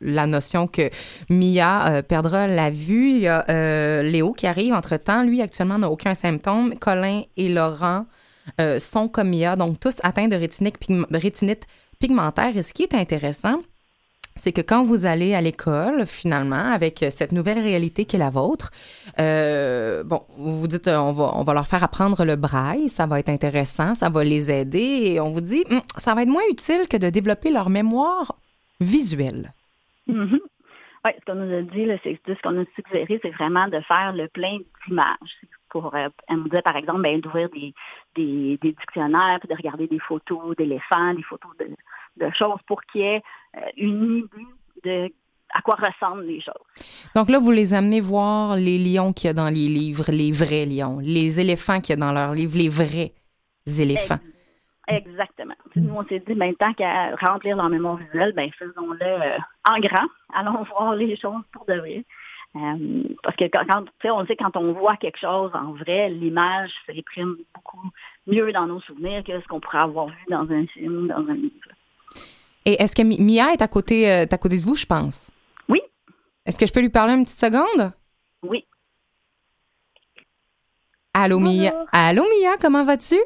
la 0.00 0.26
notion 0.26 0.66
que 0.66 0.88
Mia 1.28 1.86
euh, 1.88 2.02
perdra 2.02 2.46
la 2.46 2.70
vue. 2.70 3.10
Il 3.10 3.18
y 3.18 3.28
a 3.28 3.44
euh, 3.50 4.02
Léo 4.02 4.32
qui 4.32 4.46
arrive 4.46 4.72
entre-temps. 4.72 5.22
Lui, 5.22 5.42
actuellement, 5.42 5.78
n'a 5.78 5.90
aucun 5.90 6.14
symptôme. 6.14 6.78
Colin 6.78 7.22
et 7.36 7.50
Laurent 7.50 8.06
euh, 8.60 8.78
sont 8.78 9.08
comme 9.08 9.28
Mia, 9.28 9.56
donc 9.56 9.78
tous 9.80 9.98
atteints 10.02 10.28
de 10.28 10.36
rétinite 10.36 11.66
pigmentaire. 11.98 12.56
Et 12.56 12.62
ce 12.62 12.72
qui 12.72 12.84
est 12.84 12.94
intéressant, 12.94 13.60
c'est 14.38 14.52
que 14.52 14.60
quand 14.60 14.84
vous 14.84 15.06
allez 15.06 15.34
à 15.34 15.40
l'école, 15.40 16.06
finalement, 16.06 16.72
avec 16.72 17.04
cette 17.10 17.32
nouvelle 17.32 17.58
réalité 17.58 18.04
qui 18.04 18.16
est 18.16 18.18
la 18.18 18.30
vôtre, 18.30 18.70
euh, 19.20 20.04
bon, 20.04 20.22
vous 20.36 20.60
vous 20.60 20.68
dites, 20.68 20.88
euh, 20.88 20.96
on 20.96 21.12
va, 21.12 21.32
on 21.34 21.42
va 21.42 21.54
leur 21.54 21.66
faire 21.66 21.82
apprendre 21.82 22.24
le 22.24 22.36
braille, 22.36 22.88
ça 22.88 23.06
va 23.06 23.18
être 23.18 23.28
intéressant, 23.28 23.94
ça 23.94 24.08
va 24.08 24.24
les 24.24 24.50
aider, 24.50 25.12
et 25.12 25.20
on 25.20 25.30
vous 25.30 25.40
dit, 25.40 25.64
Hum, 25.70 25.80
ça 25.96 26.14
va 26.14 26.22
être 26.22 26.28
moins 26.28 26.42
utile 26.50 26.88
que 26.88 26.96
de 26.96 27.10
développer 27.10 27.50
leur 27.50 27.68
mémoire 27.68 28.36
visuelle. 28.80 29.52
Mhm. 30.06 30.40
Oui, 31.04 31.10
ce 31.20 31.24
qu'on 31.24 31.38
nous 31.38 31.54
a 31.54 31.62
dit, 31.62 31.86
c'est 32.02 32.18
ce 32.26 32.42
qu'on 32.42 32.60
a 32.60 32.64
suggéré, 32.74 33.18
c'est 33.22 33.30
vraiment 33.30 33.68
de 33.68 33.80
faire 33.82 34.12
le 34.12 34.28
plein 34.28 34.58
d'images. 34.86 35.36
Pour, 35.70 35.94
euh, 35.94 36.08
elle 36.28 36.36
nous 36.36 36.44
disait, 36.44 36.62
par 36.62 36.76
exemple, 36.76 37.02
ben, 37.02 37.20
d'ouvrir 37.20 37.48
des, 37.50 37.74
des 38.16 38.58
dictionnaires, 38.62 39.38
puis 39.40 39.48
de 39.48 39.54
regarder 39.54 39.86
des 39.86 39.98
photos 39.98 40.56
d'éléphants, 40.56 41.14
des 41.14 41.22
photos 41.22 41.50
de, 41.58 41.66
de 42.18 42.30
choses 42.34 42.58
pour 42.66 42.82
qu'il 42.84 43.00
y 43.02 43.04
ait 43.04 43.22
euh, 43.56 43.60
une 43.76 44.28
idée 44.76 45.08
de 45.08 45.12
à 45.54 45.62
quoi 45.62 45.76
ressemblent 45.76 46.24
les 46.24 46.40
choses. 46.42 46.52
Donc 47.14 47.30
là, 47.30 47.38
vous 47.38 47.50
les 47.50 47.72
amenez 47.72 48.00
voir 48.00 48.56
les 48.56 48.78
lions 48.78 49.14
qu'il 49.14 49.28
y 49.28 49.30
a 49.30 49.32
dans 49.32 49.48
les 49.48 49.68
livres, 49.68 50.04
les 50.08 50.30
vrais 50.30 50.66
lions, 50.66 50.98
les 51.00 51.40
éléphants 51.40 51.80
qu'il 51.80 51.94
y 51.94 51.98
a 51.98 52.00
dans 52.00 52.12
leurs 52.12 52.34
livres, 52.34 52.58
les 52.58 52.68
vrais 52.68 53.12
éléphants. 53.66 54.18
Exactement. 54.88 55.54
Nous, 55.76 55.94
on 55.94 56.04
s'est 56.06 56.22
dit, 56.26 56.34
ben, 56.34 56.54
tant 56.54 56.72
qu'à 56.72 57.14
remplir 57.16 57.56
leur 57.56 57.68
mémoire 57.68 57.96
visuelle, 57.96 58.32
ben, 58.34 58.50
faisons-le 58.58 59.02
euh, 59.02 59.38
en 59.68 59.78
grand. 59.80 60.06
Allons 60.34 60.62
voir 60.70 60.94
les 60.94 61.16
choses 61.16 61.42
pour 61.52 61.66
de 61.66 61.74
vrai. 61.74 62.04
Euh, 62.56 63.02
parce 63.22 63.36
que 63.36 63.44
quand, 63.44 63.64
quand- 63.68 63.84
tu 63.84 63.90
sais, 64.02 64.10
on 64.10 64.24
sait 64.26 64.36
quand 64.36 64.56
on 64.56 64.72
voit 64.72 64.96
quelque 64.96 65.18
chose 65.18 65.50
en 65.54 65.72
vrai, 65.72 66.08
l'image 66.08 66.70
se 66.86 66.92
réprime 66.92 67.36
beaucoup 67.54 67.90
mieux 68.26 68.50
dans 68.52 68.66
nos 68.66 68.80
souvenirs 68.80 69.22
que 69.22 69.38
ce 69.38 69.46
qu'on 69.46 69.60
pourrait 69.60 69.78
avoir 69.78 70.06
vu 70.06 70.24
dans 70.30 70.50
un 70.50 70.66
film, 70.68 71.08
dans 71.08 71.26
un 71.28 71.34
livre. 71.34 71.68
Et 72.68 72.82
est-ce 72.82 72.94
que 72.94 73.00
Mi- 73.02 73.18
Mia 73.18 73.50
est 73.54 73.62
à 73.62 73.68
côté, 73.68 74.12
euh, 74.12 74.26
à 74.30 74.36
côté 74.36 74.58
de 74.58 74.62
vous, 74.62 74.74
je 74.76 74.84
pense? 74.84 75.30
Oui. 75.70 75.80
Est-ce 76.44 76.58
que 76.58 76.66
je 76.66 76.72
peux 76.72 76.80
lui 76.80 76.90
parler 76.90 77.14
une 77.14 77.24
petite 77.24 77.38
seconde? 77.38 77.92
Oui. 78.42 78.66
Allô, 81.14 81.38
Mia? 81.38 81.72
Allô, 81.92 82.24
Mia, 82.24 82.58
comment 82.60 82.84
vas-tu? 82.84 83.16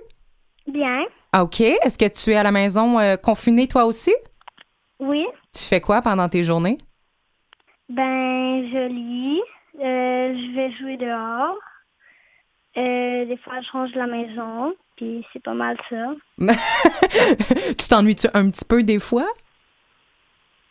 Bien. 0.69 1.03
OK. 1.37 1.61
Est-ce 1.61 1.99
que 1.99 2.07
tu 2.09 2.31
es 2.31 2.37
à 2.37 2.45
la 2.45 2.53
maison 2.53 3.01
euh, 3.01 3.17
confinée, 3.17 3.67
toi 3.67 3.85
aussi? 3.85 4.15
Oui. 5.01 5.27
Tu 5.53 5.65
fais 5.65 5.81
quoi 5.81 6.01
pendant 6.03 6.29
tes 6.29 6.45
journées? 6.45 6.79
Ben, 7.89 8.65
je 8.73 8.87
lis. 8.89 9.41
Euh, 9.81 10.37
je 10.39 10.55
vais 10.55 10.71
jouer 10.77 10.97
dehors. 10.99 11.57
Euh, 12.77 13.25
des 13.27 13.37
fois, 13.39 13.61
je 13.61 13.71
range 13.73 13.91
la 13.97 14.07
maison. 14.07 14.73
Puis 15.03 15.27
c'est 15.33 15.43
pas 15.43 15.55
mal 15.55 15.77
ça. 15.91 16.15
tu 17.77 17.89
t'ennuies-tu 17.89 18.29
un 18.35 18.51
petit 18.51 18.65
peu 18.65 18.85
des 18.85 19.01
fois? 19.01 19.27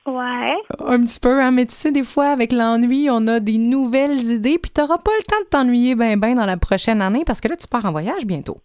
Ouais. 0.05 0.55
Un 0.79 1.03
petit 1.03 1.19
peu, 1.19 1.41
hein? 1.41 1.51
Mais 1.51 1.65
tu 1.65 1.73
sais, 1.73 1.91
des 1.91 2.05
fois, 2.05 2.27
avec 2.27 2.53
l'ennui, 2.53 3.09
on 3.11 3.27
a 3.27 3.41
des 3.41 3.57
nouvelles 3.57 4.31
idées, 4.31 4.57
puis 4.57 4.71
t'auras 4.71 4.99
pas 4.99 5.11
le 5.17 5.23
temps 5.23 5.41
de 5.41 5.49
t'ennuyer 5.49 5.95
ben 5.95 6.17
ben 6.17 6.35
dans 6.35 6.45
la 6.45 6.55
prochaine 6.55 7.01
année 7.01 7.25
parce 7.25 7.41
que 7.41 7.49
là, 7.49 7.57
tu 7.57 7.67
pars 7.67 7.83
en 7.83 7.91
voyage 7.91 8.25
bientôt. 8.25 8.61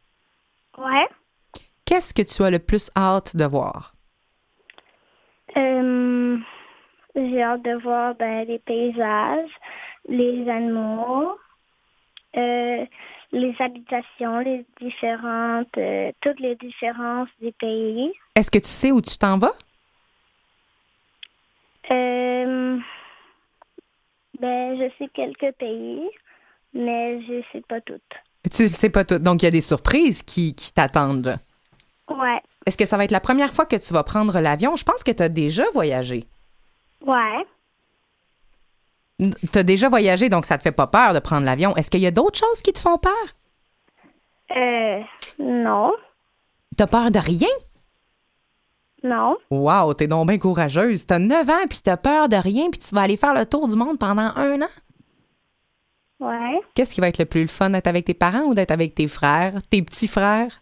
Ouais. 0.79 1.09
Qu'est-ce 1.85 2.15
que 2.15 2.23
tu 2.23 2.45
as 2.45 2.51
le 2.51 2.61
plus 2.61 2.89
hâte 2.97 3.37
de 3.37 3.45
voir? 3.45 3.93
Euh, 5.57 6.39
j'ai 7.17 7.43
hâte 7.43 7.63
de 7.63 7.83
voir 7.83 8.15
ben, 8.15 8.47
les 8.47 8.61
paysages, 8.61 9.51
les 10.09 10.49
animaux, 10.49 11.37
euh, 12.37 12.87
les 13.33 13.55
habitations, 13.59 14.39
les 14.39 14.65
différentes, 14.81 15.77
euh, 15.79 16.13
toutes 16.21 16.41
les 16.41 16.57
différences 16.57 17.29
des 17.41 17.53
pays. 17.53 18.13
Est-ce 18.35 18.51
que 18.51 18.59
tu 18.59 18.69
sais 18.69 18.93
où 18.93 19.01
tu 19.01 19.17
t'en 19.19 19.39
vas? 19.39 19.55
Euh, 21.91 22.79
ben, 24.41 24.79
je 24.79 24.91
sais 24.99 25.09
quelques 25.15 25.53
pays, 25.57 26.09
mais 26.75 27.21
je 27.23 27.43
sais 27.53 27.63
pas 27.69 27.81
toutes. 27.81 28.03
Tu 28.51 28.63
le 28.63 28.69
sais 28.69 28.91
pas 28.91 29.05
tout. 29.05 29.19
Donc, 29.19 29.43
il 29.43 29.47
y 29.47 29.49
a 29.49 29.53
des 29.53 29.61
surprises 29.61 30.23
qui, 30.23 30.55
qui 30.55 30.73
t'attendent. 30.73 31.37
Ouais. 32.09 32.41
Est-ce 32.65 32.77
que 32.77 32.87
ça 32.87 32.97
va 32.97 33.05
être 33.05 33.11
la 33.11 33.21
première 33.21 33.53
fois 33.53 33.67
que 33.67 33.77
tu 33.77 33.93
vas 33.93 34.05
prendre 34.05 34.39
l'avion? 34.41 34.77
Je 34.77 34.85
pense 34.85 35.03
que 35.05 35.11
tu 35.11 35.23
as 35.23 35.29
déjà 35.29 35.65
voyagé. 35.73 36.25
Ouais. 37.05 37.47
Tu 39.19 39.59
as 39.59 39.63
déjà 39.63 39.89
voyagé, 39.89 40.29
donc 40.29 40.45
ça 40.45 40.59
te 40.59 40.63
fait 40.63 40.73
pas 40.73 40.87
peur 40.87 41.15
de 41.15 41.21
prendre 41.21 41.47
l'avion. 41.47 41.75
Est-ce 41.77 41.91
qu'il 41.91 42.01
y 42.03 42.07
a 42.07 42.11
d'autres 42.11 42.39
choses 42.39 42.61
qui 42.63 42.73
te 42.73 42.79
font 42.79 42.99
peur? 42.99 43.13
Euh, 44.55 45.01
non. 45.39 45.93
T'as 46.77 46.87
peur 46.87 47.11
de 47.11 47.19
rien? 47.19 47.49
Non. 49.03 49.37
Wow, 49.51 49.95
t'es 49.95 50.09
donc 50.09 50.29
bien 50.29 50.39
courageuse. 50.39 51.07
T'as 51.07 51.19
9 51.19 51.49
ans, 51.49 51.67
puis 51.69 51.81
t'as 51.83 51.97
peur 51.97 52.29
de 52.29 52.37
rien, 52.37 52.71
puis 52.71 52.81
tu 52.81 52.95
vas 52.95 53.03
aller 53.03 53.17
faire 53.17 53.35
le 53.35 53.47
tour 53.47 53.69
du 53.69 53.77
monde 53.77 53.99
pendant 53.99 54.33
un 54.37 54.63
an? 54.63 54.69
Ouais. 56.21 56.61
Qu'est-ce 56.75 56.95
qui 56.95 57.01
va 57.01 57.09
être 57.09 57.19
le 57.19 57.27
plus 57.27 57.43
le 57.43 57.47
fun, 57.47 57.71
d'être 57.71 57.87
avec 57.87 58.05
tes 58.05 58.15
parents 58.15 58.45
ou 58.45 58.55
d'être 58.55 58.71
avec 58.71 58.95
tes 58.95 59.09
frères, 59.09 59.55
tes 59.71 59.83
petits 59.83 60.09
frères? 60.09 60.61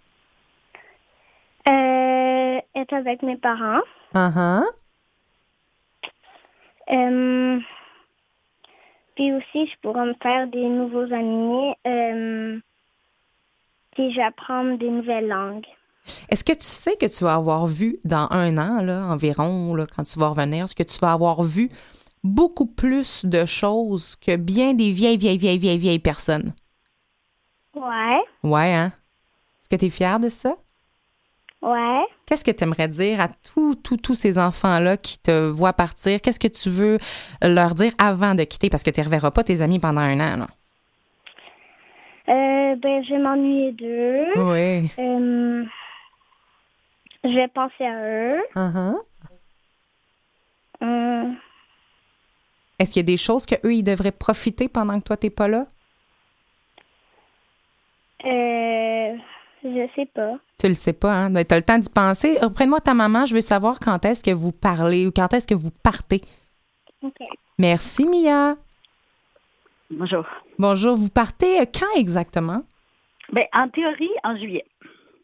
Euh, 1.67 2.61
être 2.75 2.93
avec 2.93 3.23
mes 3.23 3.37
parents. 3.37 3.81
Uh-huh. 4.15 4.65
Euh, 6.91 7.59
puis 9.15 9.33
aussi, 9.33 9.67
je 9.67 9.77
pourrais 9.83 10.07
me 10.07 10.15
faire 10.23 10.49
des 10.49 10.69
nouveaux 10.69 11.13
amis. 11.13 11.75
Euh, 11.87 12.59
puis 13.93 14.13
j'apprends 14.13 14.65
des 14.77 14.91
nouvelles 14.91 15.29
langues. 15.29 15.67
Est-ce 16.29 16.45
que 16.45 16.53
tu 16.53 16.65
sais 16.65 16.97
que 16.97 17.07
tu 17.07 17.25
vas 17.25 17.35
avoir 17.35 17.67
vu 17.67 17.99
dans 18.05 18.27
un 18.31 18.59
an, 18.59 18.83
là, 18.83 19.07
environ, 19.07 19.75
là, 19.75 19.87
quand 19.87 20.03
tu 20.03 20.19
vas 20.19 20.29
revenir, 20.29 20.75
que 20.75 20.83
tu 20.83 20.99
vas 20.99 21.13
avoir 21.13 21.43
vu 21.43 21.71
beaucoup 22.23 22.67
plus 22.67 23.25
de 23.25 23.45
choses 23.45 24.17
que 24.17 24.37
bien 24.37 24.75
des 24.75 24.93
vieilles, 24.93 25.17
vieilles, 25.17 25.39
vieilles, 25.39 25.59
vieilles, 25.59 25.79
vieilles 25.79 25.99
personnes? 25.99 26.53
Ouais. 27.75 28.21
Ouais, 28.43 28.75
hein? 28.75 28.93
Est-ce 29.61 29.69
que 29.69 29.77
tu 29.77 29.87
es 29.87 29.91
fière 29.91 30.21
de 30.21 30.29
ça? 30.29 30.57
Ouais. 31.65 32.05
Qu'est-ce 32.27 32.45
que 32.45 32.51
tu 32.51 32.63
aimerais 32.63 32.89
dire 32.89 33.21
à 33.21 33.29
tous, 33.29 33.75
tous, 33.77 33.97
tous 33.97 34.15
ces 34.15 34.39
enfants-là 34.39 34.99
qui 34.99 35.19
te 35.19 35.49
voient 35.49 35.73
partir? 35.73 36.21
Qu'est-ce 36.21 36.39
que 36.41 36.49
tu 36.49 36.69
veux 36.69 36.99
leur 37.41 37.75
dire 37.75 37.93
avant 37.99 38.35
de 38.35 38.45
quitter? 38.45 38.69
Parce 38.69 38.83
que 38.83 38.91
tu 38.91 39.01
ne 39.01 39.05
reverras 39.07 39.31
pas 39.31 39.45
tes 39.45 39.63
amis 39.63 39.79
pendant 39.79 40.03
un 40.03 40.21
an, 40.21 40.37
là. 40.37 40.47
Euh, 42.29 42.77
ben, 42.77 43.03
je 43.05 43.11
vais 43.15 43.19
m'ennuyer 43.19 43.73
d'eux. 43.73 44.27
Oui. 44.37 44.91
Euh, 44.99 45.65
je 47.25 47.35
vais 47.35 47.49
penser 47.49 47.85
à 47.85 48.03
eux. 48.03 48.43
Uh-huh. 48.57 48.97
Hum, 50.83 51.37
Est-ce 52.79 52.93
qu'il 52.93 53.01
y 53.01 53.05
a 53.05 53.07
des 53.07 53.17
choses 53.17 53.47
qu'eux, 53.47 53.73
ils 53.75 53.85
devraient 53.85 54.13
profiter 54.13 54.69
pendant 54.69 54.99
que 55.01 55.05
toi, 55.05 55.17
tu 55.17 55.27
n'es 55.27 55.31
pas 55.31 55.49
là? 55.49 55.67
euh, 58.27 59.17
je 59.65 59.87
sais 59.97 60.07
pas. 60.15 60.35
Tu 60.61 60.69
le 60.69 60.75
sais 60.75 60.93
pas, 60.93 61.13
hein? 61.25 61.33
Tu 61.33 61.53
as 61.55 61.57
le 61.57 61.63
temps 61.63 61.79
d'y 61.79 61.89
penser. 61.91 62.39
Reprends-moi 62.41 62.81
ta 62.81 62.95
maman, 62.95 63.27
je 63.27 63.35
veux 63.35 63.41
savoir 63.41 63.81
quand 63.81 64.05
est-ce 64.05 64.23
que 64.23 64.31
vous 64.31 64.53
parlez 64.53 65.07
ou 65.07 65.11
quand 65.11 65.33
est-ce 65.35 65.47
que 65.47 65.55
vous 65.55 65.71
partez. 65.83 66.21
OK. 67.03 67.13
Merci, 67.59 68.07
Mia. 68.07 68.57
Bonjour. 69.91 70.25
Bonjour, 70.59 70.97
vous 70.97 71.09
partez 71.09 71.61
euh, 71.61 71.65
quand 71.73 71.99
exactement? 71.99 72.63
Ben, 73.33 73.45
en 73.53 73.69
théorie, 73.69 74.11
en 74.23 74.37
juillet. 74.37 74.65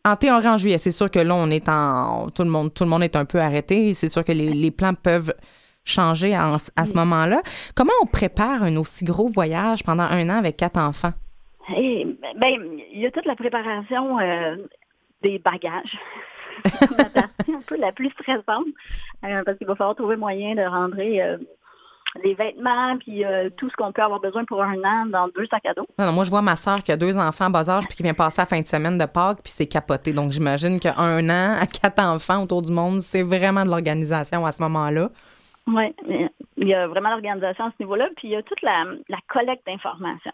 En 0.05 0.16
théorie, 0.16 0.49
en 0.49 0.57
juillet. 0.59 0.78
C'est 0.78 0.91
sûr 0.91 1.11
que 1.11 1.18
là, 1.18 1.34
on 1.34 1.51
est 1.51 1.68
en. 1.68 2.30
Tout 2.30 2.43
le 2.45 2.51
monde, 2.51 2.72
tout 2.72 2.84
le 2.84 2.91
monde 2.91 3.03
est 3.03 3.16
un 3.16 3.24
peu 3.24 3.41
arrêté. 3.41 3.93
C'est 3.95 4.09
sûr 4.09 4.24
que 4.24 4.32
les, 4.32 4.51
les 4.53 4.70
plans 4.70 4.95
peuvent 4.95 5.34
changer 5.84 6.36
en- 6.36 6.57
à 6.76 6.86
ce 6.86 6.95
moment-là. 6.95 7.43
Comment 7.74 7.93
on 8.03 8.07
prépare 8.07 8.62
un 8.62 8.76
aussi 8.76 9.05
gros 9.05 9.28
voyage 9.28 9.82
pendant 9.84 10.05
un 10.05 10.28
an 10.30 10.36
avec 10.38 10.57
quatre 10.57 10.78
enfants? 10.78 11.12
Eh, 11.76 12.06
ben, 12.36 12.80
il 12.92 12.98
y 12.98 13.06
a 13.06 13.11
toute 13.11 13.26
la 13.26 13.36
préparation 13.36 14.18
euh, 14.18 14.56
des 15.22 15.38
bagages. 15.38 15.98
la 16.98 17.04
partie 17.04 17.54
un 17.54 17.61
peu 17.66 17.76
la 17.76 17.92
plus 17.92 18.11
stressante, 18.11 18.66
euh, 19.24 19.42
parce 19.44 19.58
qu'il 19.58 19.66
va 19.66 19.74
falloir 19.74 19.96
trouver 19.96 20.16
moyen 20.16 20.54
de 20.54 20.62
rentrer 20.62 21.22
euh, 21.22 21.38
les 22.22 22.34
vêtements, 22.34 22.96
puis 22.98 23.24
euh, 23.24 23.50
tout 23.56 23.70
ce 23.70 23.76
qu'on 23.76 23.92
peut 23.92 24.02
avoir 24.02 24.20
besoin 24.20 24.44
pour 24.44 24.62
un 24.62 24.76
an 24.84 25.06
dans 25.06 25.28
deux 25.28 25.46
sacs 25.46 25.66
à 25.66 25.74
dos. 25.74 25.86
Non, 25.98 26.06
non, 26.06 26.12
moi, 26.12 26.24
je 26.24 26.30
vois 26.30 26.42
ma 26.42 26.56
soeur 26.56 26.78
qui 26.80 26.92
a 26.92 26.96
deux 26.96 27.16
enfants 27.16 27.50
bas 27.50 27.68
âge 27.68 27.84
puis 27.86 27.96
qui 27.96 28.02
vient 28.02 28.14
passer 28.14 28.42
la 28.42 28.46
fin 28.46 28.61
de 28.61 28.66
semaine 28.66 28.98
de 28.98 29.06
Pâques, 29.06 29.40
puis 29.42 29.52
c'est 29.52 29.66
capoté. 29.66 30.12
Donc, 30.12 30.32
j'imagine 30.32 30.80
qu'un 30.80 31.28
an 31.28 31.56
à 31.61 31.66
quatre 31.66 32.02
enfants 32.02 32.42
autour 32.42 32.62
du 32.62 32.72
monde, 32.72 33.00
c'est 33.00 33.22
vraiment 33.22 33.64
de 33.64 33.70
l'organisation 33.70 34.44
à 34.44 34.52
ce 34.52 34.62
moment-là. 34.62 35.11
Oui, 35.66 35.94
il 36.56 36.68
y 36.68 36.74
a 36.74 36.88
vraiment 36.88 37.11
l'organisation 37.11 37.66
à 37.66 37.70
ce 37.70 37.82
niveau-là, 37.82 38.08
puis 38.16 38.28
il 38.28 38.30
y 38.32 38.36
a 38.36 38.42
toute 38.42 38.61
la, 38.62 38.84
la 39.08 39.18
collecte 39.28 39.64
d'informations. 39.66 40.32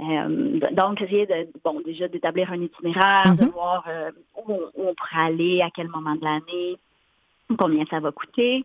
Euh, 0.00 0.58
donc, 0.72 1.00
essayer 1.00 1.26
de, 1.26 1.48
bon, 1.64 1.80
déjà 1.84 2.08
d'établir 2.08 2.50
un 2.50 2.60
itinéraire, 2.60 3.36
de 3.36 3.44
Mhm. 3.44 3.50
voir 3.50 3.84
euh, 3.88 4.10
où, 4.36 4.52
on, 4.52 4.60
où 4.74 4.88
on 4.88 4.94
pourrait 4.94 5.26
aller, 5.26 5.62
à 5.62 5.70
quel 5.70 5.88
moment 5.88 6.16
de 6.16 6.24
l'année, 6.24 6.76
combien 7.58 7.84
ça 7.86 8.00
va 8.00 8.10
coûter. 8.10 8.64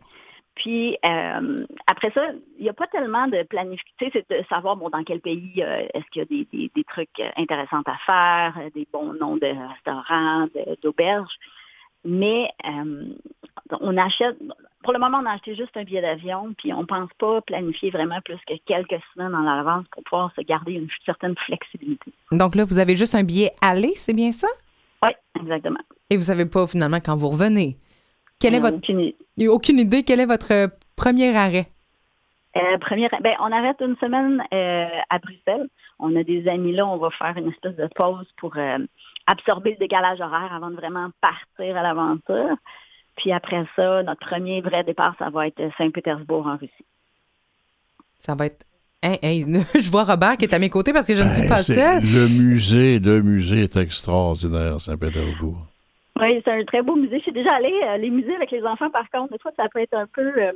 Puis 0.56 0.98
euh, 1.06 1.56
après 1.86 2.10
ça, 2.10 2.32
il 2.58 2.62
n'y 2.64 2.68
a 2.68 2.72
pas 2.74 2.88
tellement 2.88 3.28
de 3.28 3.44
planification, 3.44 4.10
c'est 4.12 4.28
de 4.40 4.44
savoir 4.48 4.76
bon 4.76 4.90
dans 4.90 5.04
quel 5.04 5.20
pays 5.20 5.62
euh, 5.62 5.86
est-ce 5.94 6.04
qu'il 6.10 6.20
y 6.20 6.22
a 6.22 6.26
des, 6.26 6.44
des- 6.52 6.70
des 6.74 6.84
trucs 6.84 7.22
intéressants 7.36 7.82
à 7.86 7.96
faire, 8.04 8.60
des 8.74 8.86
bons 8.92 9.12
noms 9.14 9.36
de 9.36 9.46
restaurants, 9.46 10.46
de- 10.46 10.76
d'auberges. 10.82 11.34
Mais 12.04 12.50
euh, 12.66 13.04
on 13.80 13.96
achète, 13.96 14.36
pour 14.82 14.92
le 14.92 14.98
moment, 14.98 15.18
on 15.22 15.26
a 15.26 15.32
acheté 15.32 15.54
juste 15.54 15.76
un 15.76 15.84
billet 15.84 16.00
d'avion, 16.00 16.54
puis 16.56 16.72
on 16.72 16.86
pense 16.86 17.10
pas 17.18 17.40
planifier 17.42 17.90
vraiment 17.90 18.20
plus 18.24 18.38
que 18.46 18.54
quelques 18.66 19.00
semaines 19.14 19.34
en 19.34 19.46
avance 19.46 19.84
pour 19.92 20.02
pouvoir 20.04 20.32
se 20.34 20.40
garder 20.40 20.72
une 20.72 20.88
certaine 21.04 21.36
flexibilité. 21.36 22.12
Donc 22.32 22.54
là, 22.54 22.64
vous 22.64 22.78
avez 22.78 22.96
juste 22.96 23.14
un 23.14 23.22
billet 23.24 23.52
aller, 23.60 23.92
c'est 23.94 24.14
bien 24.14 24.32
ça? 24.32 24.48
Oui, 25.02 25.10
exactement. 25.40 25.80
Et 26.08 26.16
vous 26.16 26.24
savez 26.24 26.46
pas 26.46 26.66
finalement 26.66 27.00
quand 27.00 27.16
vous 27.16 27.28
revenez. 27.28 27.76
Quel 28.40 28.54
est 28.54 28.58
Euh, 28.58 28.60
votre. 28.60 28.76
aucune 28.78 29.12
aucune 29.48 29.78
idée, 29.78 30.02
quel 30.02 30.20
est 30.20 30.26
votre 30.26 30.52
euh, 30.52 30.68
premier 30.96 31.36
arrêt? 31.36 31.66
Euh, 32.56 32.78
première, 32.78 33.10
ben, 33.20 33.34
on 33.40 33.52
arrête 33.52 33.76
une 33.80 33.96
semaine 33.98 34.42
euh, 34.52 34.88
à 35.08 35.18
Bruxelles. 35.18 35.68
On 36.00 36.16
a 36.16 36.24
des 36.24 36.48
amis 36.48 36.72
là, 36.72 36.86
on 36.86 36.96
va 36.96 37.10
faire 37.10 37.36
une 37.36 37.48
espèce 37.50 37.76
de 37.76 37.88
pause 37.94 38.26
pour 38.38 38.56
euh, 38.56 38.78
absorber 39.30 39.70
le 39.72 39.76
décalage 39.76 40.20
horaire 40.20 40.52
avant 40.52 40.70
de 40.70 40.76
vraiment 40.76 41.08
partir 41.20 41.76
à 41.76 41.82
l'aventure. 41.82 42.56
Puis 43.16 43.32
après 43.32 43.64
ça, 43.76 44.02
notre 44.02 44.26
premier 44.26 44.60
vrai 44.60 44.82
départ, 44.84 45.14
ça 45.18 45.30
va 45.30 45.46
être 45.46 45.60
Saint-Pétersbourg 45.78 46.46
en 46.46 46.56
Russie. 46.56 46.84
Ça 48.18 48.34
va 48.34 48.46
être. 48.46 48.64
Hein, 49.02 49.16
hein, 49.22 49.62
je 49.80 49.90
vois 49.90 50.04
Robert 50.04 50.36
qui 50.36 50.44
est 50.44 50.54
à 50.54 50.58
mes 50.58 50.68
côtés 50.68 50.92
parce 50.92 51.06
que 51.06 51.14
je 51.14 51.22
ne 51.22 51.30
suis 51.30 51.42
Hey, 51.42 51.48
pas 51.48 51.58
seule. 51.58 52.02
Le 52.02 52.28
musée, 52.28 52.98
le 52.98 53.22
musée 53.22 53.62
est 53.62 53.76
extraordinaire, 53.76 54.80
Saint-Pétersbourg. 54.80 55.56
Oui, 56.20 56.42
c'est 56.44 56.52
un 56.52 56.64
très 56.64 56.82
beau 56.82 56.96
musée. 56.96 57.16
Je 57.18 57.22
suis 57.22 57.32
déjà 57.32 57.54
allée. 57.54 57.72
euh, 57.84 57.96
les 57.96 58.10
musées 58.10 58.34
avec 58.36 58.50
les 58.50 58.62
enfants, 58.64 58.90
par 58.90 59.08
contre, 59.10 59.32
des 59.32 59.38
fois, 59.38 59.52
ça 59.56 59.64
peut 59.72 59.80
être 59.80 59.94
un 59.94 60.06
peu... 60.06 60.20
euh, 60.42 60.52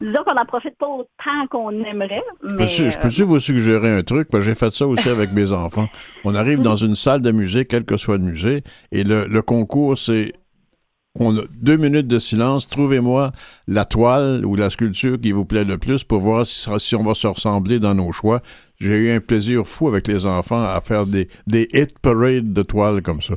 disons 0.00 0.24
qu'on 0.24 0.34
n'en 0.34 0.44
profite 0.46 0.76
pas 0.78 0.86
autant 0.86 1.46
qu'on 1.50 1.70
aimerait. 1.84 2.22
Je 2.42 2.56
peux-tu 2.98 3.22
euh, 3.22 3.26
vous 3.26 3.40
suggérer 3.40 3.90
un 3.90 4.02
truc? 4.02 4.28
J'ai 4.40 4.54
fait 4.54 4.72
ça 4.72 4.86
aussi 4.86 5.08
avec 5.08 5.32
mes 5.32 5.52
enfants. 5.52 5.88
On 6.24 6.34
arrive 6.34 6.60
dans 6.60 6.76
une 6.76 6.96
salle 6.96 7.22
de 7.22 7.30
musée, 7.30 7.64
quel 7.64 7.84
que 7.84 7.96
soit 7.96 8.18
le 8.18 8.24
musée, 8.24 8.62
et 8.92 9.04
le, 9.04 9.26
le 9.26 9.42
concours, 9.42 9.98
c'est 9.98 10.32
on 11.20 11.36
a 11.38 11.42
deux 11.60 11.76
minutes 11.76 12.08
de 12.08 12.18
silence. 12.18 12.68
Trouvez-moi 12.68 13.30
la 13.68 13.84
toile 13.84 14.44
ou 14.44 14.56
la 14.56 14.68
sculpture 14.68 15.20
qui 15.20 15.30
vous 15.30 15.44
plaît 15.44 15.64
le 15.64 15.78
plus 15.78 16.02
pour 16.02 16.18
voir 16.18 16.44
si 16.44 16.96
on 16.96 17.04
va 17.04 17.14
se 17.14 17.28
ressembler 17.28 17.78
dans 17.78 17.94
nos 17.94 18.10
choix. 18.10 18.40
J'ai 18.80 18.96
eu 18.96 19.10
un 19.12 19.20
plaisir 19.20 19.64
fou 19.64 19.86
avec 19.86 20.08
les 20.08 20.26
enfants 20.26 20.64
à 20.64 20.80
faire 20.80 21.06
des, 21.06 21.28
des 21.46 21.68
hit 21.72 21.96
parades 22.00 22.52
de 22.52 22.62
toiles 22.62 23.00
comme 23.00 23.22
ça. 23.22 23.34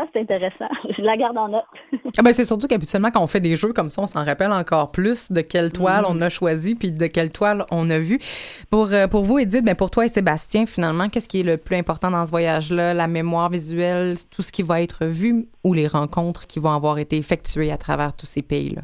Ah, 0.00 0.06
c'est 0.12 0.20
intéressant. 0.20 0.68
Je 0.96 1.02
la 1.02 1.16
garde 1.16 1.36
en 1.36 1.48
note. 1.48 1.64
Ah 2.18 2.22
ben, 2.22 2.32
c'est 2.32 2.44
surtout 2.44 2.66
qu'habituellement, 2.68 3.10
quand 3.10 3.22
on 3.22 3.26
fait 3.26 3.40
des 3.40 3.54
jeux 3.56 3.72
comme 3.72 3.90
ça, 3.90 4.02
on 4.02 4.06
s'en 4.06 4.24
rappelle 4.24 4.50
encore 4.52 4.90
plus 4.92 5.30
de 5.30 5.40
quelle 5.40 5.72
toile 5.72 6.04
on 6.08 6.20
a 6.20 6.28
choisi 6.28 6.74
puis 6.74 6.90
de 6.92 7.06
quelle 7.06 7.30
toile 7.30 7.64
on 7.70 7.88
a 7.90 7.98
vu. 7.98 8.18
Pour, 8.70 8.92
euh, 8.92 9.06
pour 9.08 9.24
vous, 9.24 9.38
Edith, 9.38 9.64
ben 9.64 9.74
pour 9.74 9.90
toi 9.90 10.04
et 10.04 10.08
Sébastien, 10.08 10.66
finalement, 10.66 11.08
qu'est-ce 11.08 11.28
qui 11.28 11.40
est 11.40 11.44
le 11.44 11.56
plus 11.58 11.76
important 11.76 12.10
dans 12.10 12.24
ce 12.26 12.30
voyage-là? 12.30 12.94
La 12.94 13.06
mémoire 13.08 13.50
visuelle, 13.50 14.14
tout 14.30 14.42
ce 14.42 14.50
qui 14.52 14.62
va 14.62 14.80
être 14.82 15.04
vu 15.06 15.46
ou 15.64 15.74
les 15.74 15.86
rencontres 15.86 16.46
qui 16.46 16.58
vont 16.60 16.70
avoir 16.72 16.98
été 16.98 17.16
effectuées 17.16 17.70
à 17.72 17.76
travers 17.76 18.14
tous 18.16 18.26
ces 18.26 18.42
pays-là? 18.42 18.82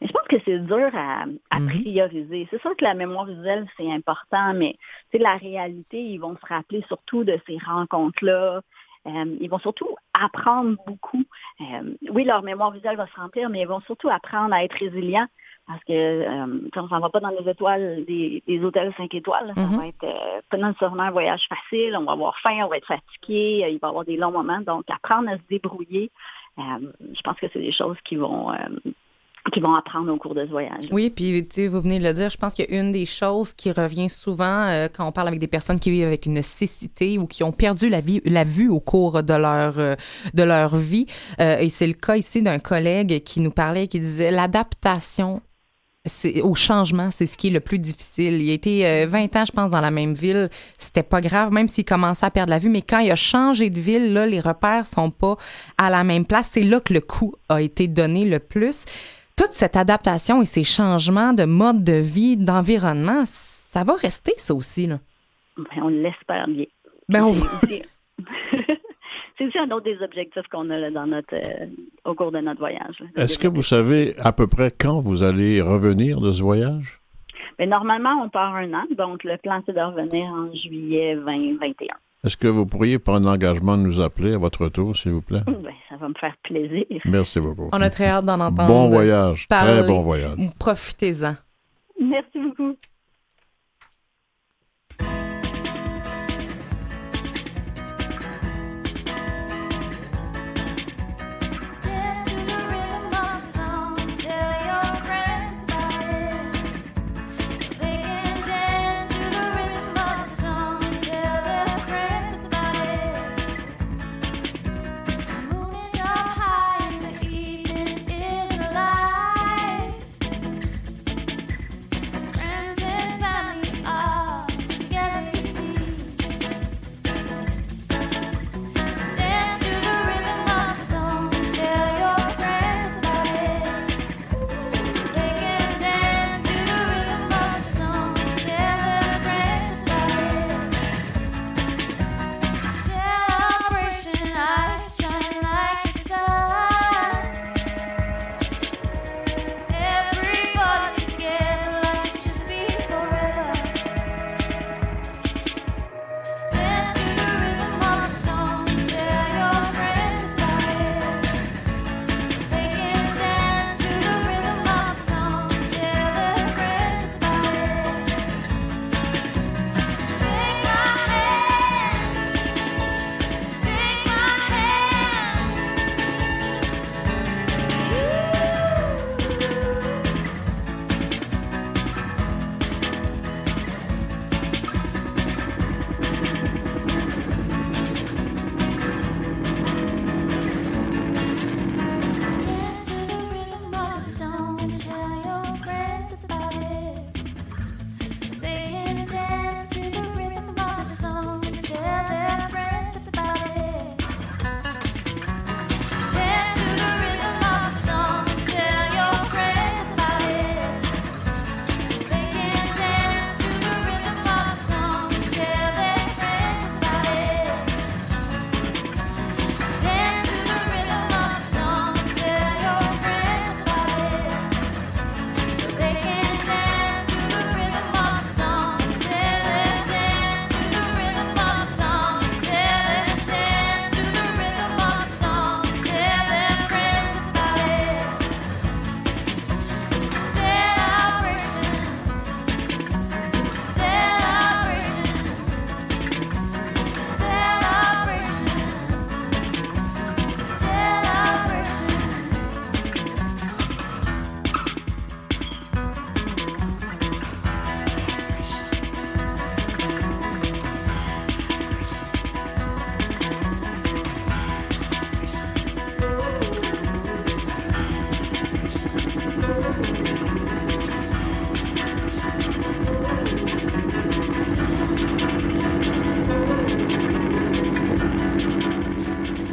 Mais 0.00 0.08
je 0.08 0.12
pense 0.12 0.26
que 0.28 0.36
c'est 0.44 0.58
dur 0.58 0.90
à, 0.94 1.24
à 1.50 1.58
Mhm. 1.60 1.68
prioriser. 1.68 2.46
C'est 2.50 2.60
sûr 2.60 2.76
que 2.76 2.84
la 2.84 2.94
mémoire 2.94 3.24
visuelle, 3.26 3.66
c'est 3.76 3.90
important, 3.90 4.52
mais 4.54 4.76
la 5.14 5.36
réalité, 5.36 5.98
ils 5.98 6.18
vont 6.18 6.36
se 6.36 6.46
rappeler 6.54 6.84
surtout 6.88 7.24
de 7.24 7.38
ces 7.46 7.56
rencontres-là. 7.66 8.60
Euh, 9.06 9.36
ils 9.40 9.48
vont 9.48 9.58
surtout 9.58 9.94
apprendre 10.20 10.76
beaucoup. 10.86 11.22
Euh, 11.60 11.94
oui, 12.10 12.24
leur 12.24 12.42
mémoire 12.42 12.70
visuelle 12.72 12.96
va 12.96 13.06
se 13.06 13.14
remplir, 13.20 13.48
mais 13.48 13.60
ils 13.60 13.68
vont 13.68 13.80
surtout 13.82 14.08
apprendre 14.08 14.52
à 14.54 14.64
être 14.64 14.74
résilients 14.74 15.26
parce 15.66 15.82
que 15.84 15.92
euh, 15.92 16.68
on 16.76 16.88
s'en 16.88 17.00
va 17.00 17.08
pas 17.10 17.20
dans 17.20 17.30
les 17.30 17.48
étoiles 17.48 18.04
des, 18.06 18.42
des 18.46 18.64
hôtels 18.64 18.92
5 18.96 19.12
étoiles. 19.14 19.52
Ça 19.54 19.60
Mhm. 19.62 19.76
va 19.76 19.86
être 19.86 20.04
euh, 20.04 20.40
pas 20.50 20.56
nécessairement 20.56 21.02
un 21.04 21.10
voyage 21.10 21.46
facile. 21.48 21.96
On 21.96 22.04
va 22.04 22.12
avoir 22.12 22.38
faim, 22.38 22.60
on 22.64 22.68
va 22.68 22.76
être 22.76 22.86
fatigué, 22.86 23.66
il 23.70 23.78
va 23.78 23.88
y 23.88 23.90
avoir 23.90 24.04
des 24.04 24.16
longs 24.16 24.30
moments. 24.32 24.60
Donc, 24.60 24.84
apprendre 24.88 25.28
à 25.30 25.36
se 25.36 25.42
débrouiller, 25.48 26.10
je 26.58 27.20
pense 27.22 27.36
que 27.36 27.46
c'est 27.52 27.60
des 27.60 27.72
choses 27.72 27.98
qui 28.04 28.16
vont 28.16 28.50
qui 29.52 29.60
vont 29.60 29.74
apprendre 29.74 30.12
au 30.12 30.16
cours 30.16 30.34
de 30.34 30.44
ce 30.44 30.50
voyage. 30.50 30.84
Oui, 30.90 31.10
puis 31.10 31.46
tu 31.48 31.54
sais, 31.54 31.68
vous 31.68 31.80
venez 31.80 31.98
de 31.98 32.04
le 32.04 32.12
dire, 32.12 32.30
je 32.30 32.36
pense 32.36 32.54
qu'il 32.54 32.70
y 32.70 32.74
a 32.74 32.80
une 32.80 32.92
des 32.92 33.06
choses 33.06 33.52
qui 33.52 33.70
revient 33.70 34.08
souvent 34.08 34.66
euh, 34.66 34.88
quand 34.92 35.06
on 35.06 35.12
parle 35.12 35.28
avec 35.28 35.40
des 35.40 35.46
personnes 35.46 35.78
qui 35.78 35.90
vivent 35.90 36.06
avec 36.06 36.26
une 36.26 36.42
cécité 36.42 37.18
ou 37.18 37.26
qui 37.26 37.44
ont 37.44 37.52
perdu 37.52 37.88
la, 37.88 38.00
vie, 38.00 38.20
la 38.24 38.44
vue 38.44 38.68
au 38.68 38.80
cours 38.80 39.22
de 39.22 39.34
leur, 39.34 39.78
euh, 39.78 39.94
de 40.34 40.42
leur 40.42 40.76
vie. 40.76 41.06
Euh, 41.40 41.58
et 41.58 41.68
c'est 41.68 41.86
le 41.86 41.94
cas 41.94 42.16
ici 42.16 42.42
d'un 42.42 42.58
collègue 42.58 43.22
qui 43.22 43.40
nous 43.40 43.50
parlait, 43.50 43.86
qui 43.88 44.00
disait 44.00 44.30
l'adaptation 44.30 45.40
au 46.42 46.54
changement, 46.54 47.10
c'est 47.10 47.26
ce 47.26 47.36
qui 47.36 47.48
est 47.48 47.50
le 47.50 47.60
plus 47.60 47.78
difficile. 47.78 48.40
Il 48.40 48.50
a 48.50 48.52
été 48.52 48.86
euh, 48.86 49.06
20 49.08 49.36
ans, 49.36 49.44
je 49.44 49.52
pense, 49.52 49.70
dans 49.70 49.80
la 49.80 49.90
même 49.90 50.14
ville. 50.14 50.48
C'était 50.78 51.02
pas 51.02 51.20
grave, 51.20 51.52
même 51.52 51.68
s'il 51.68 51.84
commençait 51.84 52.26
à 52.26 52.30
perdre 52.30 52.50
la 52.50 52.58
vue. 52.58 52.68
Mais 52.68 52.82
quand 52.82 52.98
il 52.98 53.10
a 53.10 53.16
changé 53.16 53.70
de 53.70 53.80
ville, 53.80 54.12
là, 54.12 54.26
les 54.26 54.40
repères 54.40 54.86
sont 54.86 55.10
pas 55.10 55.36
à 55.78 55.90
la 55.90 56.04
même 56.04 56.26
place. 56.26 56.50
C'est 56.52 56.62
là 56.62 56.80
que 56.80 56.92
le 56.92 57.00
coup 57.00 57.34
a 57.48 57.60
été 57.60 57.88
donné 57.88 58.24
le 58.24 58.38
plus. 58.38 58.84
Toute 59.36 59.52
cette 59.52 59.76
adaptation 59.76 60.40
et 60.40 60.46
ces 60.46 60.64
changements 60.64 61.32
de 61.34 61.44
mode 61.44 61.84
de 61.84 61.92
vie, 61.92 62.36
d'environnement, 62.36 63.24
ça 63.26 63.84
va 63.84 63.94
rester, 63.94 64.32
ça 64.38 64.54
aussi, 64.54 64.86
là. 64.86 64.98
Ben, 65.56 65.82
on 65.82 65.88
l'espère 65.88 66.46
bien. 66.48 66.64
Ben, 67.08 67.24
on 67.24 67.32
C'est 67.32 67.44
aussi- 67.44 67.82
C'est 69.38 69.44
aussi 69.48 69.58
un 69.58 69.70
autre 69.70 69.84
des 69.84 70.00
objectifs 70.02 70.46
qu'on 70.50 70.70
a 70.70 70.78
là, 70.78 70.90
dans 70.90 71.06
notre, 71.06 71.34
euh, 71.34 71.66
au 72.06 72.14
cours 72.14 72.32
de 72.32 72.38
notre 72.38 72.58
voyage. 72.58 73.02
Est-ce 73.16 73.38
que 73.38 73.46
vous 73.48 73.62
savez 73.62 74.14
à 74.18 74.32
peu 74.32 74.46
près 74.46 74.70
quand 74.70 75.00
vous 75.00 75.22
allez 75.22 75.60
revenir 75.60 76.22
de 76.22 76.32
ce 76.32 76.40
voyage? 76.42 77.00
Mais 77.58 77.66
normalement, 77.66 78.14
on 78.24 78.30
part 78.30 78.54
un 78.54 78.72
an, 78.72 78.84
donc 78.96 79.24
le 79.24 79.36
plan, 79.36 79.62
c'est 79.66 79.74
de 79.74 79.80
revenir 79.80 80.24
en 80.26 80.54
juillet 80.54 81.16
2021. 81.16 81.94
Est-ce 82.26 82.36
que 82.36 82.48
vous 82.48 82.66
pourriez 82.66 82.98
prendre 82.98 83.24
l'engagement 83.24 83.76
de 83.78 83.82
nous 83.82 84.00
appeler 84.00 84.34
à 84.34 84.38
votre 84.38 84.64
retour, 84.64 84.96
s'il 84.96 85.12
vous 85.12 85.22
plaît? 85.22 85.42
Ben, 85.46 85.72
ça 85.88 85.96
va 85.96 86.08
me 86.08 86.14
faire 86.14 86.34
plaisir. 86.42 86.84
Merci 87.04 87.38
beaucoup. 87.38 87.68
On 87.72 87.80
a 87.80 87.88
très 87.88 88.06
hâte 88.06 88.24
d'en 88.24 88.40
entendre. 88.40 88.66
Bon 88.66 88.88
voyage, 88.88 89.46
parler. 89.46 89.78
très 89.78 89.86
bon 89.86 90.02
voyage. 90.02 90.36
Profitez-en. 90.58 91.36
Merci 92.00 92.38
beaucoup. 92.40 92.74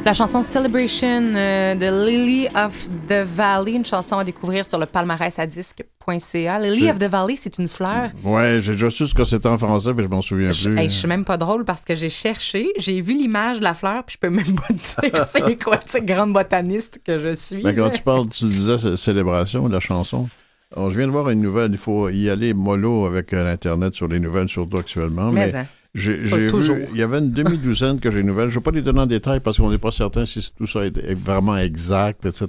La 0.05 0.13
chanson 0.13 0.43
Celebration 0.43 1.33
euh, 1.33 1.75
de 1.75 2.05
Lily 2.07 2.47
of 2.55 2.89
the 3.07 3.25
Valley, 3.25 3.71
une 3.71 3.85
chanson 3.85 4.17
à 4.17 4.25
découvrir 4.25 4.65
sur 4.65 4.77
le 4.77 4.85
palmarès 4.85 5.39
à 5.39 5.47
disque.ca. 5.47 6.59
Lily 6.59 6.89
of 6.89 6.99
the 6.99 7.05
Valley, 7.05 7.35
c'est 7.37 7.57
une 7.57 7.69
fleur. 7.69 8.09
Ouais, 8.21 8.57
j'ai 8.59 8.73
déjà 8.73 8.89
su 8.89 9.07
ce 9.07 9.13
que 9.15 9.23
c'était 9.23 9.47
en 9.47 9.57
français, 9.57 9.93
mais 9.95 10.03
je 10.03 10.09
m'en 10.09 10.21
souviens 10.21 10.51
Je, 10.51 10.69
plus. 10.69 10.77
hey, 10.77 10.89
je 10.89 10.93
suis 10.95 11.07
même 11.07 11.23
pas 11.23 11.37
drôle 11.37 11.63
parce 11.63 11.81
que 11.81 11.95
j'ai 11.95 12.09
cherché, 12.09 12.73
j'ai 12.77 12.99
vu 12.99 13.13
l'image 13.13 13.59
de 13.59 13.63
la 13.63 13.73
fleur, 13.73 14.03
puis 14.03 14.15
je 14.15 14.27
peux 14.27 14.33
même 14.33 14.55
pas 14.55 14.73
dire 14.73 15.25
c'est 15.31 15.63
quoi, 15.63 15.79
cette 15.85 16.05
grande 16.05 16.33
botaniste 16.33 16.99
que 17.05 17.17
je 17.17 17.33
suis. 17.35 17.61
Ben, 17.63 17.73
quand 17.73 17.89
tu 17.89 18.01
parles, 18.01 18.27
tu 18.27 18.43
disais 18.45 18.97
célébration, 18.97 19.69
la 19.69 19.79
chanson. 19.79 20.27
Alors, 20.75 20.89
je 20.91 20.97
viens 20.97 21.07
de 21.07 21.11
voir 21.11 21.29
une 21.29 21.41
nouvelle, 21.41 21.71
il 21.71 21.77
faut 21.77 22.09
y 22.09 22.29
aller 22.29 22.53
mollo 22.53 23.05
avec 23.05 23.31
euh, 23.31 23.43
l'Internet 23.43 23.93
sur 23.93 24.09
les 24.09 24.19
nouvelles, 24.19 24.49
surtout 24.49 24.77
actuellement. 24.77 25.31
Mais, 25.31 25.45
Mais, 25.45 25.55
hein. 25.55 25.65
J'ai 25.93 26.49
vu, 26.77 26.85
il 26.93 26.97
y 26.97 27.01
avait 27.03 27.19
une 27.19 27.31
demi-douzaine 27.31 27.99
que 27.99 28.09
j'ai 28.11 28.19
une 28.21 28.27
nouvelle. 28.27 28.49
Je 28.49 28.55
ne 28.55 28.59
vais 28.59 28.63
pas 28.63 28.71
les 28.71 28.81
donner 28.81 29.01
en 29.01 29.05
détail 29.05 29.39
parce 29.41 29.57
qu'on 29.57 29.69
n'est 29.69 29.77
pas 29.77 29.91
certain 29.91 30.25
si 30.25 30.51
tout 30.57 30.65
ça 30.67 30.85
est 30.85 30.97
est 30.97 31.13
vraiment 31.13 31.55
exact, 31.57 32.25
etc. 32.25 32.47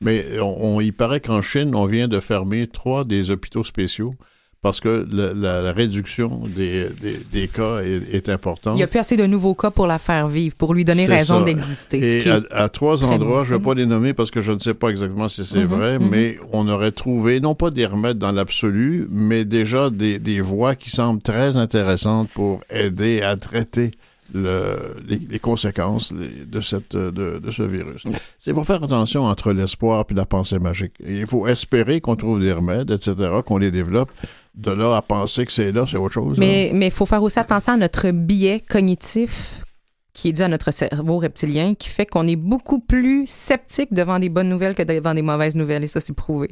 Mais 0.00 0.24
on, 0.40 0.76
on- 0.76 0.80
il 0.80 0.92
paraît 0.92 1.20
qu'en 1.20 1.42
Chine, 1.42 1.74
on 1.74 1.86
vient 1.86 2.08
de 2.08 2.18
fermer 2.20 2.66
trois 2.66 3.04
des 3.04 3.30
hôpitaux 3.30 3.62
spéciaux 3.64 4.14
parce 4.62 4.78
que 4.78 5.04
la, 5.12 5.60
la 5.60 5.72
réduction 5.72 6.40
des, 6.46 6.86
des- 7.02 7.20
des 7.32 7.48
cas 7.48 7.80
est, 7.80 8.14
est 8.14 8.28
importante. 8.28 8.74
Il 8.74 8.76
n'y 8.76 8.84
a 8.84 8.86
plus 8.86 9.00
assez 9.00 9.16
de 9.16 9.26
nouveaux 9.26 9.56
cas 9.56 9.70
pour 9.72 9.88
la 9.88 9.98
faire 9.98 10.28
vivre, 10.28 10.54
pour 10.54 10.72
lui 10.72 10.84
donner 10.84 11.04
raison 11.06 11.42
d'exister. 11.44 12.24
Et 12.28 12.30
à, 12.52 12.68
trois 12.68 13.02
endroits, 13.04 13.42
je 13.44 13.52
ne 13.54 13.58
vais 13.58 13.64
pas 13.64 13.74
les 13.74 13.86
nommer 13.86 14.14
parce 14.14 14.30
que 14.30 14.40
je 14.40 14.52
ne 14.52 14.60
sais 14.60 14.74
pas 14.74 14.90
exactement 14.90 15.28
si 15.28 15.44
c'est 15.44 15.64
Mhm, 15.64 15.66
vrai, 15.66 15.98
mhm. 15.98 16.08
mais 16.08 16.38
on 16.52 16.68
aurait 16.68 16.92
trouvé, 16.92 17.40
non 17.40 17.56
pas 17.56 17.70
des 17.70 17.86
remèdes 17.86 18.18
dans 18.18 18.30
l'absolu, 18.30 19.08
mais 19.10 19.44
déjà 19.44 19.90
des, 19.90 20.20
des 20.20 20.40
voies 20.40 20.76
qui 20.76 20.90
semblent 20.90 21.20
très 21.22 21.56
intéressantes 21.56 22.28
pour 22.30 22.60
aider 22.70 23.20
à 23.20 23.34
traiter 23.34 23.90
le- 24.32 24.94
les, 25.08 25.20
les 25.28 25.38
conséquences 25.40 26.12
de, 26.14 26.60
cette, 26.60 26.94
de, 26.96 27.38
de 27.38 27.50
ce 27.50 27.62
virus. 27.64 28.04
Il 28.46 28.54
faut 28.54 28.62
faire 28.64 28.82
attention 28.82 29.24
entre 29.24 29.52
l'espoir 29.52 30.04
et 30.08 30.14
la 30.14 30.24
pensée 30.24 30.58
magique. 30.60 30.92
Il 31.04 31.26
faut 31.26 31.48
espérer 31.48 32.00
qu'on 32.00 32.14
trouve 32.16 32.40
des 32.40 32.52
remèdes, 32.52 32.90
etc., 32.92 33.14
qu'on 33.44 33.58
les 33.58 33.70
développe. 33.72 34.10
De 34.54 34.70
là 34.70 34.96
à 34.96 35.02
penser 35.02 35.46
que 35.46 35.52
c'est 35.52 35.72
là, 35.72 35.86
c'est 35.88 35.96
autre 35.96 36.14
chose. 36.14 36.38
Mais 36.38 36.70
il 36.74 36.90
faut 36.90 37.06
faire 37.06 37.22
aussi 37.22 37.38
attention 37.38 37.72
à 37.72 37.76
notre 37.76 38.10
biais 38.10 38.60
cognitif 38.60 39.62
qui 40.12 40.28
est 40.28 40.32
dû 40.32 40.42
à 40.42 40.48
notre 40.48 40.70
cerveau 40.70 41.18
reptilien, 41.18 41.74
qui 41.74 41.88
fait 41.88 42.06
qu'on 42.06 42.26
est 42.26 42.36
beaucoup 42.36 42.80
plus 42.80 43.26
sceptique 43.26 43.92
devant 43.92 44.18
des 44.18 44.28
bonnes 44.28 44.48
nouvelles 44.48 44.74
que 44.74 44.82
devant 44.82 45.14
des 45.14 45.22
mauvaises 45.22 45.56
nouvelles, 45.56 45.84
et 45.84 45.86
ça, 45.86 46.00
c'est 46.00 46.12
prouvé. 46.12 46.50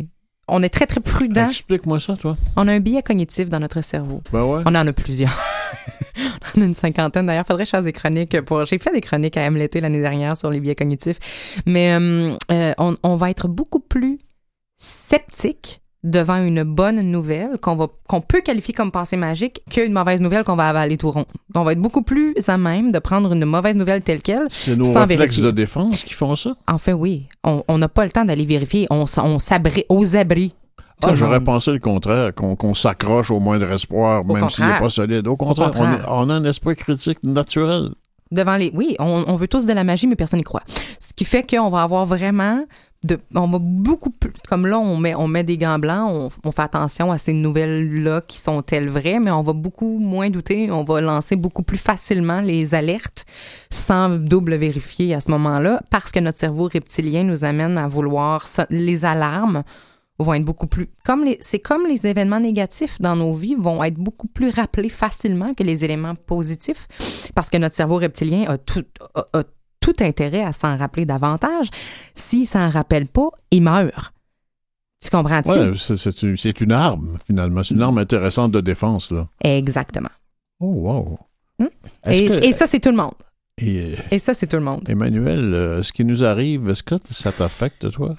On 0.48 0.62
est 0.62 0.68
très, 0.68 0.86
très 0.86 1.00
prudent. 1.00 1.48
Explique-moi 1.48 2.00
ça, 2.00 2.16
toi. 2.16 2.36
On 2.56 2.66
a 2.66 2.72
un 2.72 2.80
biais 2.80 3.02
cognitif 3.02 3.48
dans 3.48 3.60
notre 3.60 3.82
cerveau. 3.82 4.22
Ben 4.32 4.42
ouais. 4.42 4.62
On 4.66 4.74
en 4.74 4.86
a 4.86 4.92
plusieurs. 4.92 5.30
on 6.56 6.58
en 6.58 6.62
a 6.62 6.66
une 6.66 6.74
cinquantaine. 6.74 7.26
D'ailleurs, 7.26 7.46
faudrait 7.46 7.62
que 7.64 7.68
je 7.68 7.76
fasse 7.76 7.84
des 7.84 7.92
chroniques 7.92 8.40
pour. 8.40 8.64
J'ai 8.64 8.78
fait 8.78 8.92
des 8.92 9.00
chroniques 9.00 9.36
à 9.36 9.42
M 9.42 9.56
l'été 9.56 9.80
l'année 9.80 10.00
dernière 10.00 10.36
sur 10.36 10.50
les 10.50 10.58
biais 10.58 10.74
cognitifs. 10.74 11.62
Mais 11.66 11.92
euh, 11.92 12.36
euh, 12.50 12.72
on, 12.78 12.96
on 13.04 13.14
va 13.14 13.30
être 13.30 13.46
beaucoup 13.46 13.78
plus 13.78 14.18
sceptique 14.76 15.82
devant 16.02 16.36
une 16.42 16.62
bonne 16.62 17.00
nouvelle 17.02 17.58
qu'on 17.60 17.76
va 17.76 17.88
qu'on 18.08 18.20
peut 18.22 18.40
qualifier 18.40 18.72
comme 18.72 18.90
pensée 18.90 19.16
magique 19.18 19.60
qu'une 19.70 19.92
mauvaise 19.92 20.20
nouvelle 20.22 20.44
qu'on 20.44 20.56
va 20.56 20.68
avaler 20.68 20.96
tout 20.96 21.10
rond. 21.10 21.26
On 21.54 21.62
va 21.62 21.72
être 21.72 21.80
beaucoup 21.80 22.02
plus 22.02 22.34
à 22.48 22.56
même 22.56 22.90
de 22.90 22.98
prendre 22.98 23.32
une 23.32 23.44
mauvaise 23.44 23.76
nouvelle 23.76 24.00
telle 24.02 24.22
quelle. 24.22 24.46
C'est 24.48 24.76
nos 24.76 24.84
sans 24.84 25.00
réflexes 25.00 25.18
vérifier. 25.18 25.42
de 25.44 25.50
défense 25.50 26.02
qui 26.04 26.14
font 26.14 26.34
ça? 26.36 26.54
En 26.66 26.78
fait, 26.78 26.94
oui. 26.94 27.26
On 27.44 27.76
n'a 27.78 27.88
pas 27.88 28.04
le 28.04 28.10
temps 28.10 28.24
d'aller 28.24 28.46
vérifier. 28.46 28.86
On, 28.90 29.04
on 29.18 29.38
s'abri 29.38 29.84
aux 29.90 30.16
abris. 30.16 30.54
Ah, 31.02 31.14
j'aurais 31.14 31.40
pensé 31.40 31.72
le 31.72 31.78
contraire, 31.78 32.34
qu'on 32.34 32.74
s'accroche 32.74 33.30
au 33.30 33.40
moindre 33.40 33.70
espoir, 33.72 34.22
même 34.24 34.48
s'il 34.50 34.66
n'est 34.66 34.78
pas 34.78 34.90
solide. 34.90 35.26
Au 35.28 35.36
contraire, 35.36 35.68
on, 35.68 35.78
contraire. 35.78 36.00
est- 36.00 36.08
on 36.10 36.28
a 36.28 36.34
un 36.34 36.44
esprit 36.44 36.76
critique 36.76 37.18
naturel. 37.22 37.88
devant 38.30 38.56
les. 38.56 38.70
Oui, 38.74 38.96
on, 38.98 39.24
on 39.26 39.36
veut 39.36 39.48
tous 39.48 39.64
de 39.64 39.72
la 39.72 39.82
magie, 39.82 40.06
mais 40.06 40.14
personne 40.16 40.38
n'y 40.38 40.44
croit. 40.44 40.62
Ce 40.68 41.14
qui 41.16 41.24
fait 41.24 41.42
qu'on 41.48 41.70
va 41.70 41.82
avoir 41.82 42.04
vraiment. 42.04 42.64
On 43.34 43.48
va 43.48 43.58
beaucoup 43.58 44.10
plus. 44.10 44.32
Comme 44.46 44.66
là, 44.66 44.78
on 44.78 44.98
met, 44.98 45.14
on 45.14 45.26
met 45.26 45.42
des 45.42 45.56
gants 45.56 45.78
blancs, 45.78 46.30
on, 46.44 46.52
fait 46.52 46.62
attention 46.62 47.10
à 47.10 47.16
ces 47.16 47.32
nouvelles-là 47.32 48.20
qui 48.26 48.38
sont-elles 48.38 48.90
vraies, 48.90 49.18
mais 49.18 49.30
on 49.30 49.42
va 49.42 49.54
beaucoup 49.54 49.98
moins 49.98 50.28
douter. 50.28 50.70
On 50.70 50.84
va 50.84 51.00
lancer 51.00 51.36
beaucoup 51.36 51.62
plus 51.62 51.78
facilement 51.78 52.42
les 52.42 52.74
alertes 52.74 53.24
sans 53.70 54.10
double 54.10 54.56
vérifier 54.56 55.14
à 55.14 55.20
ce 55.20 55.30
moment-là, 55.30 55.80
parce 55.88 56.12
que 56.12 56.20
notre 56.20 56.38
cerveau 56.38 56.68
reptilien 56.72 57.24
nous 57.24 57.44
amène 57.44 57.78
à 57.78 57.88
vouloir. 57.88 58.44
les 58.68 59.04
alarmes 59.06 59.62
vont 60.18 60.34
être 60.34 60.44
beaucoup 60.44 60.66
plus. 60.66 60.88
Comme 61.02 61.24
c'est 61.40 61.58
comme 61.58 61.86
les 61.86 62.06
événements 62.06 62.40
négatifs 62.40 63.00
dans 63.00 63.16
nos 63.16 63.32
vies 63.32 63.56
vont 63.58 63.82
être 63.82 63.94
beaucoup 63.94 64.28
plus 64.28 64.50
rappelés 64.50 64.90
facilement 64.90 65.54
que 65.54 65.62
les 65.62 65.86
éléments 65.86 66.14
positifs, 66.14 66.86
parce 67.34 67.48
que 67.48 67.56
notre 67.56 67.76
cerveau 67.76 67.96
reptilien 67.96 68.44
a 68.46 68.58
tout, 68.58 68.84
tout 69.80 69.94
intérêt 70.00 70.42
à 70.44 70.52
s'en 70.52 70.76
rappeler 70.76 71.06
davantage. 71.06 71.68
S'il 72.14 72.46
s'en 72.46 72.68
rappelle 72.70 73.06
pas, 73.06 73.28
il 73.50 73.62
meurt. 73.62 74.12
Tu 75.02 75.08
comprends-tu? 75.10 75.50
Ouais, 75.50 75.72
c'est- 75.76 75.96
c'est 76.36 76.60
une, 76.60 76.72
arme, 76.72 77.16
finalement. 77.26 77.62
C'est 77.62 77.74
une 77.74 77.82
arme 77.82 77.98
intéressante 77.98 78.52
de 78.52 78.60
défense, 78.60 79.10
là. 79.10 79.26
Exactement. 79.42 80.10
Oh, 80.60 80.66
wow. 80.66 81.18
Hmm? 81.58 81.66
Et, 82.10 82.28
que- 82.28 82.44
et 82.44 82.52
ça, 82.52 82.66
c'est 82.66 82.80
tout 82.80 82.90
le 82.90 82.96
monde. 82.96 83.14
et, 83.56 83.94
Et 84.10 84.18
ça, 84.18 84.34
c'est 84.34 84.46
tout 84.46 84.56
le 84.58 84.62
monde. 84.62 84.86
Emmanuel, 84.88 85.54
euh, 85.54 85.82
ce 85.82 85.92
qui 85.92 86.04
nous 86.04 86.22
arrive, 86.22 86.68
est-ce 86.68 86.82
que 86.82 86.96
ça 87.10 87.32
t'affecte, 87.32 87.90
toi? 87.90 88.14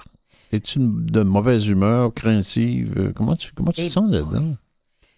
Es-tu 0.50 0.80
de 0.80 1.22
mauvaise 1.22 1.66
humeur, 1.68 2.12
craintive? 2.12 2.92
Euh, 2.98 3.12
Comment 3.14 3.36
tu, 3.36 3.52
comment 3.52 3.70
tu 3.72 3.82
te 3.86 3.88
sens 3.88 4.10
là-dedans? 4.10 4.56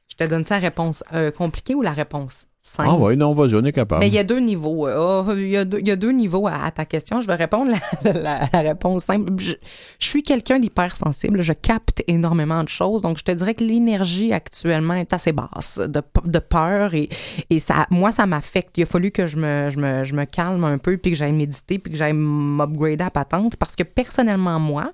Je 0.08 0.14
te 0.16 0.24
donne 0.24 0.44
ça 0.44 0.56
la 0.56 0.60
réponse 0.60 1.02
euh, 1.14 1.30
compliquée 1.30 1.74
ou 1.74 1.80
la 1.82 1.92
réponse? 1.92 2.46
Simple? 2.66 2.88
Ah 2.90 2.96
oui, 2.96 3.16
non, 3.16 3.32
vas-y, 3.34 3.54
on 3.54 3.64
est 3.64 3.72
capable. 3.72 4.00
Mais 4.00 4.08
il 4.08 4.14
y 4.14 4.18
a 4.18 4.24
deux 4.24 4.38
niveaux. 4.40 4.88
euh, 4.88 5.22
oh, 5.26 5.32
il, 5.36 5.48
y 5.48 5.56
a 5.56 5.64
deux, 5.64 5.78
il 5.80 5.86
y 5.86 5.90
a 5.90 5.96
deux 5.96 6.12
niveaux 6.12 6.46
à, 6.46 6.64
à 6.64 6.70
ta 6.70 6.84
question. 6.86 7.20
Je 7.20 7.26
vais 7.26 7.34
répondre 7.34 7.70
la, 8.04 8.12
la- 8.12 8.48
la 8.52 8.60
réponse 8.60 9.04
simple. 9.04 9.32
Je, 9.38 9.52
je 9.98 10.06
suis 10.06 10.22
quelqu'un 10.22 10.58
d'hypersensible. 10.58 11.42
Je 11.42 11.52
capte 11.52 12.02
énormément 12.08 12.62
de 12.64 12.68
choses. 12.68 13.02
Donc, 13.02 13.18
je 13.18 13.22
te 13.24 13.32
dirais 13.32 13.54
que 13.54 13.62
l'énergie 13.62 14.32
actuellement 14.32 14.94
est 14.94 15.12
assez 15.12 15.32
basse 15.32 15.78
de, 15.78 16.00
de 16.24 16.38
peur 16.38 16.94
et, 16.94 17.08
et 17.50 17.58
ça, 17.58 17.86
moi, 17.90 18.12
ça 18.12 18.24
m'affecte. 18.26 18.78
Il 18.78 18.82
a 18.84 18.86
fallu 18.86 19.10
que 19.10 19.26
je 19.26 19.36
me, 19.36 19.68
je, 19.70 19.78
me, 19.78 20.04
je 20.04 20.14
me 20.14 20.24
calme 20.24 20.64
un 20.64 20.78
peu 20.78 20.96
puis 20.96 21.10
que 21.12 21.16
j'aille 21.18 21.32
méditer 21.32 21.78
puis 21.78 21.92
que 21.92 21.98
j'aille 21.98 22.12
m'upgrader 22.14 23.04
à 23.04 23.10
patente 23.10 23.56
parce 23.56 23.76
que 23.76 23.82
personnellement, 23.82 24.58
moi, 24.58 24.92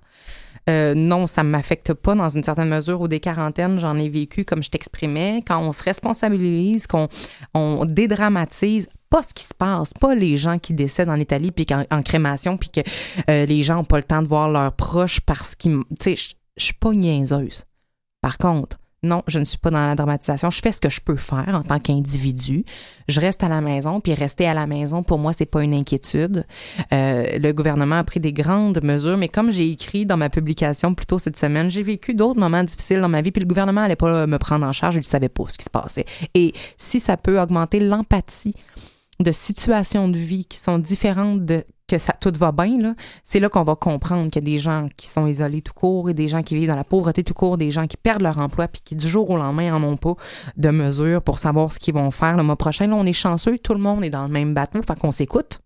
euh, 0.71 0.95
non, 0.95 1.27
ça 1.27 1.43
ne 1.43 1.49
m'affecte 1.49 1.93
pas 1.95 2.15
dans 2.15 2.29
une 2.29 2.43
certaine 2.43 2.69
mesure. 2.69 3.01
Au 3.01 3.09
des 3.09 3.21
quarantaines, 3.21 3.79
j'en 3.79 3.99
ai 3.99 4.09
vécu 4.09 4.45
comme 4.45 4.63
je 4.63 4.71
t'exprimais. 4.71 5.43
Quand 5.47 5.61
on 5.61 5.73
se 5.73 5.83
responsabilise, 5.83 6.87
qu'on 6.87 7.09
on 7.55 7.85
dédramatise 7.85 8.89
pas 9.09 9.23
ce 9.23 9.35
qui 9.35 9.45
se 9.45 9.55
passe, 9.55 9.93
pas 9.93 10.15
les 10.15 10.37
gens 10.37 10.59
qui 10.59 10.73
décèdent 10.73 11.11
en 11.11 11.19
Italie 11.19 11.51
puis 11.51 11.67
en 11.91 12.03
crémation 12.03 12.57
puis 12.57 12.71
que 12.71 12.81
euh, 13.29 13.45
les 13.45 13.63
gens 13.63 13.77
n'ont 13.77 13.85
pas 13.85 13.97
le 13.97 14.05
temps 14.05 14.23
de 14.23 14.29
voir 14.29 14.49
leurs 14.49 14.73
proches 14.73 15.21
parce 15.21 15.57
qu'ils... 15.57 15.81
Tu 16.01 16.17
sais, 16.17 16.35
je 16.57 16.65
suis 16.65 16.75
pas 16.75 16.93
niaiseuse. 16.93 17.65
Par 18.21 18.39
contre, 18.39 18.79
non, 19.03 19.23
je 19.27 19.39
ne 19.39 19.45
suis 19.45 19.57
pas 19.57 19.71
dans 19.71 19.87
la 19.87 19.95
dramatisation. 19.95 20.51
Je 20.51 20.61
fais 20.61 20.73
ce 20.73 20.81
que 20.81 20.91
je 20.91 21.01
peux 21.01 21.17
faire 21.17 21.49
en 21.55 21.63
tant 21.63 21.79
qu'individu. 21.79 22.65
Je 23.09 23.19
reste 23.19 23.43
à 23.43 23.49
la 23.49 23.63
maison, 23.63 24.01
puis 24.01 24.13
rester 24.13 24.47
à 24.47 24.53
la 24.53 24.67
maison, 24.67 25.03
pour 25.03 25.19
moi, 25.19 25.33
c'est 25.33 25.47
pas 25.47 25.63
une 25.63 25.73
inquiétude. 25.73 26.45
Euh, 26.93 27.39
le 27.39 27.53
gouvernement 27.53 27.97
a 27.97 28.05
pris 28.05 28.21
des 28.21 28.35
grandes 28.35 28.83
mesures, 28.83 29.17
mais 29.17 29.29
comme 29.29 29.51
j'ai 29.51 29.71
écrit 29.71 30.05
dans 30.05 30.19
ma 30.19 30.29
publication 30.29 30.95
plus 30.95 31.07
tôt 31.07 31.19
cette 31.19 31.39
semaine, 31.39 31.71
j'ai 31.71 31.83
vécu 31.83 32.15
d'autres 32.15 32.39
moments 32.39 32.63
difficiles 32.63 33.01
dans 33.01 33.09
ma 33.09 33.23
vie, 33.23 33.31
puis 33.31 33.41
le 33.41 33.49
gouvernement 33.49 33.81
allait 33.81 33.97
pas 33.97 34.27
me 34.27 34.39
prendre 34.39 34.67
en 34.67 34.73
charge, 34.73 34.95
je 34.95 35.01
ne 35.01 35.05
savais 35.05 35.31
pas 35.31 35.45
ce 35.49 35.57
qui 35.57 35.65
se 35.65 35.71
passait. 35.71 36.05
Et 36.35 36.53
si 36.77 37.01
ça 37.01 37.17
peut 37.17 37.41
augmenter 37.41 37.81
l'empathie 37.81 38.55
de 39.21 39.33
situations 39.33 40.09
de 40.09 40.17
vie 40.17 40.45
qui 40.45 40.59
sont 40.59 40.79
différentes 40.79 41.45
de 41.45 41.65
que 41.91 41.99
ça 41.99 42.15
tout 42.21 42.33
va 42.39 42.53
bien 42.53 42.95
c'est 43.25 43.41
là 43.41 43.49
qu'on 43.49 43.65
va 43.65 43.75
comprendre 43.75 44.31
qu'il 44.31 44.43
y 44.43 44.45
a 44.45 44.51
des 44.53 44.59
gens 44.59 44.89
qui 44.97 45.09
sont 45.09 45.27
isolés 45.27 45.61
tout 45.61 45.73
court 45.73 46.09
et 46.09 46.15
des 46.15 46.29
gens 46.29 46.43
qui 46.43 46.55
vivent 46.55 46.69
dans 46.69 46.77
la 46.77 46.85
pauvreté 46.85 47.25
tout 47.25 47.35
court, 47.35 47.59
des 47.59 47.71
gens 47.71 47.87
qui 47.87 47.97
perdent 47.97 48.23
leur 48.23 48.39
emploi 48.39 48.69
puis 48.69 48.81
qui 48.85 48.95
du 48.95 49.09
jour 49.09 49.29
au 49.29 49.37
lendemain 49.37 49.75
en 49.75 49.83
ont 49.83 49.97
pas 49.97 50.15
de 50.57 50.71
mesures 50.71 51.23
pour 51.23 51.39
savoir 51.39 51.73
ce 51.73 51.79
qu'ils 51.79 51.95
vont 51.95 52.11
faire 52.11 52.37
le 52.37 52.43
mois 52.43 52.57
prochain. 52.57 52.87
Là, 52.87 52.95
on 52.95 53.07
est 53.07 53.13
chanceux, 53.13 53.59
tout 53.59 53.75
le 53.75 53.81
monde 53.81 54.05
est 54.05 54.11
dans 54.11 54.23
le 54.23 54.33
même 54.33 54.55
bateau, 54.55 54.81
fait 54.83 54.99
qu'on 54.99 55.11
s'écoute. 55.11 55.61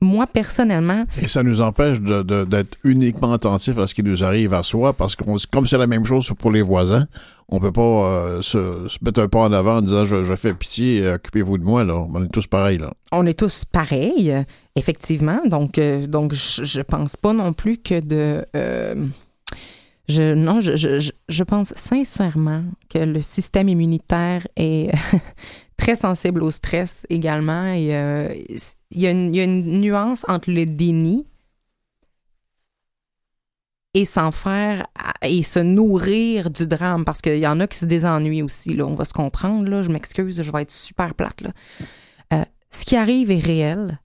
Moi 0.00 0.26
personnellement, 0.26 1.04
Et 1.20 1.28
ça 1.28 1.42
nous 1.42 1.60
empêche 1.60 2.00
d'être 2.00 2.76
uniquement 2.84 3.32
attentif 3.32 3.78
à 3.78 3.86
ce 3.86 3.94
qui 3.94 4.02
nous 4.02 4.22
arrive 4.22 4.54
à 4.54 4.62
soi, 4.62 4.92
parce 4.92 5.16
que 5.16 5.24
comme 5.50 5.66
c'est 5.66 5.78
la 5.78 5.86
même 5.86 6.04
chose 6.04 6.32
pour 6.38 6.50
les 6.52 6.62
voisins, 6.62 7.06
on 7.48 7.60
peut 7.60 7.72
pas 7.72 7.82
euh, 7.82 8.42
se, 8.42 8.88
mettre 9.04 9.20
un 9.20 9.28
pas 9.28 9.40
en 9.40 9.52
avant 9.52 9.76
en 9.76 9.82
disant 9.82 10.06
je, 10.06 10.34
fais 10.36 10.54
pitié, 10.54 11.04
euh, 11.04 11.14
occupez-vous 11.14 11.58
de 11.58 11.64
moi, 11.64 11.84
là. 11.84 11.94
On 11.94 12.24
est 12.24 12.32
tous 12.32 12.46
pareils, 12.46 12.78
là. 12.78 12.92
on 13.12 13.26
est 13.26 13.38
tous 13.38 13.64
pareils, 13.64 14.34
effectivement. 14.76 15.40
Donc, 15.46 15.78
euh, 15.78 16.06
je, 16.32 16.64
je 16.64 16.82
pense 16.82 17.16
pas 17.16 17.32
non 17.32 17.52
plus 17.52 17.78
que 17.78 18.00
de. 18.00 18.44
je, 20.08 20.34
non, 20.34 20.60
je, 20.60 21.42
pense 21.42 21.72
sincèrement 21.74 22.64
que 22.88 22.98
le 22.98 23.20
système 23.20 23.68
immunitaire 23.68 24.46
est 24.56 24.92
très 25.76 25.96
sensible 25.96 26.42
au 26.42 26.50
stress 26.50 27.06
également. 27.10 27.72
Il 27.72 27.84
y, 27.84 28.66
il 28.90 29.36
y 29.36 29.40
a 29.40 29.44
une 29.44 29.80
nuance 29.80 30.24
entre 30.28 30.50
le 30.50 30.64
déni 30.64 31.26
et 33.94 34.04
s'en 34.04 34.32
faire 34.32 34.86
et 35.22 35.42
se 35.42 35.60
nourrir 35.60 36.50
du 36.50 36.66
drame 36.66 37.04
parce 37.04 37.22
qu'il 37.22 37.38
y 37.38 37.46
en 37.46 37.60
a 37.60 37.66
qui 37.66 37.78
se 37.78 37.86
désennuient 37.86 38.42
aussi. 38.42 38.74
Là, 38.74 38.86
on 38.86 38.94
va 38.94 39.04
se 39.04 39.14
comprendre. 39.14 39.68
Là, 39.68 39.82
je 39.82 39.90
m'excuse, 39.90 40.42
je 40.42 40.50
vais 40.50 40.62
être 40.62 40.72
super 40.72 41.14
plate. 41.14 41.40
Là. 41.40 41.50
Euh, 42.34 42.44
ce 42.70 42.84
qui 42.84 42.96
arrive 42.96 43.30
est 43.30 43.38
réel. 43.38 44.00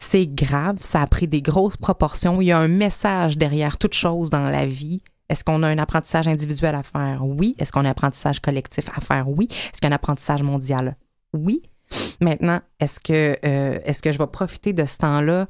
C'est 0.00 0.26
grave, 0.26 0.76
ça 0.80 1.02
a 1.02 1.06
pris 1.08 1.26
des 1.26 1.42
grosses 1.42 1.76
proportions. 1.76 2.40
Il 2.40 2.46
y 2.46 2.52
a 2.52 2.58
un 2.58 2.68
message 2.68 3.36
derrière 3.36 3.78
toute 3.78 3.94
chose 3.94 4.30
dans 4.30 4.48
la 4.48 4.64
vie. 4.64 5.02
Est-ce 5.28 5.42
qu'on 5.44 5.62
a 5.64 5.68
un 5.68 5.78
apprentissage 5.78 6.28
individuel 6.28 6.74
à 6.76 6.84
faire? 6.84 7.22
Oui. 7.24 7.56
Est-ce 7.58 7.72
qu'on 7.72 7.84
a 7.84 7.88
un 7.88 7.90
apprentissage 7.90 8.40
collectif 8.40 8.88
à 8.96 9.00
faire? 9.00 9.28
Oui. 9.28 9.48
Est-ce 9.50 9.80
qu'il 9.80 9.84
y 9.84 9.86
a 9.86 9.92
un 9.92 9.96
apprentissage 9.96 10.42
mondial? 10.42 10.96
Oui. 11.34 11.62
Maintenant, 12.20 12.60
est-ce 12.80 13.00
que, 13.00 13.36
euh, 13.44 13.78
est-ce 13.84 14.02
que 14.02 14.12
je 14.12 14.18
vais 14.18 14.26
profiter 14.26 14.72
de 14.72 14.84
ce 14.84 14.98
temps-là 14.98 15.48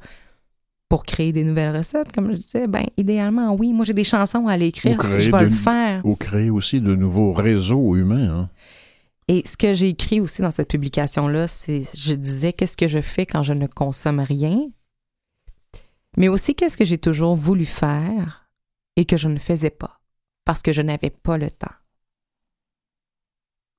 pour 0.89 1.05
créer 1.05 1.31
des 1.31 1.43
nouvelles 1.43 1.75
recettes, 1.75 2.11
comme 2.11 2.31
je 2.31 2.37
disais? 2.37 2.67
Ben, 2.67 2.83
idéalement, 2.97 3.53
oui. 3.53 3.71
Moi, 3.73 3.85
j'ai 3.85 3.93
des 3.93 4.03
chansons 4.03 4.47
à 4.47 4.53
aller 4.53 4.67
écrire. 4.67 4.97
Ou 4.99 5.03
Si 5.03 5.19
je 5.21 5.31
vais 5.31 5.43
le 5.43 5.49
faire. 5.51 6.01
Ou 6.03 6.15
créer 6.15 6.49
aussi 6.49 6.81
de 6.81 6.95
nouveaux 6.95 7.31
réseaux 7.31 7.95
humains. 7.95 8.29
hein. 8.29 8.49
Et 9.27 9.43
ce 9.45 9.55
que 9.55 9.75
j'ai 9.75 9.89
écrit 9.89 10.19
aussi 10.19 10.41
dans 10.41 10.49
cette 10.49 10.69
publication-là, 10.69 11.45
c'est, 11.45 11.83
je 11.95 12.15
disais, 12.15 12.51
qu'est-ce 12.51 12.75
que 12.75 12.87
je 12.87 12.99
fais 12.99 13.27
quand 13.27 13.43
je 13.43 13.53
ne 13.53 13.67
consomme 13.67 14.19
rien, 14.19 14.59
mais 16.17 16.27
aussi 16.27 16.55
qu'est-ce 16.55 16.75
que 16.75 16.83
j'ai 16.85 16.97
toujours 16.97 17.35
voulu 17.35 17.65
faire 17.65 18.49
et 18.95 19.05
que 19.05 19.17
je 19.17 19.27
ne 19.27 19.37
faisais 19.37 19.69
pas, 19.69 19.99
parce 20.45 20.63
que 20.63 20.71
je 20.73 20.81
n'avais 20.81 21.11
pas 21.11 21.37
le 21.37 21.51
temps? 21.51 21.67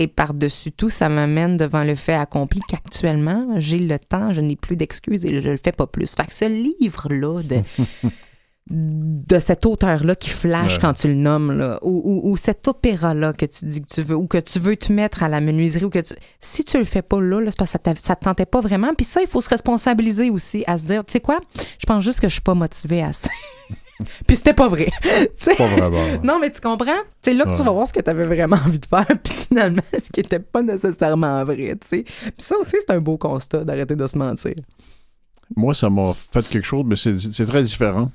Et 0.01 0.09
par-dessus 0.09 0.73
tout, 0.73 0.89
ça 0.91 1.09
m'amène 1.11 1.57
devant 1.59 1.85
le 1.85 1.95
fait 1.95 2.15
accompli 2.15 2.61
qu'actuellement, 2.67 3.47
j'ai 3.59 3.79
le 3.79 3.99
temps, 3.99 4.33
je 4.33 4.41
n'ai 4.41 4.57
plus 4.57 4.75
d'excuses 4.77 5.25
et 5.27 5.41
je 5.43 5.49
le 5.51 5.59
fais 5.63 5.73
pas 5.73 5.87
plus. 5.87 6.15
Fait 6.17 6.25
que 6.25 6.33
ce 6.35 6.47
livre-là 6.47 7.43
de, 7.43 7.57
de 8.71 9.39
cet 9.39 9.67
auteur-là 9.67 10.15
qui 10.15 10.31
flash 10.31 10.75
Ouais. 10.75 10.79
quand 10.81 10.95
tu 10.95 11.09
le 11.09 11.15
nommes, 11.15 11.53
là, 11.53 11.79
ou, 11.83 12.01
ou- 12.05 12.31
ou 12.31 12.37
cet 12.39 12.67
opéra-là 12.69 13.33
que 13.35 13.45
tu 13.45 13.67
dis 13.67 13.83
que 13.83 13.93
tu 13.93 14.01
veux, 14.01 14.17
ou 14.17 14.27
que 14.27 14.39
tu 14.39 14.59
veux 14.59 14.77
te 14.77 14.91
mettre 14.93 15.23
à 15.23 15.29
la 15.29 15.41
menuiserie, 15.41 15.85
ou 15.85 15.91
que 15.91 15.99
tu... 15.99 16.15
Si 16.39 16.65
tu 16.65 16.79
le 16.79 16.85
fais 16.85 17.03
pas 17.03 17.21
là, 17.21 17.41
là, 17.41 17.51
c'est 17.51 17.59
parce 17.59 17.73
que 17.73 17.79
ça, 17.85 17.95
ça 18.01 18.17
te 18.17 18.25
tentait 18.25 18.47
pas 18.47 18.61
vraiment. 18.63 18.95
Puis 18.97 19.05
ça, 19.05 19.21
il 19.21 19.27
faut 19.27 19.41
se 19.43 19.49
responsabiliser 19.51 20.31
aussi, 20.31 20.65
à 20.67 20.79
se 20.79 20.85
dire, 20.85 21.05
tu 21.05 21.13
sais 21.13 21.21
quoi, 21.21 21.41
je 21.79 21.85
pense 21.87 22.03
juste 22.05 22.21
que 22.21 22.29
je 22.29 22.33
suis 22.35 22.41
pas 22.43 22.55
motivée 22.55 23.03
à 23.03 23.13
ça. 23.13 23.29
Puis 24.27 24.37
c'était 24.37 24.55
pas 24.55 24.69
vrai. 24.69 24.89
Pas 25.47 25.67
vraiment. 25.67 26.21
Non, 26.23 26.39
mais 26.39 26.51
tu 26.51 26.61
comprends? 26.61 27.01
C'est 27.23 27.35
là 27.35 27.45
que 27.45 27.57
tu 27.57 27.63
vas 27.63 27.73
voir 27.73 27.87
ce 27.87 27.93
que 27.93 28.01
tu 28.01 28.11
avais 28.11 28.25
vraiment 28.25 28.57
envie 28.57 28.79
de 28.79 28.87
faire, 28.87 29.07
puis 29.23 29.33
finalement, 29.33 29.83
ce 29.93 30.11
qui 30.11 30.21
était 30.21 30.39
pas 30.39 30.63
nécessairement 30.63 31.45
vrai, 31.45 31.77
tu 31.81 31.89
sais. 31.89 32.03
Puis 32.03 32.33
ça 32.39 32.57
aussi, 32.59 32.77
c'est 32.81 32.91
un 32.91 33.01
beau 33.01 33.17
constat 33.17 33.65
d'arrêter 33.65 33.97
de 33.97 34.07
se 34.07 34.17
mentir. 34.17 34.55
Moi, 35.57 35.75
ça 35.75 35.91
m'a 35.91 36.13
fait 36.15 36.47
quelque 36.49 36.67
chose, 36.67 36.85
mais 36.87 36.97
c'est 36.97 37.19
c'est 37.19 37.47
très 37.47 37.63
différent. 37.63 38.11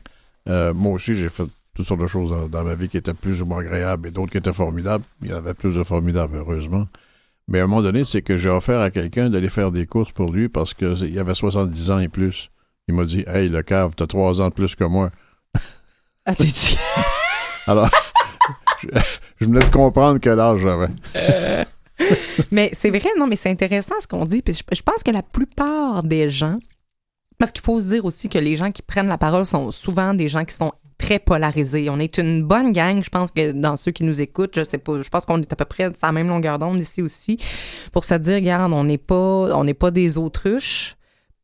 Euh, 0.47 0.73
moi 0.73 0.93
aussi, 0.93 1.13
j'ai 1.15 1.29
fait 1.29 1.45
toutes 1.75 1.85
sortes 1.85 2.01
de 2.01 2.07
choses 2.07 2.29
dans, 2.29 2.47
dans 2.47 2.63
ma 2.63 2.75
vie 2.75 2.87
qui 2.87 2.97
étaient 2.97 3.13
plus 3.13 3.41
ou 3.41 3.45
moins 3.45 3.59
agréables 3.59 4.07
et 4.07 4.11
d'autres 4.11 4.31
qui 4.31 4.37
étaient 4.37 4.53
formidables. 4.53 5.03
Il 5.21 5.29
y 5.29 5.33
en 5.33 5.37
avait 5.37 5.53
plus 5.53 5.75
de 5.75 5.83
formidables, 5.83 6.37
heureusement. 6.37 6.87
Mais 7.47 7.59
à 7.59 7.63
un 7.63 7.67
moment 7.67 7.81
donné, 7.81 8.03
c'est 8.03 8.21
que 8.21 8.37
j'ai 8.37 8.49
offert 8.49 8.81
à 8.81 8.89
quelqu'un 8.89 9.29
d'aller 9.29 9.49
faire 9.49 9.71
des 9.71 9.85
courses 9.85 10.11
pour 10.11 10.31
lui 10.31 10.49
parce 10.49 10.73
qu'il 10.73 11.19
avait 11.19 11.35
70 11.35 11.91
ans 11.91 11.99
et 11.99 12.07
plus. 12.07 12.49
Il 12.87 12.95
m'a 12.95 13.05
dit 13.05 13.23
Hey, 13.27 13.49
le 13.49 13.61
cave, 13.61 13.93
t'as 13.95 14.07
trois 14.07 14.41
ans 14.41 14.49
de 14.49 14.53
plus 14.53 14.75
que 14.75 14.83
moi. 14.83 15.11
Ah, 16.25 16.35
t'es 16.35 16.45
dit? 16.45 16.77
Alors, 17.67 17.89
je, 18.81 18.87
je 19.41 19.45
venais 19.45 19.59
de 19.59 19.65
comprendre 19.71 20.19
quel 20.19 20.39
âge 20.39 20.59
j'avais. 20.61 20.87
Mais 22.51 22.69
c'est 22.73 22.89
vrai, 22.89 23.09
non, 23.17 23.27
mais 23.27 23.35
c'est 23.35 23.49
intéressant 23.49 23.95
ce 24.01 24.07
qu'on 24.07 24.25
dit. 24.25 24.41
Puis 24.41 24.53
je, 24.53 24.75
je 24.75 24.81
pense 24.81 25.03
que 25.03 25.11
la 25.11 25.21
plupart 25.23 26.03
des 26.03 26.29
gens, 26.29 26.59
parce 27.37 27.51
qu'il 27.51 27.61
faut 27.61 27.79
se 27.79 27.87
dire 27.89 28.05
aussi 28.05 28.29
que 28.29 28.37
les 28.37 28.55
gens 28.55 28.71
qui 28.71 28.81
prennent 28.81 29.07
la 29.07 29.17
parole 29.17 29.45
sont 29.45 29.71
souvent 29.71 30.13
des 30.13 30.27
gens 30.27 30.45
qui 30.45 30.53
sont 30.55 30.73
très 30.97 31.19
polarisés. 31.19 31.89
On 31.89 31.99
est 31.99 32.17
une 32.17 32.43
bonne 32.43 32.71
gang, 32.71 33.03
je 33.03 33.09
pense 33.09 33.31
que 33.31 33.51
dans 33.51 33.75
ceux 33.75 33.91
qui 33.91 34.03
nous 34.03 34.21
écoutent, 34.21 34.53
je 34.55 34.63
sais 34.63 34.77
pas, 34.77 35.01
je 35.01 35.09
pense 35.09 35.25
qu'on 35.25 35.41
est 35.41 35.51
à 35.51 35.55
peu 35.55 35.65
près 35.65 35.85
à 35.85 35.91
la 36.03 36.11
même 36.11 36.27
longueur 36.27 36.57
d'onde 36.59 36.79
ici 36.79 37.01
aussi, 37.01 37.37
pour 37.91 38.03
se 38.03 38.15
dire, 38.15 38.35
regarde, 38.35 38.71
on 38.73 38.83
n'est 38.85 38.97
pas, 38.97 39.15
on 39.55 39.63
n'est 39.63 39.73
pas 39.73 39.91
des 39.91 40.17
autruches, 40.17 40.95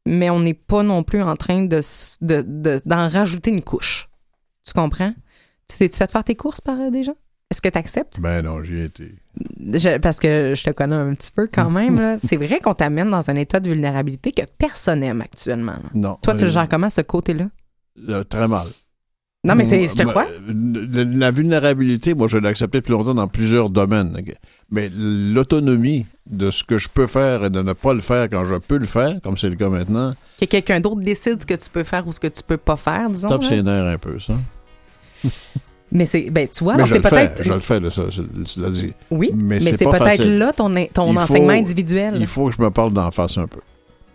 mais 0.06 0.30
on 0.30 0.40
n'est 0.40 0.54
pas 0.54 0.84
non 0.84 1.04
plus 1.04 1.22
en 1.22 1.36
train 1.36 1.64
de, 1.64 1.78
s- 1.78 2.18
de- 2.22 2.44
de- 2.48 2.80
d'en 2.86 3.10
rajouter 3.10 3.52
une 3.52 3.62
couche. 3.62 4.08
Tu 4.66 4.74
comprends? 4.74 5.14
Tu 5.68 5.78
t'es-tu 5.78 5.98
fait 5.98 6.12
faire 6.12 6.24
tes 6.24 6.36
courses 6.36 6.62
par 6.62 6.80
euh, 6.80 6.90
des 6.90 7.04
gens? 7.04 7.16
Est-ce 7.50 7.62
que 7.62 7.70
tu 7.70 7.78
acceptes? 7.78 8.20
Ben 8.22 8.42
non, 8.44 8.64
j'y 8.64 8.76
ai 8.76 8.84
été. 8.86 9.14
Je- 9.74 9.98
parce 9.98 10.20
que 10.20 10.54
je 10.56 10.64
te 10.64 10.70
connais 10.72 10.96
un 10.96 11.14
petit 11.14 11.32
peu 11.32 11.48
quand 11.52 11.70
même. 11.70 12.00
là. 12.00 12.18
C'est 12.20 12.38
vrai 12.38 12.60
qu'on 12.62 12.74
t'amène 12.74 13.10
dans 13.10 13.30
un 13.30 13.36
état 13.36 13.60
de 13.60 13.70
vulnérabilité 13.70 14.32
que 14.32 14.44
personne 14.58 15.02
n'aime 15.02 15.22
actuellement. 15.22 15.74
là. 15.74 15.90
Non. 15.94 16.18
Toi, 16.22 16.36
tu 16.36 16.44
Euh, 16.44 16.46
le 16.48 16.52
gères 16.54 16.70
comment, 16.70 16.90
ce 16.90 17.02
côté-là? 17.02 17.50
euh, 18.10 18.24
très 18.24 18.48
mal. 18.48 18.68
Non, 19.44 19.56
mais 19.56 19.64
c'est, 19.66 19.82
je 19.90 19.96
te 19.96 20.04
crois. 20.04 20.28
La, 20.94 21.04
la 21.04 21.32
vulnérabilité, 21.32 22.14
moi, 22.14 22.28
je 22.28 22.38
l'ai 22.38 22.48
acceptée 22.48 22.78
depuis 22.80 22.92
longtemps 22.92 23.16
dans 23.16 23.28
plusieurs 23.28 23.72
domaines. 23.72 24.16
Mais 24.70 24.92
l'autonomie 24.96 26.06
de 26.30 26.52
ce 26.52 26.64
que 26.64 26.78
je 26.78 26.88
peux 26.88 27.08
faire 27.08 27.46
et 27.46 27.50
de 27.50 27.62
ne 27.64 27.74
pas 27.74 27.96
le 27.96 28.02
faire 28.02 28.30
quand 28.30 28.46
je 28.46 28.54
peux 28.56 28.78
le 28.78 28.86
faire, 28.86 29.20
comme 29.24 29.38
c'est 29.38 29.50
le 29.50 29.56
cas 29.56 29.68
maintenant, 29.70 30.14
Que 30.40 30.46
quelqu'un 30.46 30.80
d'autre 30.80 31.02
décide 31.02 31.42
ce 31.42 31.46
que 31.48 31.56
tu 31.56 31.70
peux 31.72 31.84
faire 31.84 32.08
ou 32.08 32.12
ce 32.14 32.20
que 32.20 32.28
tu 32.28 32.44
peux 32.46 32.58
pas 32.58 32.76
faire, 32.76 33.10
disons. 33.10 33.30
là. 33.30 33.40
ses 33.42 33.64
nerfs 33.64 33.86
un 33.88 33.98
peu, 33.98 34.20
ça. 34.20 34.34
Mais 35.92 36.06
c'est, 36.06 36.30
ben, 36.32 36.48
tu 36.48 36.64
vois, 36.64 36.76
mais 36.78 36.84
alors 36.84 36.88
je 36.88 36.94
c'est 36.94 37.10
peut-être. 37.10 37.44
je 37.44 37.52
le 37.52 37.60
fais, 37.60 37.82
ça, 37.92 38.10
ça, 38.12 38.22
cela 38.46 38.70
dit. 38.70 38.94
Oui, 39.10 39.30
mais 39.36 39.56
mais, 39.56 39.60
c'est 39.60 39.78
c'est 39.80 39.84
peut-être 39.86 40.24
là 40.24 40.54
ton, 40.54 40.70
ton 40.94 41.10
Il 41.12 41.16
faut- 41.16 41.20
enseignement 41.20 41.50
individuel. 41.52 42.14
Il 42.18 42.28
faut 42.28 42.48
que 42.48 42.56
je 42.56 42.62
me 42.62 42.72
parle 42.72 42.94
d'en 42.94 43.12
face 43.12 43.38
un 43.38 43.46
peu. 43.48 43.60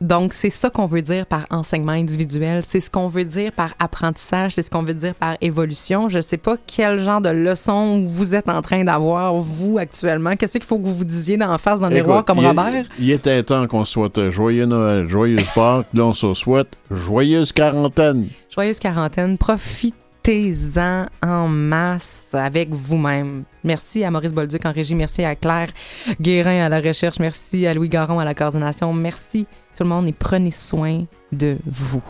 Donc, 0.01 0.32
c'est 0.32 0.51
ça 0.51 0.68
qu'on 0.68 0.86
veut 0.86 1.03
dire 1.03 1.26
par 1.26 1.47
enseignement 1.51 1.92
individuel. 1.92 2.62
C'est 2.64 2.80
ce 2.80 2.90
qu'on 2.90 3.09
veut 3.09 3.24
dire 3.24 3.53
par 3.53 3.74
apprentissage. 3.78 4.53
C'est 4.55 4.62
ce 4.62 4.70
qu'on 4.70 4.82
veut 4.82 4.94
dire 4.94 5.14
par 5.14 5.36
évolution. 5.40 6.09
Je 6.09 6.20
sais 6.20 6.36
pas 6.36 6.57
quel 6.66 6.99
genre 6.99 7.20
de 7.20 7.30
leçon 7.30 8.03
vous 8.03 8.34
êtes 8.34 8.49
en 8.49 8.61
train 8.61 8.84
d'avoir, 8.84 9.34
vous, 9.34 9.78
actuellement. 9.78 10.36
Qu'est-ce 10.36 10.53
qu'il 10.53 10.64
faut 10.64 10.78
que 10.78 10.84
vous 10.84 10.94
vous 10.94 11.05
disiez 11.05 11.36
d'en 11.36 11.57
face 11.59 11.80
dans 11.80 11.88
le 11.88 11.94
miroir 11.94 12.24
comme 12.24 12.38
il, 12.38 12.47
Robert? 12.47 12.84
Il 12.99 13.11
était 13.11 13.42
temps 13.42 13.66
qu'on 13.66 13.84
souhaite 13.84 14.30
joyeux 14.30 14.66
Noël, 14.66 15.09
joyeuse 15.09 15.49
Pâques. 15.55 15.86
Là, 15.94 16.07
on 16.07 16.14
se 16.14 16.34
souhaite 16.34 16.76
joyeuse 16.90 17.53
quarantaine. 17.53 18.28
Joyeuse 18.55 18.78
quarantaine. 18.78 19.38
Profitez-en 19.38 21.07
en 21.22 21.49
masse 21.49 22.30
avec 22.34 22.68
vous-même. 22.70 23.44
Merci 23.64 24.05
à 24.05 24.11
Maurice 24.11 24.32
Bolduc 24.32 24.64
en 24.66 24.72
régie. 24.72 24.94
Merci 24.94 25.24
à 25.24 25.34
Claire 25.34 25.70
Guérin 26.20 26.66
à 26.66 26.68
la 26.68 26.80
recherche. 26.80 27.18
Merci 27.18 27.66
à 27.66 27.74
Louis 27.74 27.88
Garon 27.88 28.18
à 28.18 28.24
la 28.24 28.34
coordination. 28.34 28.92
Merci 28.92 29.47
tout 29.76 29.82
le 29.82 29.90
monde 29.90 30.08
et 30.08 30.12
prenez 30.12 30.50
soin 30.50 31.04
de 31.32 31.58
vous. 31.66 32.02